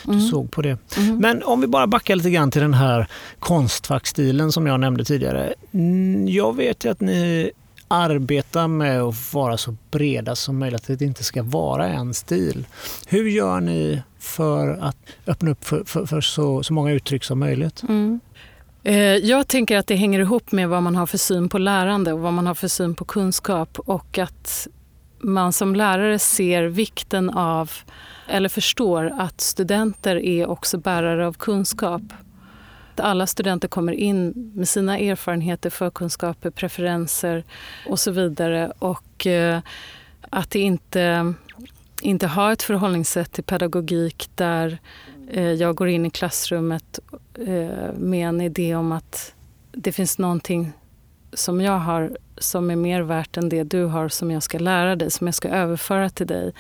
du 0.04 0.12
mm. 0.12 0.20
såg 0.20 0.50
på 0.50 0.62
det. 0.62 0.78
Mm. 0.96 1.16
Men 1.16 1.42
om 1.42 1.60
vi 1.60 1.66
bara 1.66 1.86
backar 1.86 2.16
lite 2.16 2.30
grann 2.30 2.50
till 2.50 2.62
den 2.62 2.74
här 2.74 3.06
konstfackstilen 3.38 4.52
som 4.52 4.66
jag 4.66 4.80
nämnde 4.80 5.04
tidigare. 5.04 5.54
Jag 6.26 6.56
vet 6.56 6.84
ju 6.84 6.90
att 6.90 7.00
ni 7.00 7.50
arbeta 7.90 8.68
med 8.68 9.02
att 9.02 9.34
vara 9.34 9.56
så 9.56 9.76
breda 9.90 10.36
som 10.36 10.58
möjligt, 10.58 10.90
att 10.90 10.98
det 10.98 11.04
inte 11.04 11.24
ska 11.24 11.42
vara 11.42 11.88
en 11.88 12.14
stil. 12.14 12.66
Hur 13.06 13.28
gör 13.28 13.60
ni 13.60 14.02
för 14.18 14.68
att 14.68 14.96
öppna 15.26 15.50
upp 15.50 15.64
för, 15.64 15.84
för, 15.84 16.06
för 16.06 16.20
så, 16.20 16.62
så 16.62 16.72
många 16.72 16.92
uttryck 16.92 17.24
som 17.24 17.38
möjligt? 17.38 17.82
Mm. 17.82 18.20
Eh, 18.82 18.94
jag 18.96 19.48
tänker 19.48 19.78
att 19.78 19.86
det 19.86 19.96
hänger 19.96 20.20
ihop 20.20 20.52
med 20.52 20.68
vad 20.68 20.82
man 20.82 20.96
har 20.96 21.06
för 21.06 21.18
syn 21.18 21.48
på 21.48 21.58
lärande 21.58 22.12
och 22.12 22.20
vad 22.20 22.32
man 22.32 22.46
har 22.46 22.54
för 22.54 22.68
syn 22.68 22.94
på 22.94 23.04
kunskap 23.04 23.78
och 23.78 24.18
att 24.18 24.68
man 25.18 25.52
som 25.52 25.76
lärare 25.76 26.18
ser 26.18 26.62
vikten 26.62 27.30
av, 27.30 27.72
eller 28.28 28.48
förstår 28.48 29.12
att 29.18 29.40
studenter 29.40 30.16
är 30.16 30.50
också 30.50 30.78
bärare 30.78 31.26
av 31.26 31.32
kunskap 31.32 32.02
alla 32.96 33.26
studenter 33.26 33.68
kommer 33.68 33.92
in 33.92 34.52
med 34.54 34.68
sina 34.68 34.98
erfarenheter, 34.98 35.70
förkunskaper, 35.70 36.50
preferenser 36.50 37.44
och 37.88 38.00
så 38.00 38.10
vidare. 38.10 38.72
Och 38.78 39.26
eh, 39.26 39.60
att 40.30 40.54
inte, 40.54 41.34
inte 42.02 42.26
ha 42.26 42.52
ett 42.52 42.62
förhållningssätt 42.62 43.32
till 43.32 43.44
pedagogik 43.44 44.30
där 44.34 44.78
eh, 45.30 45.52
jag 45.52 45.74
går 45.74 45.88
in 45.88 46.06
i 46.06 46.10
klassrummet 46.10 46.98
eh, 47.34 47.92
med 47.96 48.28
en 48.28 48.40
idé 48.40 48.74
om 48.74 48.92
att 48.92 49.34
det 49.72 49.92
finns 49.92 50.18
någonting 50.18 50.72
som 51.32 51.60
jag 51.60 51.78
har 51.78 52.16
som 52.38 52.70
är 52.70 52.76
mer 52.76 53.02
värt 53.02 53.36
än 53.36 53.48
det 53.48 53.62
du 53.62 53.84
har 53.84 54.08
som 54.08 54.30
jag 54.30 54.42
ska 54.42 54.58
lära 54.58 54.96
dig, 54.96 55.10
som 55.10 55.26
jag 55.26 55.34
ska 55.34 55.48
överföra 55.48 56.10
till 56.10 56.26
dig. 56.26 56.52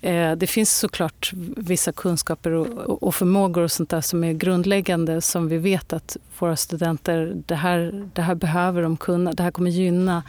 Eh, 0.00 0.32
det 0.32 0.46
finns 0.46 0.78
såklart 0.78 1.32
vissa 1.56 1.92
kunskaper 1.92 2.50
och, 2.50 3.02
och 3.02 3.14
förmågor 3.14 3.62
och 3.62 3.72
sånt 3.72 3.90
där 3.90 4.00
som 4.00 4.24
är 4.24 4.32
grundläggande 4.32 5.20
som 5.20 5.48
vi 5.48 5.58
vet 5.58 5.92
att 5.92 6.16
våra 6.38 6.56
studenter, 6.56 7.32
det 7.46 7.54
här, 7.54 8.08
det 8.14 8.22
här 8.22 8.34
behöver 8.34 8.82
de 8.82 8.96
kunna, 8.96 9.32
det 9.32 9.42
här 9.42 9.50
kommer 9.50 9.70
gynna 9.70 10.22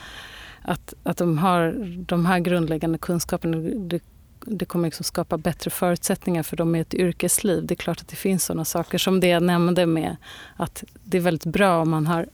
att, 0.61 0.93
att 1.03 1.17
de 1.17 1.37
har 1.37 1.73
de 2.07 2.25
här 2.25 2.39
grundläggande 2.39 2.97
kunskaperna. 2.97 3.57
Det, 3.57 4.01
det 4.45 4.65
kommer 4.65 4.87
liksom 4.87 5.03
skapa 5.03 5.37
bättre 5.37 5.71
förutsättningar 5.71 6.43
för 6.43 6.57
dem 6.57 6.75
i 6.75 6.79
ett 6.79 6.93
yrkesliv. 6.93 7.65
Det 7.65 7.73
är 7.73 7.75
klart 7.75 8.01
att 8.01 8.07
det 8.07 8.15
finns 8.15 8.45
sådana 8.45 8.65
saker 8.65 8.97
som 8.97 9.19
det 9.19 9.27
jag 9.27 9.43
nämnde 9.43 9.85
med 9.85 10.15
att 10.55 10.83
det 11.03 11.17
är 11.17 11.21
väldigt 11.21 11.53
bra 11.53 11.81
om 11.81 11.89
man 11.89 12.07
har 12.07 12.25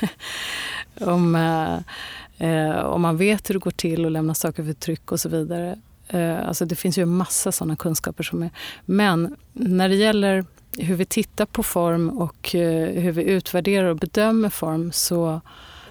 om, 1.00 1.34
eh, 1.34 2.48
eh, 2.48 2.78
om 2.78 3.02
man 3.02 3.16
vet 3.16 3.50
hur 3.50 3.54
det 3.54 3.58
går 3.58 3.70
till 3.70 4.06
att 4.06 4.12
lämna 4.12 4.34
saker 4.34 4.64
för 4.64 4.72
tryck 4.72 5.12
och 5.12 5.20
så 5.20 5.28
vidare. 5.28 5.78
Eh, 6.08 6.48
alltså 6.48 6.64
det 6.64 6.76
finns 6.76 6.98
ju 6.98 7.02
en 7.02 7.16
massa 7.16 7.52
sådana 7.52 7.76
kunskaper. 7.76 8.24
som 8.24 8.42
är... 8.42 8.50
Men 8.84 9.36
när 9.52 9.88
det 9.88 9.96
gäller 9.96 10.44
hur 10.78 10.94
vi 10.96 11.04
tittar 11.04 11.46
på 11.46 11.62
form 11.62 12.10
och 12.10 12.54
eh, 12.54 13.02
hur 13.02 13.12
vi 13.12 13.22
utvärderar 13.22 13.88
och 13.88 13.96
bedömer 13.96 14.50
form 14.50 14.92
så 14.92 15.40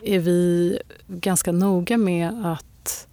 är 0.03 0.19
vi 0.19 0.79
ganska 1.07 1.51
noga 1.51 1.97
med 1.97 2.45
att 2.45 3.07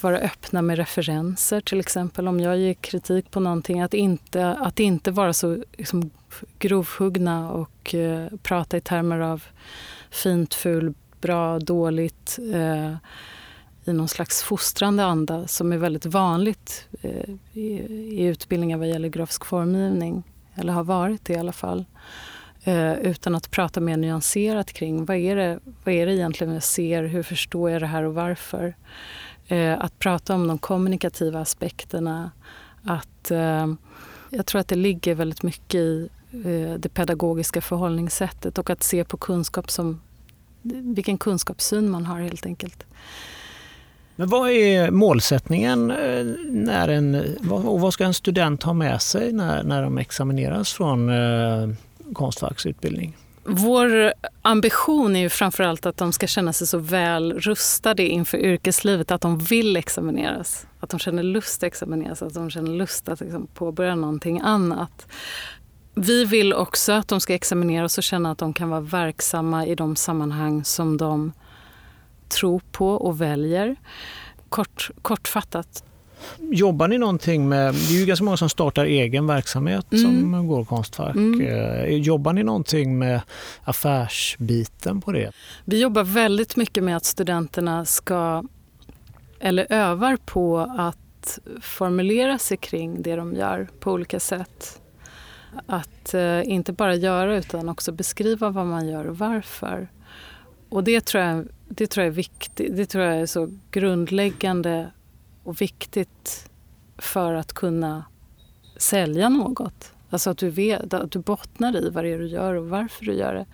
vara 0.00 0.18
öppna 0.18 0.62
med 0.62 0.76
referenser 0.76 1.60
till 1.60 1.80
exempel. 1.80 2.28
Om 2.28 2.40
jag 2.40 2.58
ger 2.58 2.74
kritik 2.74 3.30
på 3.30 3.40
någonting, 3.40 3.80
att 3.80 3.94
inte, 3.94 4.48
att 4.48 4.80
inte 4.80 5.10
vara 5.10 5.32
så 5.32 5.64
liksom, 5.76 6.10
grovhuggna 6.58 7.50
och 7.52 7.94
eh, 7.94 8.26
prata 8.42 8.76
i 8.76 8.80
termer 8.80 9.20
av 9.20 9.44
fint, 10.10 10.54
ful, 10.54 10.94
bra, 11.24 11.58
dåligt 11.58 12.38
eh, 12.54 12.92
i 13.84 13.92
någon 13.92 14.08
slags 14.08 14.42
fostrande 14.42 15.04
anda 15.04 15.46
som 15.46 15.72
är 15.72 15.76
väldigt 15.76 16.06
vanligt 16.06 16.88
eh, 17.02 17.30
i, 17.52 17.68
i 18.20 18.24
utbildningar 18.24 18.78
vad 18.78 18.88
gäller 18.88 19.08
grafisk 19.08 19.44
formgivning, 19.44 20.22
eller 20.54 20.72
har 20.72 20.84
varit 20.84 21.24
det 21.24 21.32
i 21.32 21.36
alla 21.36 21.52
fall. 21.52 21.84
Eh, 22.64 22.92
utan 22.92 23.34
att 23.34 23.50
prata 23.50 23.80
mer 23.80 23.96
nyanserat 23.96 24.72
kring 24.72 25.04
vad 25.04 25.16
är, 25.16 25.36
det, 25.36 25.58
vad 25.84 25.94
är 25.94 26.06
det 26.06 26.14
egentligen 26.14 26.52
jag 26.52 26.62
ser, 26.62 27.04
hur 27.04 27.22
förstår 27.22 27.70
jag 27.70 27.82
det 27.82 27.86
här 27.86 28.02
och 28.02 28.14
varför? 28.14 28.74
Eh, 29.48 29.80
att 29.80 29.98
prata 29.98 30.34
om 30.34 30.46
de 30.46 30.58
kommunikativa 30.58 31.40
aspekterna. 31.40 32.30
Att, 32.84 33.30
eh, 33.30 33.66
jag 34.30 34.46
tror 34.46 34.60
att 34.60 34.68
det 34.68 34.74
ligger 34.74 35.14
väldigt 35.14 35.42
mycket 35.42 35.74
i 35.74 36.08
eh, 36.32 36.74
det 36.78 36.88
pedagogiska 36.94 37.60
förhållningssättet 37.60 38.58
och 38.58 38.70
att 38.70 38.82
se 38.82 39.04
på 39.04 39.16
kunskap 39.16 39.70
som 39.70 40.00
vilken 40.72 41.18
kunskapssyn 41.18 41.90
man 41.90 42.06
har 42.06 42.20
helt 42.20 42.46
enkelt. 42.46 42.84
Men 44.16 44.28
vad 44.28 44.50
är 44.50 44.90
målsättningen 44.90 45.90
eh, 45.90 46.24
när 46.48 46.88
en, 46.88 47.36
och 47.50 47.80
vad 47.80 47.92
ska 47.92 48.04
en 48.04 48.14
student 48.14 48.62
ha 48.62 48.72
med 48.72 49.02
sig 49.02 49.32
när, 49.32 49.62
när 49.62 49.82
de 49.82 49.98
examineras 49.98 50.72
från 50.72 51.08
eh, 51.08 51.68
Konstfacksutbildning? 52.12 53.16
Vår 53.46 54.12
ambition 54.42 55.16
är 55.16 55.20
ju 55.20 55.28
framförallt 55.28 55.86
att 55.86 55.96
de 55.96 56.12
ska 56.12 56.26
känna 56.26 56.52
sig 56.52 56.66
så 56.66 56.78
väl 56.78 57.32
rustade 57.32 58.06
inför 58.06 58.38
yrkeslivet 58.38 59.10
att 59.10 59.20
de 59.20 59.38
vill 59.38 59.76
examineras. 59.76 60.66
Att 60.80 60.90
de 60.90 60.98
känner 60.98 61.22
lust 61.22 61.62
att 61.62 61.66
examineras, 61.66 62.22
att 62.22 62.34
de 62.34 62.50
känner 62.50 62.70
lust 62.70 63.08
att 63.08 63.20
liksom 63.20 63.46
påbörja 63.54 63.94
någonting 63.94 64.40
annat. 64.40 65.06
Vi 65.94 66.24
vill 66.24 66.52
också 66.52 66.92
att 66.92 67.08
de 67.08 67.20
ska 67.20 67.34
examineras 67.34 67.98
och 67.98 68.04
känna 68.04 68.30
att 68.30 68.38
de 68.38 68.52
kan 68.52 68.70
vara 68.70 68.80
verksamma 68.80 69.66
i 69.66 69.74
de 69.74 69.96
sammanhang 69.96 70.64
som 70.64 70.96
de 70.96 71.32
tror 72.28 72.60
på 72.72 72.88
och 72.88 73.20
väljer. 73.20 73.76
Kort, 74.48 74.90
kortfattat. 75.02 75.84
Jobbar 76.38 76.88
ni 76.88 76.98
någonting 76.98 77.48
med, 77.48 77.74
det 77.74 77.94
är 77.94 78.00
ju 78.00 78.06
ganska 78.06 78.24
många 78.24 78.36
som 78.36 78.48
startar 78.48 78.84
egen 78.84 79.26
verksamhet 79.26 79.92
mm. 79.92 80.04
som 80.04 80.46
går 80.46 80.64
Konstfack. 80.64 81.16
Mm. 81.16 81.40
Eh, 81.40 81.84
jobbar 81.84 82.32
ni 82.32 82.42
någonting 82.42 82.98
med 82.98 83.20
affärsbiten 83.64 85.00
på 85.00 85.12
det? 85.12 85.30
Vi 85.64 85.80
jobbar 85.80 86.02
väldigt 86.02 86.56
mycket 86.56 86.84
med 86.84 86.96
att 86.96 87.04
studenterna 87.04 87.84
ska, 87.84 88.44
eller 89.40 89.66
övar 89.72 90.16
på 90.16 90.58
att 90.78 91.38
formulera 91.60 92.38
sig 92.38 92.56
kring 92.56 93.02
det 93.02 93.16
de 93.16 93.34
gör 93.34 93.68
på 93.80 93.92
olika 93.92 94.20
sätt. 94.20 94.80
Att 95.66 96.14
eh, 96.14 96.48
inte 96.48 96.72
bara 96.72 96.94
göra 96.94 97.36
utan 97.36 97.68
också 97.68 97.92
beskriva 97.92 98.50
vad 98.50 98.66
man 98.66 98.88
gör 98.88 99.04
och 99.04 99.18
varför. 99.18 99.88
Och 100.68 100.84
det 100.84 101.04
tror 101.04 101.24
jag, 101.24 101.48
det 101.68 101.86
tror 101.86 102.04
jag 102.04 102.12
är 102.12 102.16
viktigt. 102.16 102.76
Det 102.76 102.86
tror 102.86 103.04
jag 103.04 103.16
är 103.16 103.26
så 103.26 103.50
grundläggande 103.70 104.90
och 105.44 105.60
viktigt 105.60 106.50
för 106.98 107.34
att 107.34 107.52
kunna 107.52 108.04
sälja 108.76 109.28
något. 109.28 109.92
Alltså 110.10 110.30
att 110.30 110.38
du, 110.38 110.50
vet, 110.50 110.94
att 110.94 111.10
du 111.10 111.18
bottnar 111.18 111.76
i 111.76 111.90
vad 111.90 112.04
det 112.04 112.12
är 112.12 112.18
du 112.18 112.26
gör 112.26 112.54
och 112.54 112.68
varför 112.68 113.04
du 113.04 113.12
gör 113.12 113.34
det. 113.34 113.46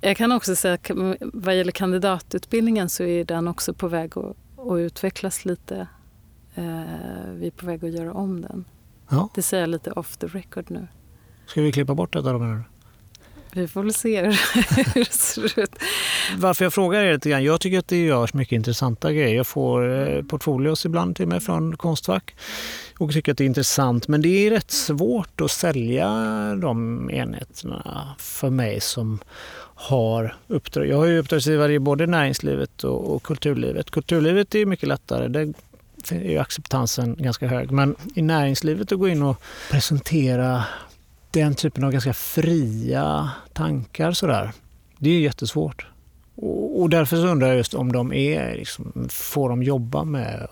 Jag 0.00 0.16
kan 0.16 0.32
också 0.32 0.56
säga 0.56 0.74
att 0.74 0.90
vad 1.20 1.56
gäller 1.56 1.72
kandidatutbildningen 1.72 2.88
så 2.88 3.02
är 3.02 3.24
den 3.24 3.48
också 3.48 3.74
på 3.74 3.88
väg 3.88 4.18
att, 4.18 4.36
att 4.58 4.78
utvecklas 4.78 5.44
lite. 5.44 5.86
Eh, 6.54 7.32
vi 7.32 7.46
är 7.46 7.50
på 7.50 7.66
väg 7.66 7.84
att 7.84 7.92
göra 7.92 8.12
om 8.12 8.40
den. 8.40 8.64
Ja. 9.08 9.28
Det 9.34 9.42
säger 9.42 9.62
jag 9.62 9.70
lite 9.70 9.90
off 9.90 10.16
the 10.16 10.26
record 10.26 10.70
nu. 10.70 10.86
Ska 11.50 11.62
vi 11.62 11.72
klippa 11.72 11.94
bort 11.94 12.12
detta 12.12 12.32
då 12.32 12.38
menar 12.38 12.54
du? 12.54 12.62
Vi 13.60 13.68
får 13.68 13.82
väl 13.82 13.94
se 13.94 14.22
hur 14.24 15.04
det 15.04 15.12
ser 15.12 15.60
ut. 15.60 15.70
Varför 16.36 16.64
jag 16.64 16.74
frågar 16.74 17.04
är 17.04 17.12
lite 17.12 17.30
grann, 17.30 17.44
jag 17.44 17.60
tycker 17.60 17.78
att 17.78 17.88
det 17.88 18.04
görs 18.04 18.34
mycket 18.34 18.52
intressanta 18.52 19.12
grejer. 19.12 19.36
Jag 19.36 19.46
får 19.46 20.08
eh, 20.08 20.22
portfolios 20.22 20.86
ibland 20.86 21.16
till 21.16 21.26
mig 21.28 21.40
från 21.40 21.76
Konstfack 21.76 22.34
och 22.98 23.12
tycker 23.12 23.32
att 23.32 23.38
det 23.38 23.44
är 23.44 23.46
intressant. 23.46 24.08
Men 24.08 24.22
det 24.22 24.46
är 24.46 24.50
rätt 24.50 24.70
svårt 24.70 25.40
att 25.40 25.50
sälja 25.50 26.08
de 26.54 27.10
enheterna 27.10 28.08
för 28.18 28.50
mig 28.50 28.80
som 28.80 29.18
har 29.74 30.36
uppdrag. 30.46 30.86
Jag 30.86 30.96
har 30.96 31.06
ju 31.06 31.18
uppdragsgivare 31.18 31.72
i 31.72 31.78
både 31.78 32.06
näringslivet 32.06 32.84
och, 32.84 33.14
och 33.14 33.22
kulturlivet. 33.22 33.90
Kulturlivet 33.90 34.54
är 34.54 34.66
mycket 34.66 34.88
lättare. 34.88 35.28
Där 35.28 35.54
är 36.10 36.40
acceptansen 36.40 37.16
ganska 37.18 37.46
hög. 37.46 37.70
Men 37.70 37.96
i 38.14 38.22
näringslivet 38.22 38.92
att 38.92 38.98
gå 38.98 39.08
in 39.08 39.22
och 39.22 39.42
presentera 39.70 40.64
den 41.30 41.54
typen 41.54 41.84
av 41.84 41.92
ganska 41.92 42.12
fria 42.12 43.30
tankar 43.52 44.12
sådär, 44.12 44.52
det 44.98 45.10
är 45.10 45.20
jättesvårt. 45.20 45.86
Och, 46.36 46.80
och 46.80 46.90
därför 46.90 47.16
så 47.16 47.26
undrar 47.26 47.48
jag 47.48 47.56
just 47.56 47.74
om 47.74 47.92
de 47.92 48.12
är, 48.12 48.54
liksom, 48.54 49.08
får 49.10 49.48
de 49.48 49.62
jobba 49.62 50.04
med 50.04 50.46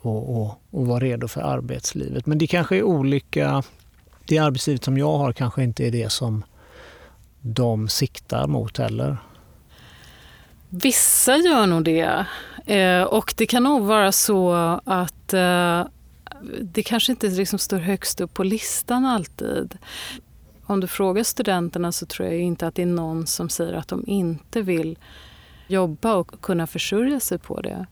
och, 0.00 0.36
och, 0.36 0.62
och 0.70 0.86
vara 0.86 1.00
redo 1.00 1.28
för 1.28 1.40
arbetslivet. 1.40 2.26
Men 2.26 2.38
det 2.38 2.46
kanske 2.46 2.76
är 2.76 2.82
olika, 2.82 3.62
det 4.28 4.38
arbetslivet 4.38 4.84
som 4.84 4.98
jag 4.98 5.18
har 5.18 5.32
kanske 5.32 5.62
inte 5.62 5.86
är 5.86 5.90
det 5.90 6.12
som 6.12 6.44
de 7.40 7.88
siktar 7.88 8.46
mot 8.46 8.78
heller. 8.78 9.16
Vissa 10.68 11.36
gör 11.36 11.66
nog 11.66 11.84
det. 11.84 12.26
Eh, 12.66 13.02
och 13.02 13.34
det 13.36 13.46
kan 13.46 13.62
nog 13.62 13.82
vara 13.82 14.12
så 14.12 14.52
att 14.84 15.34
eh, 15.34 15.86
det 16.62 16.82
kanske 16.82 17.12
inte 17.12 17.28
liksom 17.28 17.58
står 17.58 17.78
högst 17.78 18.20
upp 18.20 18.34
på 18.34 18.44
listan 18.44 19.04
alltid. 19.04 19.78
Om 20.64 20.80
du 20.80 20.86
frågar 20.86 21.22
studenterna 21.22 21.92
så 21.92 22.06
tror 22.06 22.28
jag 22.28 22.40
inte 22.40 22.66
att 22.66 22.74
det 22.74 22.82
är 22.82 22.86
någon 22.86 23.26
som 23.26 23.48
säger 23.48 23.72
att 23.72 23.88
de 23.88 24.04
inte 24.06 24.62
vill 24.62 24.98
jobba 25.66 26.14
och 26.14 26.40
kunna 26.40 26.66
försörja 26.66 27.20
sig 27.20 27.38
på 27.38 27.60
det. 27.60 27.86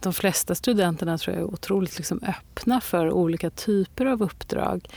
De 0.00 0.12
flesta 0.12 0.54
studenterna 0.54 1.18
tror 1.18 1.36
jag 1.36 1.42
är 1.42 1.54
otroligt 1.54 1.96
liksom 1.96 2.20
öppna 2.26 2.80
för 2.80 3.10
olika 3.10 3.50
typer 3.50 4.06
av 4.06 4.22
uppdrag. 4.22 4.88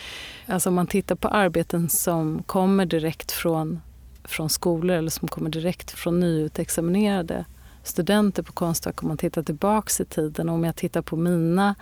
Alltså 0.46 0.70
om 0.70 0.76
man 0.76 0.88
tittar 0.88 1.16
på 1.16 1.28
arbeten 1.28 1.89
som 1.89 2.43
kommer 2.43 2.86
direkt 2.86 3.32
från, 3.32 3.82
från 4.24 4.50
skolor 4.50 4.96
eller 4.96 5.10
som 5.10 5.28
kommer 5.28 5.50
direkt 5.50 5.91
från 5.91 6.20
nyutexaminerade 6.20 7.46
studenter 7.84 8.43
på 8.43 8.54
Konstfack, 8.54 9.04
om 9.04 9.08
man 9.08 9.18
tittar 9.18 9.43
tillbaks 9.43 10.02
i 10.02 10.06
tiden. 10.06 10.50
Om 10.50 10.64
jag 10.64 10.76
tittar 10.76 11.02
på 11.02 11.16
mina 11.16 11.76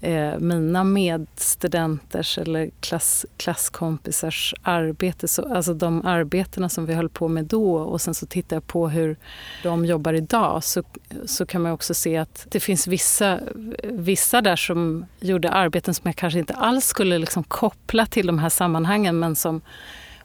eh, 0.00 0.38
mina 0.38 0.84
medstudenters 0.84 2.38
eller 2.38 2.70
klass, 2.80 3.26
klasskompisars 3.36 4.54
arbete, 4.62 5.28
så, 5.28 5.54
alltså 5.54 5.74
de 5.74 6.06
arbetena 6.06 6.68
som 6.68 6.86
vi 6.86 6.94
höll 6.94 7.08
på 7.08 7.28
med 7.28 7.44
då 7.44 7.76
och 7.76 8.00
sen 8.00 8.14
så 8.14 8.26
tittar 8.26 8.56
jag 8.56 8.66
på 8.66 8.88
hur 8.88 9.16
de 9.62 9.84
jobbar 9.84 10.12
idag 10.12 10.64
så, 10.64 10.82
så 11.24 11.46
kan 11.46 11.62
man 11.62 11.72
också 11.72 11.94
se 11.94 12.16
att 12.16 12.46
det 12.50 12.60
finns 12.60 12.86
vissa, 12.86 13.40
vissa 13.82 14.40
där 14.40 14.56
som 14.56 15.06
gjorde 15.20 15.50
arbeten 15.50 15.94
som 15.94 16.02
jag 16.04 16.16
kanske 16.16 16.38
inte 16.38 16.54
alls 16.54 16.86
skulle 16.86 17.18
liksom 17.18 17.44
koppla 17.44 18.06
till 18.06 18.26
de 18.26 18.38
här 18.38 18.48
sammanhangen 18.48 19.18
men 19.18 19.36
som 19.36 19.60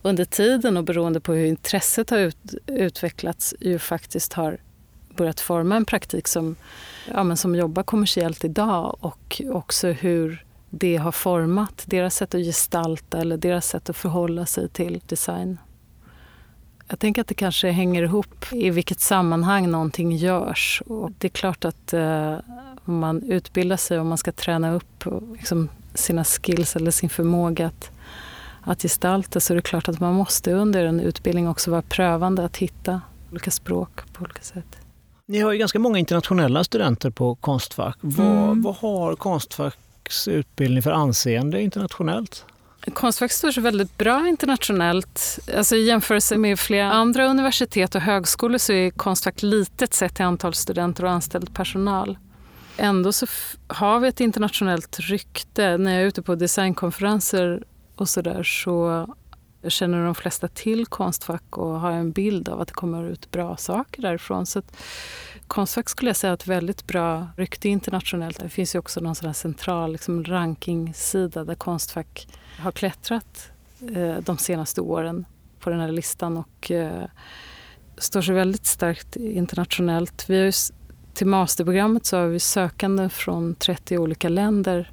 under 0.01 0.25
tiden 0.25 0.77
och 0.77 0.83
beroende 0.83 1.19
på 1.19 1.33
hur 1.33 1.45
intresset 1.45 2.09
har 2.09 2.17
ut, 2.17 2.37
utvecklats 2.65 3.55
ju 3.59 3.79
faktiskt 3.79 4.33
har 4.33 4.57
börjat 5.19 5.39
forma 5.39 5.75
en 5.75 5.85
praktik 5.85 6.27
som, 6.27 6.55
ja, 7.13 7.23
men 7.23 7.37
som 7.37 7.55
jobbar 7.55 7.83
kommersiellt 7.83 8.45
idag 8.45 8.97
och 8.99 9.41
också 9.51 9.87
hur 9.87 10.45
det 10.69 10.97
har 10.97 11.11
format 11.11 11.83
deras 11.85 12.15
sätt 12.15 12.35
att 12.35 12.41
gestalta 12.41 13.17
eller 13.17 13.37
deras 13.37 13.67
sätt 13.67 13.89
att 13.89 13.97
förhålla 13.97 14.45
sig 14.45 14.69
till 14.69 15.01
design. 15.05 15.57
Jag 16.87 16.99
tänker 16.99 17.21
att 17.21 17.27
det 17.27 17.33
kanske 17.33 17.71
hänger 17.71 18.03
ihop 18.03 18.45
i 18.51 18.69
vilket 18.69 18.99
sammanhang 18.99 19.71
någonting 19.71 20.11
görs. 20.15 20.81
Och 20.85 21.11
det 21.17 21.27
är 21.27 21.29
klart 21.29 21.65
att 21.65 21.93
eh, 21.93 22.37
om 22.85 22.99
man 22.99 23.23
utbildar 23.23 23.77
sig 23.77 23.99
och 23.99 24.05
man 24.05 24.17
ska 24.17 24.31
träna 24.31 24.73
upp 24.73 25.05
liksom, 25.33 25.69
sina 25.93 26.23
skills 26.23 26.75
eller 26.75 26.91
sin 26.91 27.09
förmåga 27.09 27.67
att, 27.67 27.91
att 28.61 28.81
gestalta 28.81 29.39
så 29.39 29.53
är 29.53 29.55
det 29.55 29.61
klart 29.61 29.89
att 29.89 29.99
man 29.99 30.13
måste 30.13 30.53
under 30.53 30.85
en 30.85 30.99
utbildning 30.99 31.47
också 31.47 31.71
vara 31.71 31.81
prövande 31.81 32.45
att 32.45 32.57
hitta 32.57 33.01
olika 33.31 33.51
språk 33.51 34.13
på 34.13 34.23
olika 34.23 34.41
sätt. 34.41 34.78
Ni 35.29 35.39
har 35.39 35.51
ju 35.51 35.57
ganska 35.57 35.79
många 35.79 35.99
internationella 35.99 36.63
studenter 36.63 37.09
på 37.09 37.35
Konstfack. 37.35 37.97
Vad, 38.01 38.27
mm. 38.27 38.61
vad 38.61 38.75
har 38.75 39.15
Konstfacks 39.15 40.27
utbildning 40.27 40.83
för 40.83 40.91
anseende 40.91 41.61
internationellt? 41.61 42.45
Konstfack 42.93 43.31
står 43.31 43.51
sig 43.51 43.63
väldigt 43.63 43.97
bra 43.97 44.27
internationellt. 44.27 45.39
Alltså 45.57 45.75
I 45.75 45.85
jämförelse 45.85 46.37
med 46.37 46.59
flera 46.59 46.91
andra 46.91 47.25
universitet 47.25 47.95
och 47.95 48.01
högskolor 48.01 48.57
så 48.57 48.73
är 48.73 48.89
Konstfack 48.89 49.43
litet 49.43 49.93
sett 49.93 50.15
till 50.15 50.25
antal 50.25 50.53
studenter 50.53 51.05
och 51.05 51.11
anställd 51.11 51.53
personal. 51.53 52.17
Ändå 52.77 53.11
så 53.11 53.27
har 53.67 53.99
vi 53.99 54.07
ett 54.07 54.19
internationellt 54.19 54.99
rykte. 54.99 55.77
När 55.77 55.93
jag 55.93 56.01
är 56.01 56.07
ute 56.07 56.21
på 56.21 56.35
designkonferenser 56.35 57.63
och 57.95 58.09
så 58.09 58.21
där 58.21 58.43
så 58.43 59.07
känner 59.67 60.05
de 60.05 60.15
flesta 60.15 60.47
till 60.47 60.85
Konstfack 60.85 61.57
och 61.57 61.79
har 61.79 61.91
en 61.91 62.11
bild 62.11 62.49
av 62.49 62.61
att 62.61 62.67
det 62.67 62.73
kommer 62.73 63.03
ut 63.03 63.31
bra 63.31 63.57
saker 63.57 64.01
därifrån. 64.01 64.45
Så 64.45 64.61
Konstfack 65.47 65.89
skulle 65.89 66.09
jag 66.09 66.15
säga 66.15 66.33
ett 66.33 66.47
väldigt 66.47 66.87
bra 66.87 67.27
rykte 67.37 67.69
internationellt. 67.69 68.39
Det 68.39 68.49
finns 68.49 68.75
ju 68.75 68.79
också 68.79 68.99
någon 68.99 69.15
sån 69.15 69.33
central 69.33 69.91
liksom, 69.91 70.23
rankingsida 70.23 71.43
där 71.43 71.55
Konstfack 71.55 72.27
har 72.59 72.71
klättrat 72.71 73.51
eh, 73.95 74.17
de 74.17 74.37
senaste 74.37 74.81
åren 74.81 75.25
på 75.59 75.69
den 75.69 75.79
här 75.79 75.91
listan 75.91 76.37
och 76.37 76.71
eh, 76.71 77.05
står 77.97 78.21
sig 78.21 78.35
väldigt 78.35 78.65
starkt 78.65 79.15
internationellt. 79.15 80.29
Vi 80.29 80.37
har 80.37 80.45
ju, 80.45 80.51
till 81.13 81.27
masterprogrammet 81.27 82.05
så 82.05 82.17
har 82.17 82.27
vi 82.27 82.39
sökande 82.39 83.09
från 83.09 83.55
30 83.55 83.97
olika 83.97 84.29
länder 84.29 84.91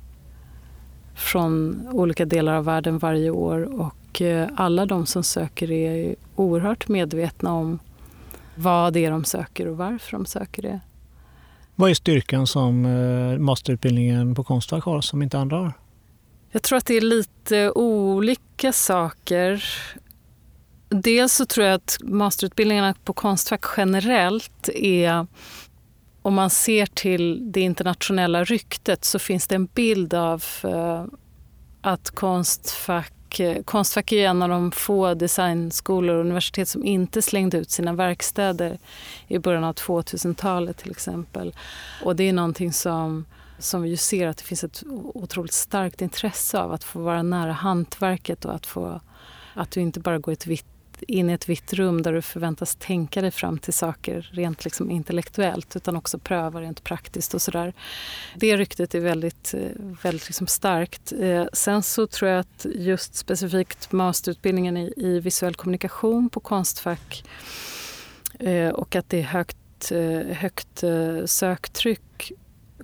från 1.14 1.80
olika 1.92 2.24
delar 2.24 2.54
av 2.54 2.64
världen 2.64 2.98
varje 2.98 3.30
år 3.30 3.80
och 3.80 3.94
Eh, 4.20 4.48
alla 4.56 4.86
de 4.86 5.06
som 5.06 5.24
söker 5.24 5.70
är 5.70 6.16
oerhört 6.34 6.88
medvetna 6.88 7.52
om 7.52 7.78
vad 8.54 8.92
det 8.92 9.04
är 9.04 9.10
de 9.10 9.24
söker 9.24 9.68
och 9.68 9.76
varför 9.76 10.12
de 10.12 10.26
söker 10.26 10.62
det. 10.62 10.80
Vad 11.74 11.90
är 11.90 11.94
styrkan 11.94 12.46
som 12.46 12.84
eh, 12.86 13.38
masterutbildningen 13.38 14.34
på 14.34 14.44
Konstfack 14.44 14.84
har 14.84 15.00
som 15.00 15.22
inte 15.22 15.38
andra 15.38 15.56
har? 15.56 15.72
Jag 16.50 16.62
tror 16.62 16.78
att 16.78 16.86
det 16.86 16.94
är 16.94 17.00
lite 17.00 17.70
olika 17.70 18.72
saker. 18.72 19.64
Dels 20.88 21.32
så 21.32 21.46
tror 21.46 21.66
jag 21.66 21.74
att 21.74 21.98
masterutbildningarna 22.02 22.94
på 23.04 23.12
Konstfack 23.12 23.64
generellt 23.76 24.68
är 24.74 25.26
om 26.22 26.34
man 26.34 26.50
ser 26.50 26.86
till 26.86 27.52
det 27.52 27.60
internationella 27.60 28.44
ryktet 28.44 29.04
så 29.04 29.18
finns 29.18 29.46
det 29.46 29.54
en 29.54 29.66
bild 29.66 30.14
av 30.14 30.44
eh, 30.64 31.04
att 31.80 32.10
Konstfack 32.10 33.15
och 33.26 33.40
eh, 33.40 33.62
Konstfack 33.62 34.12
är 34.12 34.28
en 34.28 34.42
av 34.42 34.48
de 34.48 34.72
få 34.72 35.14
designskolor 35.14 36.14
och 36.14 36.20
universitet 36.20 36.68
som 36.68 36.84
inte 36.84 37.22
slängde 37.22 37.58
ut 37.58 37.70
sina 37.70 37.92
verkstäder 37.92 38.78
i 39.28 39.38
början 39.38 39.64
av 39.64 39.74
2000-talet 39.74 40.76
till 40.76 40.90
exempel. 40.90 41.54
Och 42.04 42.16
det 42.16 42.28
är 42.28 42.32
någonting 42.32 42.72
som, 42.72 43.24
som 43.58 43.82
vi 43.82 43.88
ju 43.88 43.96
ser 43.96 44.26
att 44.26 44.36
det 44.36 44.44
finns 44.44 44.64
ett 44.64 44.82
otroligt 45.14 45.52
starkt 45.52 46.02
intresse 46.02 46.58
av 46.58 46.72
att 46.72 46.84
få 46.84 47.00
vara 47.00 47.22
nära 47.22 47.52
hantverket 47.52 48.44
och 48.44 48.54
att, 48.54 48.66
få, 48.66 49.00
att 49.54 49.70
du 49.70 49.80
inte 49.80 50.00
bara 50.00 50.18
går 50.18 50.32
ett 50.32 50.46
vitt 50.46 50.75
in 51.02 51.30
i 51.30 51.32
ett 51.32 51.48
vitt 51.48 51.72
rum 51.72 52.02
där 52.02 52.12
du 52.12 52.22
förväntas 52.22 52.76
tänka 52.76 53.20
dig 53.20 53.30
fram 53.30 53.58
till 53.58 53.72
saker 53.72 54.30
rent 54.32 54.64
liksom 54.64 54.90
intellektuellt 54.90 55.76
utan 55.76 55.96
också 55.96 56.18
pröva 56.18 56.60
rent 56.60 56.84
praktiskt 56.84 57.34
och 57.34 57.42
sådär. 57.42 57.72
Det 58.34 58.56
ryktet 58.56 58.94
är 58.94 59.00
väldigt, 59.00 59.54
eh, 59.54 59.60
väldigt 60.02 60.26
liksom 60.26 60.46
starkt. 60.46 61.12
Eh, 61.12 61.46
sen 61.52 61.82
så 61.82 62.06
tror 62.06 62.30
jag 62.30 62.40
att 62.40 62.66
just 62.74 63.14
specifikt 63.14 63.92
masterutbildningen 63.92 64.76
i, 64.76 64.92
i 64.96 65.20
visuell 65.20 65.54
kommunikation 65.54 66.28
på 66.28 66.40
Konstfack 66.40 67.24
eh, 68.38 68.68
och 68.68 68.96
att 68.96 69.08
det 69.08 69.18
är 69.18 69.22
högt, 69.22 69.56
högt 70.32 70.84
söktryck 71.24 72.32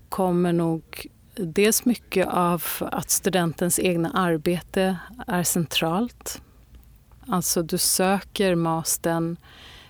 kommer 0.08 0.52
nog 0.52 1.06
dels 1.36 1.84
mycket 1.84 2.28
av 2.28 2.64
att 2.80 3.10
studentens 3.10 3.78
egna 3.78 4.10
arbete 4.10 4.96
är 5.26 5.42
centralt. 5.42 6.42
Alltså 7.26 7.62
du 7.62 7.78
söker 7.78 8.54
mastern 8.54 9.36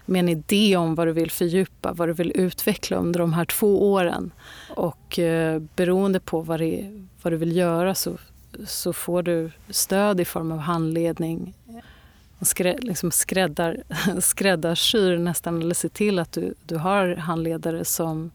med 0.07 0.20
en 0.20 0.28
idé 0.28 0.76
om 0.76 0.95
vad 0.95 1.07
du 1.07 1.12
vill 1.12 1.30
fördjupa, 1.30 1.93
vad 1.93 2.09
du 2.09 2.12
vill 2.12 2.33
utveckla 2.35 2.97
under 2.97 3.20
de 3.20 3.33
här 3.33 3.45
två 3.45 3.93
åren. 3.93 4.30
Och 4.76 5.18
eh, 5.18 5.62
beroende 5.76 6.20
på 6.20 6.41
vad, 6.41 6.61
det, 6.61 7.03
vad 7.22 7.33
du 7.33 7.37
vill 7.37 7.57
göra 7.57 7.95
så, 7.95 8.16
så 8.66 8.93
får 8.93 9.22
du 9.22 9.51
stöd 9.70 10.20
i 10.20 10.24
form 10.24 10.53
av 10.53 10.59
handledning. 10.59 11.55
Skrä, 12.41 12.78
liksom 12.80 13.11
skräddar, 13.11 13.83
skräddarsyr 14.20 15.18
nästan, 15.18 15.61
eller 15.61 15.74
se 15.74 15.89
till 15.89 16.18
att 16.18 16.33
du, 16.33 16.55
du 16.66 16.76
har 16.76 17.16
handledare 17.16 17.85
som, 17.85 18.30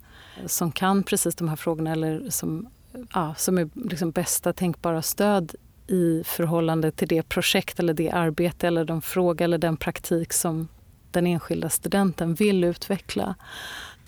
som 0.45 0.71
kan 0.71 1.03
precis 1.03 1.35
de 1.35 1.49
här 1.49 1.55
frågorna 1.55 1.91
eller 1.91 2.29
som 2.29 2.67
ja, 3.13 3.35
som 3.37 3.57
är 3.57 3.69
liksom 3.73 4.11
bästa 4.11 4.53
tänkbara 4.53 5.01
stöd 5.01 5.55
i 5.87 6.23
förhållande 6.25 6.91
till 6.91 7.07
det 7.07 7.23
projekt 7.23 7.79
eller 7.79 7.93
det 7.93 8.11
arbete 8.11 8.67
eller 8.67 8.85
den 8.85 9.01
fråga 9.01 9.45
eller 9.45 9.57
den 9.57 9.77
praktik 9.77 10.33
som 10.33 10.67
den 11.11 11.27
enskilda 11.27 11.69
studenten 11.69 12.33
vill 12.33 12.63
utveckla. 12.63 13.35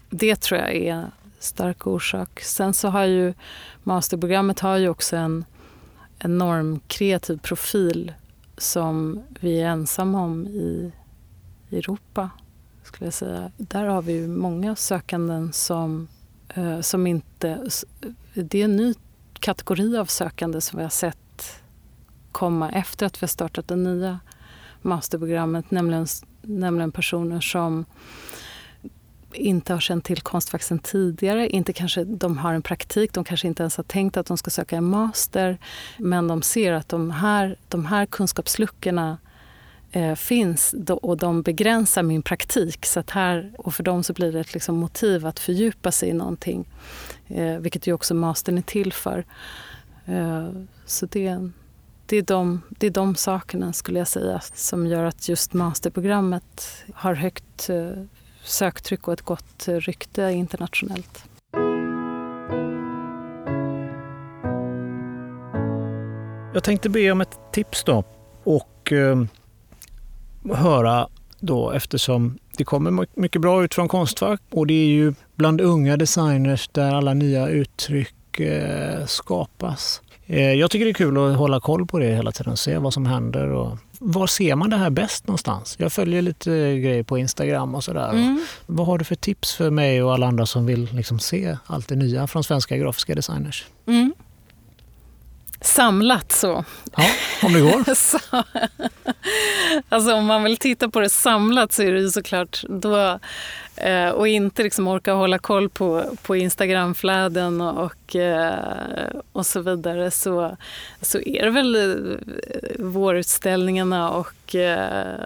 Det 0.10 0.36
tror 0.36 0.60
jag 0.60 0.76
är 0.76 0.94
en 0.94 1.12
stark 1.40 1.88
orsak. 1.88 2.40
Sen 2.40 2.74
så 2.74 2.88
har 2.88 3.06
ju 3.06 3.34
masterprogrammet 3.84 4.60
har 4.60 4.78
ju 4.78 4.90
också 4.90 5.16
en 5.16 5.46
enorm 6.20 6.80
kreativ 6.88 7.38
profil 7.38 8.14
som 8.58 9.24
vi 9.40 9.62
är 9.62 9.68
ensamma 9.68 10.22
om 10.22 10.48
i 10.48 10.92
Europa. 11.72 12.30
skulle 12.84 13.08
jag 13.08 13.14
säga. 13.14 13.52
Där 13.58 13.86
har 13.86 14.02
vi 14.02 14.14
ju 14.14 14.28
många 14.28 14.76
sökanden 14.76 15.54
som, 15.54 16.08
eh, 16.54 16.82
som 16.82 17.08
inte 17.08 17.70
det 18.34 18.62
är 18.62 18.66
en 18.66 18.76
ny 18.76 18.94
kategori 19.34 19.98
av 19.98 20.06
sökande 20.06 20.62
som 20.62 20.78
vi 20.78 20.84
har 20.84 20.90
sett 20.90 21.18
komma 22.32 22.70
efter 22.70 23.06
att 23.06 23.22
vi 23.22 23.24
har 23.24 23.28
startat 23.28 23.68
det 23.68 23.76
nya 23.76 24.20
masterprogrammet, 24.82 25.72
nämligen, 25.72 26.08
nämligen 26.42 26.92
personer 26.92 27.42
som 27.42 27.86
inte 29.34 29.74
har 29.74 29.80
känt 29.80 30.06
till 30.06 30.22
Konstfack 30.22 30.64
sen 30.64 30.80
tidigare. 30.80 31.50
Inte 31.50 31.74
kanske, 31.74 32.04
de 32.04 32.38
har 32.38 32.54
en 32.54 32.62
praktik, 32.62 33.14
de 33.14 33.24
kanske 33.24 33.48
inte 33.48 33.64
ens 33.64 33.78
har 33.78 33.84
tänkt 33.84 34.18
att 34.18 34.26
de 34.26 34.38
ska 34.38 34.50
söka 34.50 34.78
en 34.78 34.84
master. 34.84 35.58
Men 35.98 36.28
de 36.28 36.42
ser 36.42 36.74
att 36.74 36.90
de 36.90 37.12
här, 37.12 37.58
de 37.68 37.86
här 37.86 38.06
kunskapsluckorna 38.06 39.18
eh, 39.92 40.16
finns 40.16 40.76
och 41.02 41.18
de 41.18 41.42
begränsar 41.42 42.04
min 42.04 42.22
praktik. 42.22 42.86
Så 42.86 43.00
att 43.00 43.10
här, 43.10 43.52
och 43.58 43.76
för 43.76 43.84
dem 43.84 44.04
så 44.04 44.14
blir 44.14 44.32
det 44.32 44.40
ett 44.40 44.54
liksom 44.54 44.76
motiv 44.76 45.26
att 45.26 45.40
fördjupa 45.40 45.92
sig 45.92 46.10
i 46.10 46.14
någonting. 46.14 46.68
Eh, 47.28 47.58
vilket 47.58 47.88
ju 47.88 47.94
också 47.94 48.14
mastern 48.14 48.58
är 48.58 48.62
till 48.62 48.94
för. 48.94 49.26
Eh, 50.06 50.50
så 50.86 51.06
det, 51.06 51.50
det, 52.10 52.18
är 52.18 52.22
de, 52.22 52.62
det 52.70 52.88
är 52.88 52.92
de 52.92 53.16
sakerna 53.16 53.74
skulle 53.74 54.00
jag 54.00 54.08
säga 54.08 54.42
som 54.54 54.88
gör 54.88 55.04
att 55.04 55.30
just 55.30 55.54
masterprogrammet 55.54 56.84
har 56.94 57.14
högt 57.14 57.70
eh, 57.70 57.90
söktryck 58.44 59.08
och 59.08 59.14
ett 59.14 59.22
gott 59.22 59.68
rykte 59.68 60.22
internationellt. 60.22 61.24
Jag 66.54 66.64
tänkte 66.64 66.90
be 66.90 67.12
om 67.12 67.22
ett 67.22 67.40
tips 67.52 67.84
då 67.84 68.04
och 68.44 68.92
eh, 68.92 69.24
höra 70.54 71.08
då 71.40 71.72
eftersom 71.72 72.38
det 72.58 72.64
kommer 72.64 73.20
mycket 73.20 73.42
bra 73.42 73.64
ut 73.64 73.74
från 73.74 73.88
Konstfack 73.88 74.42
och 74.50 74.68
det 74.68 74.74
är 74.74 74.88
ju 74.88 75.14
bland 75.36 75.62
unga 75.62 75.98
designers 75.98 76.70
där 76.72 76.96
alla 76.96 77.14
nya 77.14 77.48
uttryck 77.48 78.14
eh, 78.38 79.06
skapas. 79.06 80.02
Eh, 80.26 80.54
jag 80.54 80.72
tycker 80.72 80.86
det 80.86 80.92
är 80.92 80.94
kul 80.94 81.18
att 81.18 81.38
hålla 81.38 81.60
koll 81.60 81.86
på 81.86 82.00
det 82.00 82.06
hela 82.06 82.32
tiden 82.32 82.52
och 82.52 82.60
se 82.60 82.78
vad 82.78 82.94
som 82.94 83.06
händer. 83.06 83.50
Och 83.50 83.78
var 84.00 84.28
ser 84.28 84.56
man 84.56 84.70
det 84.70 84.78
här 84.78 84.90
bäst 84.90 85.28
någonstans? 85.28 85.76
Jag 85.80 85.94
följer 85.94 86.22
lite 86.22 86.50
grejer 86.80 87.04
på 87.04 87.18
Instagram 87.18 87.76
och 87.76 87.84
sådär. 87.84 88.10
Mm. 88.10 88.46
Vad 88.66 88.88
har 88.88 88.98
du 88.98 89.06
för 89.06 89.16
tips 89.16 89.54
för 89.54 89.70
mig 89.70 90.04
och 90.04 90.14
alla 90.14 90.28
andra 90.28 90.46
som 90.46 90.66
vill 90.66 90.90
liksom 90.92 91.20
se 91.20 91.58
allt 91.66 91.88
det 91.88 91.96
nya 91.96 92.28
från 92.28 92.44
svenska 92.44 92.78
grafiska 92.78 93.16
designers? 93.16 93.66
Mm. 93.88 94.14
Samlat 95.62 96.32
så. 96.32 96.66
Ja, 96.98 97.06
om 97.44 97.54
det 97.54 97.60
går. 97.60 97.94
så, 97.96 98.20
alltså 99.90 100.14
om 100.14 100.26
man 100.26 100.44
vill 100.44 100.58
titta 100.58 100.90
på 100.90 101.00
det 101.00 101.10
samlat 101.10 101.72
så 101.74 101.84
är 101.84 101.92
det 101.92 102.00
ju 102.00 102.10
såklart 102.10 102.64
då 102.70 103.20
eh, 103.80 104.10
och 104.10 104.28
inte 104.28 104.64
liksom 104.64 104.88
orka 104.88 105.14
hålla 105.14 105.40
koll 105.40 105.70
på, 105.70 106.04
på 106.22 106.36
Instagramflöden 106.36 107.62
och, 107.62 108.16
eh, 108.16 109.10
och 109.32 109.46
så 109.46 109.62
vidare 109.62 110.12
så, 110.12 110.58
så 111.02 111.20
är 111.20 111.44
det 111.44 111.52
väl 111.52 111.76
eh, 111.76 112.18
vårutställningarna 112.80 114.10
och 114.10 114.56
eh, 114.56 115.20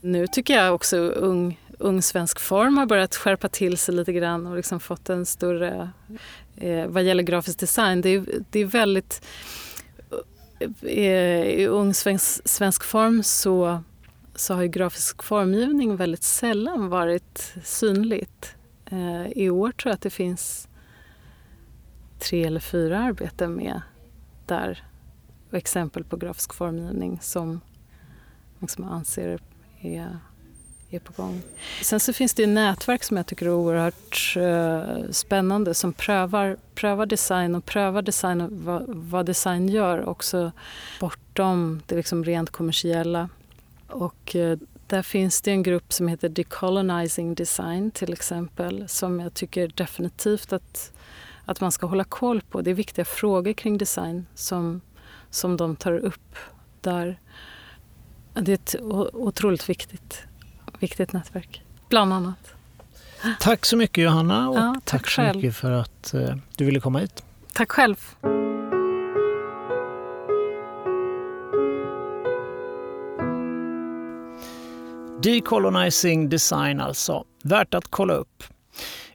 nu 0.00 0.26
tycker 0.26 0.54
jag 0.54 0.74
också 0.74 0.96
ung, 0.96 1.58
ung 1.78 2.02
svensk 2.02 2.40
form 2.40 2.78
har 2.78 2.86
börjat 2.86 3.16
skärpa 3.16 3.48
till 3.48 3.78
sig 3.78 3.94
lite 3.94 4.12
grann 4.12 4.46
och 4.46 4.56
liksom 4.56 4.80
fått 4.80 5.08
en 5.08 5.26
större 5.26 5.90
eh, 6.56 6.86
vad 6.86 7.02
gäller 7.02 7.22
grafisk 7.22 7.58
design. 7.58 8.00
Det 8.00 8.08
är, 8.08 8.24
det 8.50 8.60
är 8.60 8.64
väldigt 8.64 9.22
eh, 10.80 11.42
i 11.42 11.66
ung 11.66 11.94
svensk, 11.94 12.48
svensk 12.48 12.84
form 12.84 13.22
så, 13.22 13.82
så 14.40 14.54
har 14.54 14.62
ju 14.62 14.68
grafisk 14.68 15.22
formgivning 15.22 15.96
väldigt 15.96 16.22
sällan 16.22 16.88
varit 16.88 17.54
synligt. 17.64 18.54
Eh, 18.86 19.26
I 19.26 19.50
år 19.50 19.72
tror 19.72 19.90
jag 19.90 19.94
att 19.94 20.00
det 20.00 20.10
finns 20.10 20.68
tre 22.18 22.44
eller 22.44 22.60
fyra 22.60 22.98
arbeten 22.98 23.54
med 23.54 23.82
där 24.46 24.84
och 25.50 25.56
exempel 25.56 26.04
på 26.04 26.16
grafisk 26.16 26.54
formgivning 26.54 27.18
som 27.22 27.60
liksom 28.60 28.84
anser 28.84 29.38
är 29.80 30.18
är 30.90 30.98
på 30.98 31.22
gång. 31.22 31.42
Sen 31.82 32.00
så 32.00 32.12
finns 32.12 32.34
det 32.34 32.46
nätverk 32.46 33.04
som 33.04 33.16
jag 33.16 33.26
tycker 33.26 33.46
är 33.46 33.52
oerhört 33.52 34.36
uh, 34.36 35.10
spännande 35.10 35.74
som 35.74 35.92
prövar, 35.92 36.56
prövar 36.74 37.06
design 37.06 37.54
och 37.54 37.64
prövar 37.64 38.02
design 38.02 38.40
och 38.40 38.50
vad, 38.52 38.84
vad 38.86 39.26
design 39.26 39.68
gör 39.68 40.08
också 40.08 40.52
bortom 41.00 41.82
det 41.86 41.96
liksom 41.96 42.24
rent 42.24 42.50
kommersiella. 42.50 43.28
Och 43.90 44.34
uh, 44.34 44.58
där 44.86 45.02
finns 45.02 45.42
det 45.42 45.50
en 45.50 45.62
grupp 45.62 45.92
som 45.92 46.08
heter 46.08 46.28
Decolonizing 46.28 47.34
Design 47.34 47.90
till 47.90 48.12
exempel 48.12 48.88
som 48.88 49.20
jag 49.20 49.34
tycker 49.34 49.68
definitivt 49.68 50.52
att, 50.52 50.92
att 51.44 51.60
man 51.60 51.72
ska 51.72 51.86
hålla 51.86 52.04
koll 52.04 52.40
på. 52.40 52.60
Det 52.60 52.70
är 52.70 52.74
viktiga 52.74 53.04
frågor 53.04 53.52
kring 53.52 53.78
design 53.78 54.26
som, 54.34 54.80
som 55.30 55.56
de 55.56 55.76
tar 55.76 55.92
upp 55.92 56.36
där. 56.80 57.20
Det 58.34 58.52
är 58.52 58.54
ett 58.54 58.76
otroligt 59.12 59.68
viktigt 59.68 60.24
viktigt 60.80 61.12
nätverk, 61.12 61.62
bland 61.88 62.12
annat. 62.12 62.54
Tack 63.40 63.66
så 63.66 63.76
mycket 63.76 64.04
Johanna 64.04 64.48
och 64.48 64.56
ja, 64.56 64.74
tack, 64.84 65.02
tack 65.02 65.10
så 65.10 65.22
mycket 65.22 65.56
för 65.56 65.70
att 65.72 66.12
uh, 66.14 66.36
du 66.56 66.64
ville 66.64 66.80
komma 66.80 66.98
hit. 66.98 67.22
Tack 67.52 67.70
själv. 67.70 67.96
Decolonizing 75.22 76.28
design 76.28 76.80
alltså. 76.80 77.24
Värt 77.42 77.74
att 77.74 77.90
kolla 77.90 78.14
upp. 78.14 78.44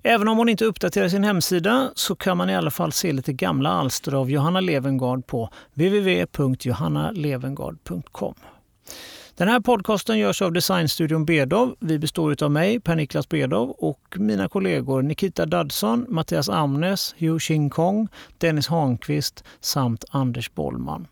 Även 0.03 0.28
om 0.28 0.38
hon 0.38 0.49
inte 0.49 0.66
uppdaterar 0.66 1.10
sin 1.10 1.24
hemsida 1.24 1.91
så 1.95 2.16
kan 2.16 2.38
man 2.38 2.49
i 2.49 2.56
alla 2.56 2.72
fall 2.72 2.91
se 2.91 3.14
lite 3.14 3.34
gamla 3.34 3.70
alster 3.70 4.14
av 4.14 4.32
Johanna 4.32 4.60
Levengard 4.60 5.28
på 5.28 5.49
www.johannalevengard.com. 5.74 8.36
Den 9.38 9.48
här 9.48 9.60
podcasten 9.60 10.20
görs 10.20 10.42
av 10.42 10.54
Designstudion 10.54 11.26
Bedov. 11.26 11.76
Vi 11.80 12.00
består 12.00 12.44
av 12.44 12.52
mig, 12.52 12.80
Per-Niklas 12.80 13.30
Bedov 13.30 13.70
och 13.70 14.00
mina 14.16 14.50
kollegor 14.50 15.02
Nikita 15.02 15.46
Dadson, 15.46 16.06
Mattias 16.10 16.50
Amnes, 16.50 17.16
Hu 17.18 17.40
Xing 17.40 17.70
Kong, 17.70 18.08
Dennis 18.38 18.68
Hanqvist 18.68 19.44
samt 19.60 20.06
Anders 20.10 20.54
Bollman. 20.54 21.08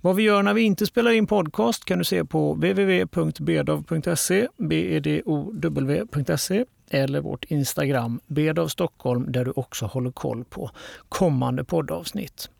Vad 0.00 0.16
vi 0.16 0.22
gör 0.22 0.42
när 0.42 0.54
vi 0.54 0.62
inte 0.62 0.86
spelar 0.86 1.10
in 1.10 1.26
podcast 1.26 1.84
kan 1.84 1.98
du 1.98 2.04
se 2.04 2.24
på 2.24 2.54
www.bedov.se, 2.54 4.48
bedov.se 4.56 6.64
eller 6.90 7.20
vårt 7.20 7.44
Instagram 7.44 8.20
Bedov 8.26 8.68
Stockholm 8.68 9.32
där 9.32 9.44
du 9.44 9.50
också 9.50 9.86
håller 9.86 10.10
koll 10.10 10.44
på 10.44 10.70
kommande 11.08 11.64
poddavsnitt. 11.64 12.50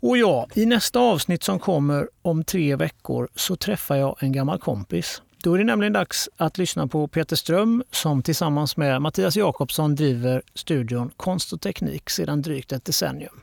Och 0.00 0.18
ja, 0.18 0.48
i 0.54 0.66
nästa 0.66 1.00
avsnitt 1.00 1.42
som 1.42 1.58
kommer 1.58 2.08
om 2.22 2.44
tre 2.44 2.76
veckor 2.76 3.28
så 3.34 3.56
träffar 3.56 3.96
jag 3.96 4.16
en 4.20 4.32
gammal 4.32 4.58
kompis. 4.58 5.22
Då 5.42 5.54
är 5.54 5.58
det 5.58 5.64
nämligen 5.64 5.92
dags 5.92 6.28
att 6.36 6.58
lyssna 6.58 6.86
på 6.86 7.08
Peter 7.08 7.36
Ström 7.36 7.82
som 7.90 8.22
tillsammans 8.22 8.76
med 8.76 9.02
Mattias 9.02 9.36
Jakobsson 9.36 9.94
driver 9.94 10.42
studion 10.54 11.10
Konst 11.16 11.52
och 11.52 11.60
teknik 11.60 12.10
sedan 12.10 12.42
drygt 12.42 12.72
ett 12.72 12.84
decennium. 12.84 13.40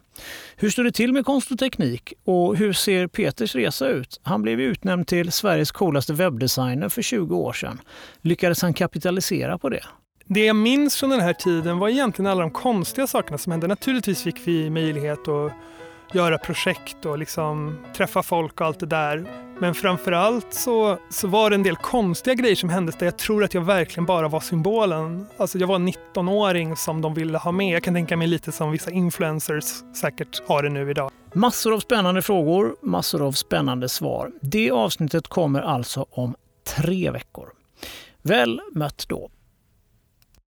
Hur 0.56 0.70
står 0.70 0.84
det 0.84 0.92
till 0.92 1.14
med 1.14 1.26
konst 1.26 1.52
och 1.52 1.60
teknik 1.60 2.14
och 2.24 2.56
hur 2.56 2.74
ser 2.74 3.08
Peters 3.08 3.56
resa 3.56 3.88
ut? 3.88 4.20
Han 4.24 4.42
blev 4.42 4.62
utnämnd 4.62 5.08
till 5.08 5.32
Sveriges 5.32 5.72
coolaste 5.72 6.14
webbdesigner 6.14 6.90
för 6.90 7.02
20 7.02 7.36
år 7.36 7.54
sedan. 7.54 7.82
Lyckades 8.22 8.62
han 8.62 8.74
kapitalisera 8.74 9.58
på 9.58 9.70
det? 9.70 9.84
Det 10.26 10.46
jag 10.46 10.56
minns 10.56 10.96
från 10.96 11.10
den 11.10 11.22
här 11.22 11.34
tiden 11.34 11.80
var 11.80 11.90
egentligen 11.90 12.32
alla 12.32 12.42
de 12.42 12.52
konstiga 12.52 13.08
sakerna 13.08 13.38
som 13.38 13.52
hände. 13.52 13.68
Naturligtvis 13.68 14.24
fick 14.24 14.48
vi 14.48 14.70
möjlighet 14.70 15.28
att 15.28 15.52
göra 16.16 16.38
projekt 16.38 17.06
och 17.06 17.18
liksom 17.18 17.78
träffa 17.96 18.24
folk 18.24 18.62
och 18.62 18.68
allt 18.68 18.80
det 18.80 18.86
där. 18.86 19.26
Men 19.60 19.76
framförallt 19.76 20.54
så, 20.54 20.98
så 21.10 21.28
var 21.28 21.50
det 21.50 21.56
en 21.56 21.64
del 21.64 21.76
konstiga 21.76 22.34
grejer 22.34 22.56
som 22.56 22.70
hände 22.70 22.92
där 23.00 23.06
jag 23.06 23.18
tror 23.18 23.44
att 23.44 23.54
jag 23.54 23.62
verkligen 23.62 24.06
bara 24.06 24.28
var 24.28 24.40
symbolen. 24.40 25.28
Alltså 25.38 25.58
jag 25.58 25.68
var 25.68 25.80
19-åring 25.80 26.76
som 26.76 27.02
de 27.02 27.14
ville 27.14 27.38
ha 27.38 27.52
med. 27.52 27.76
Jag 27.76 27.84
kan 27.84 27.94
tänka 27.94 28.18
mig 28.18 28.28
lite 28.28 28.52
som 28.52 28.72
vissa 28.72 28.92
influencers 28.92 29.64
säkert 30.02 30.42
har 30.48 30.64
det 30.64 30.70
nu 30.70 30.90
idag. 30.92 31.12
Massor 31.34 31.74
av 31.74 31.80
spännande 31.80 32.22
frågor, 32.22 32.76
massor 32.82 33.28
av 33.28 33.32
spännande 33.32 33.90
svar. 33.90 34.32
Det 34.42 34.72
avsnittet 34.72 35.28
kommer 35.28 35.62
alltså 35.62 36.06
om 36.10 36.36
tre 36.78 37.12
veckor. 37.12 37.50
Väl 38.22 38.62
mött 38.72 39.06
då. 39.08 39.30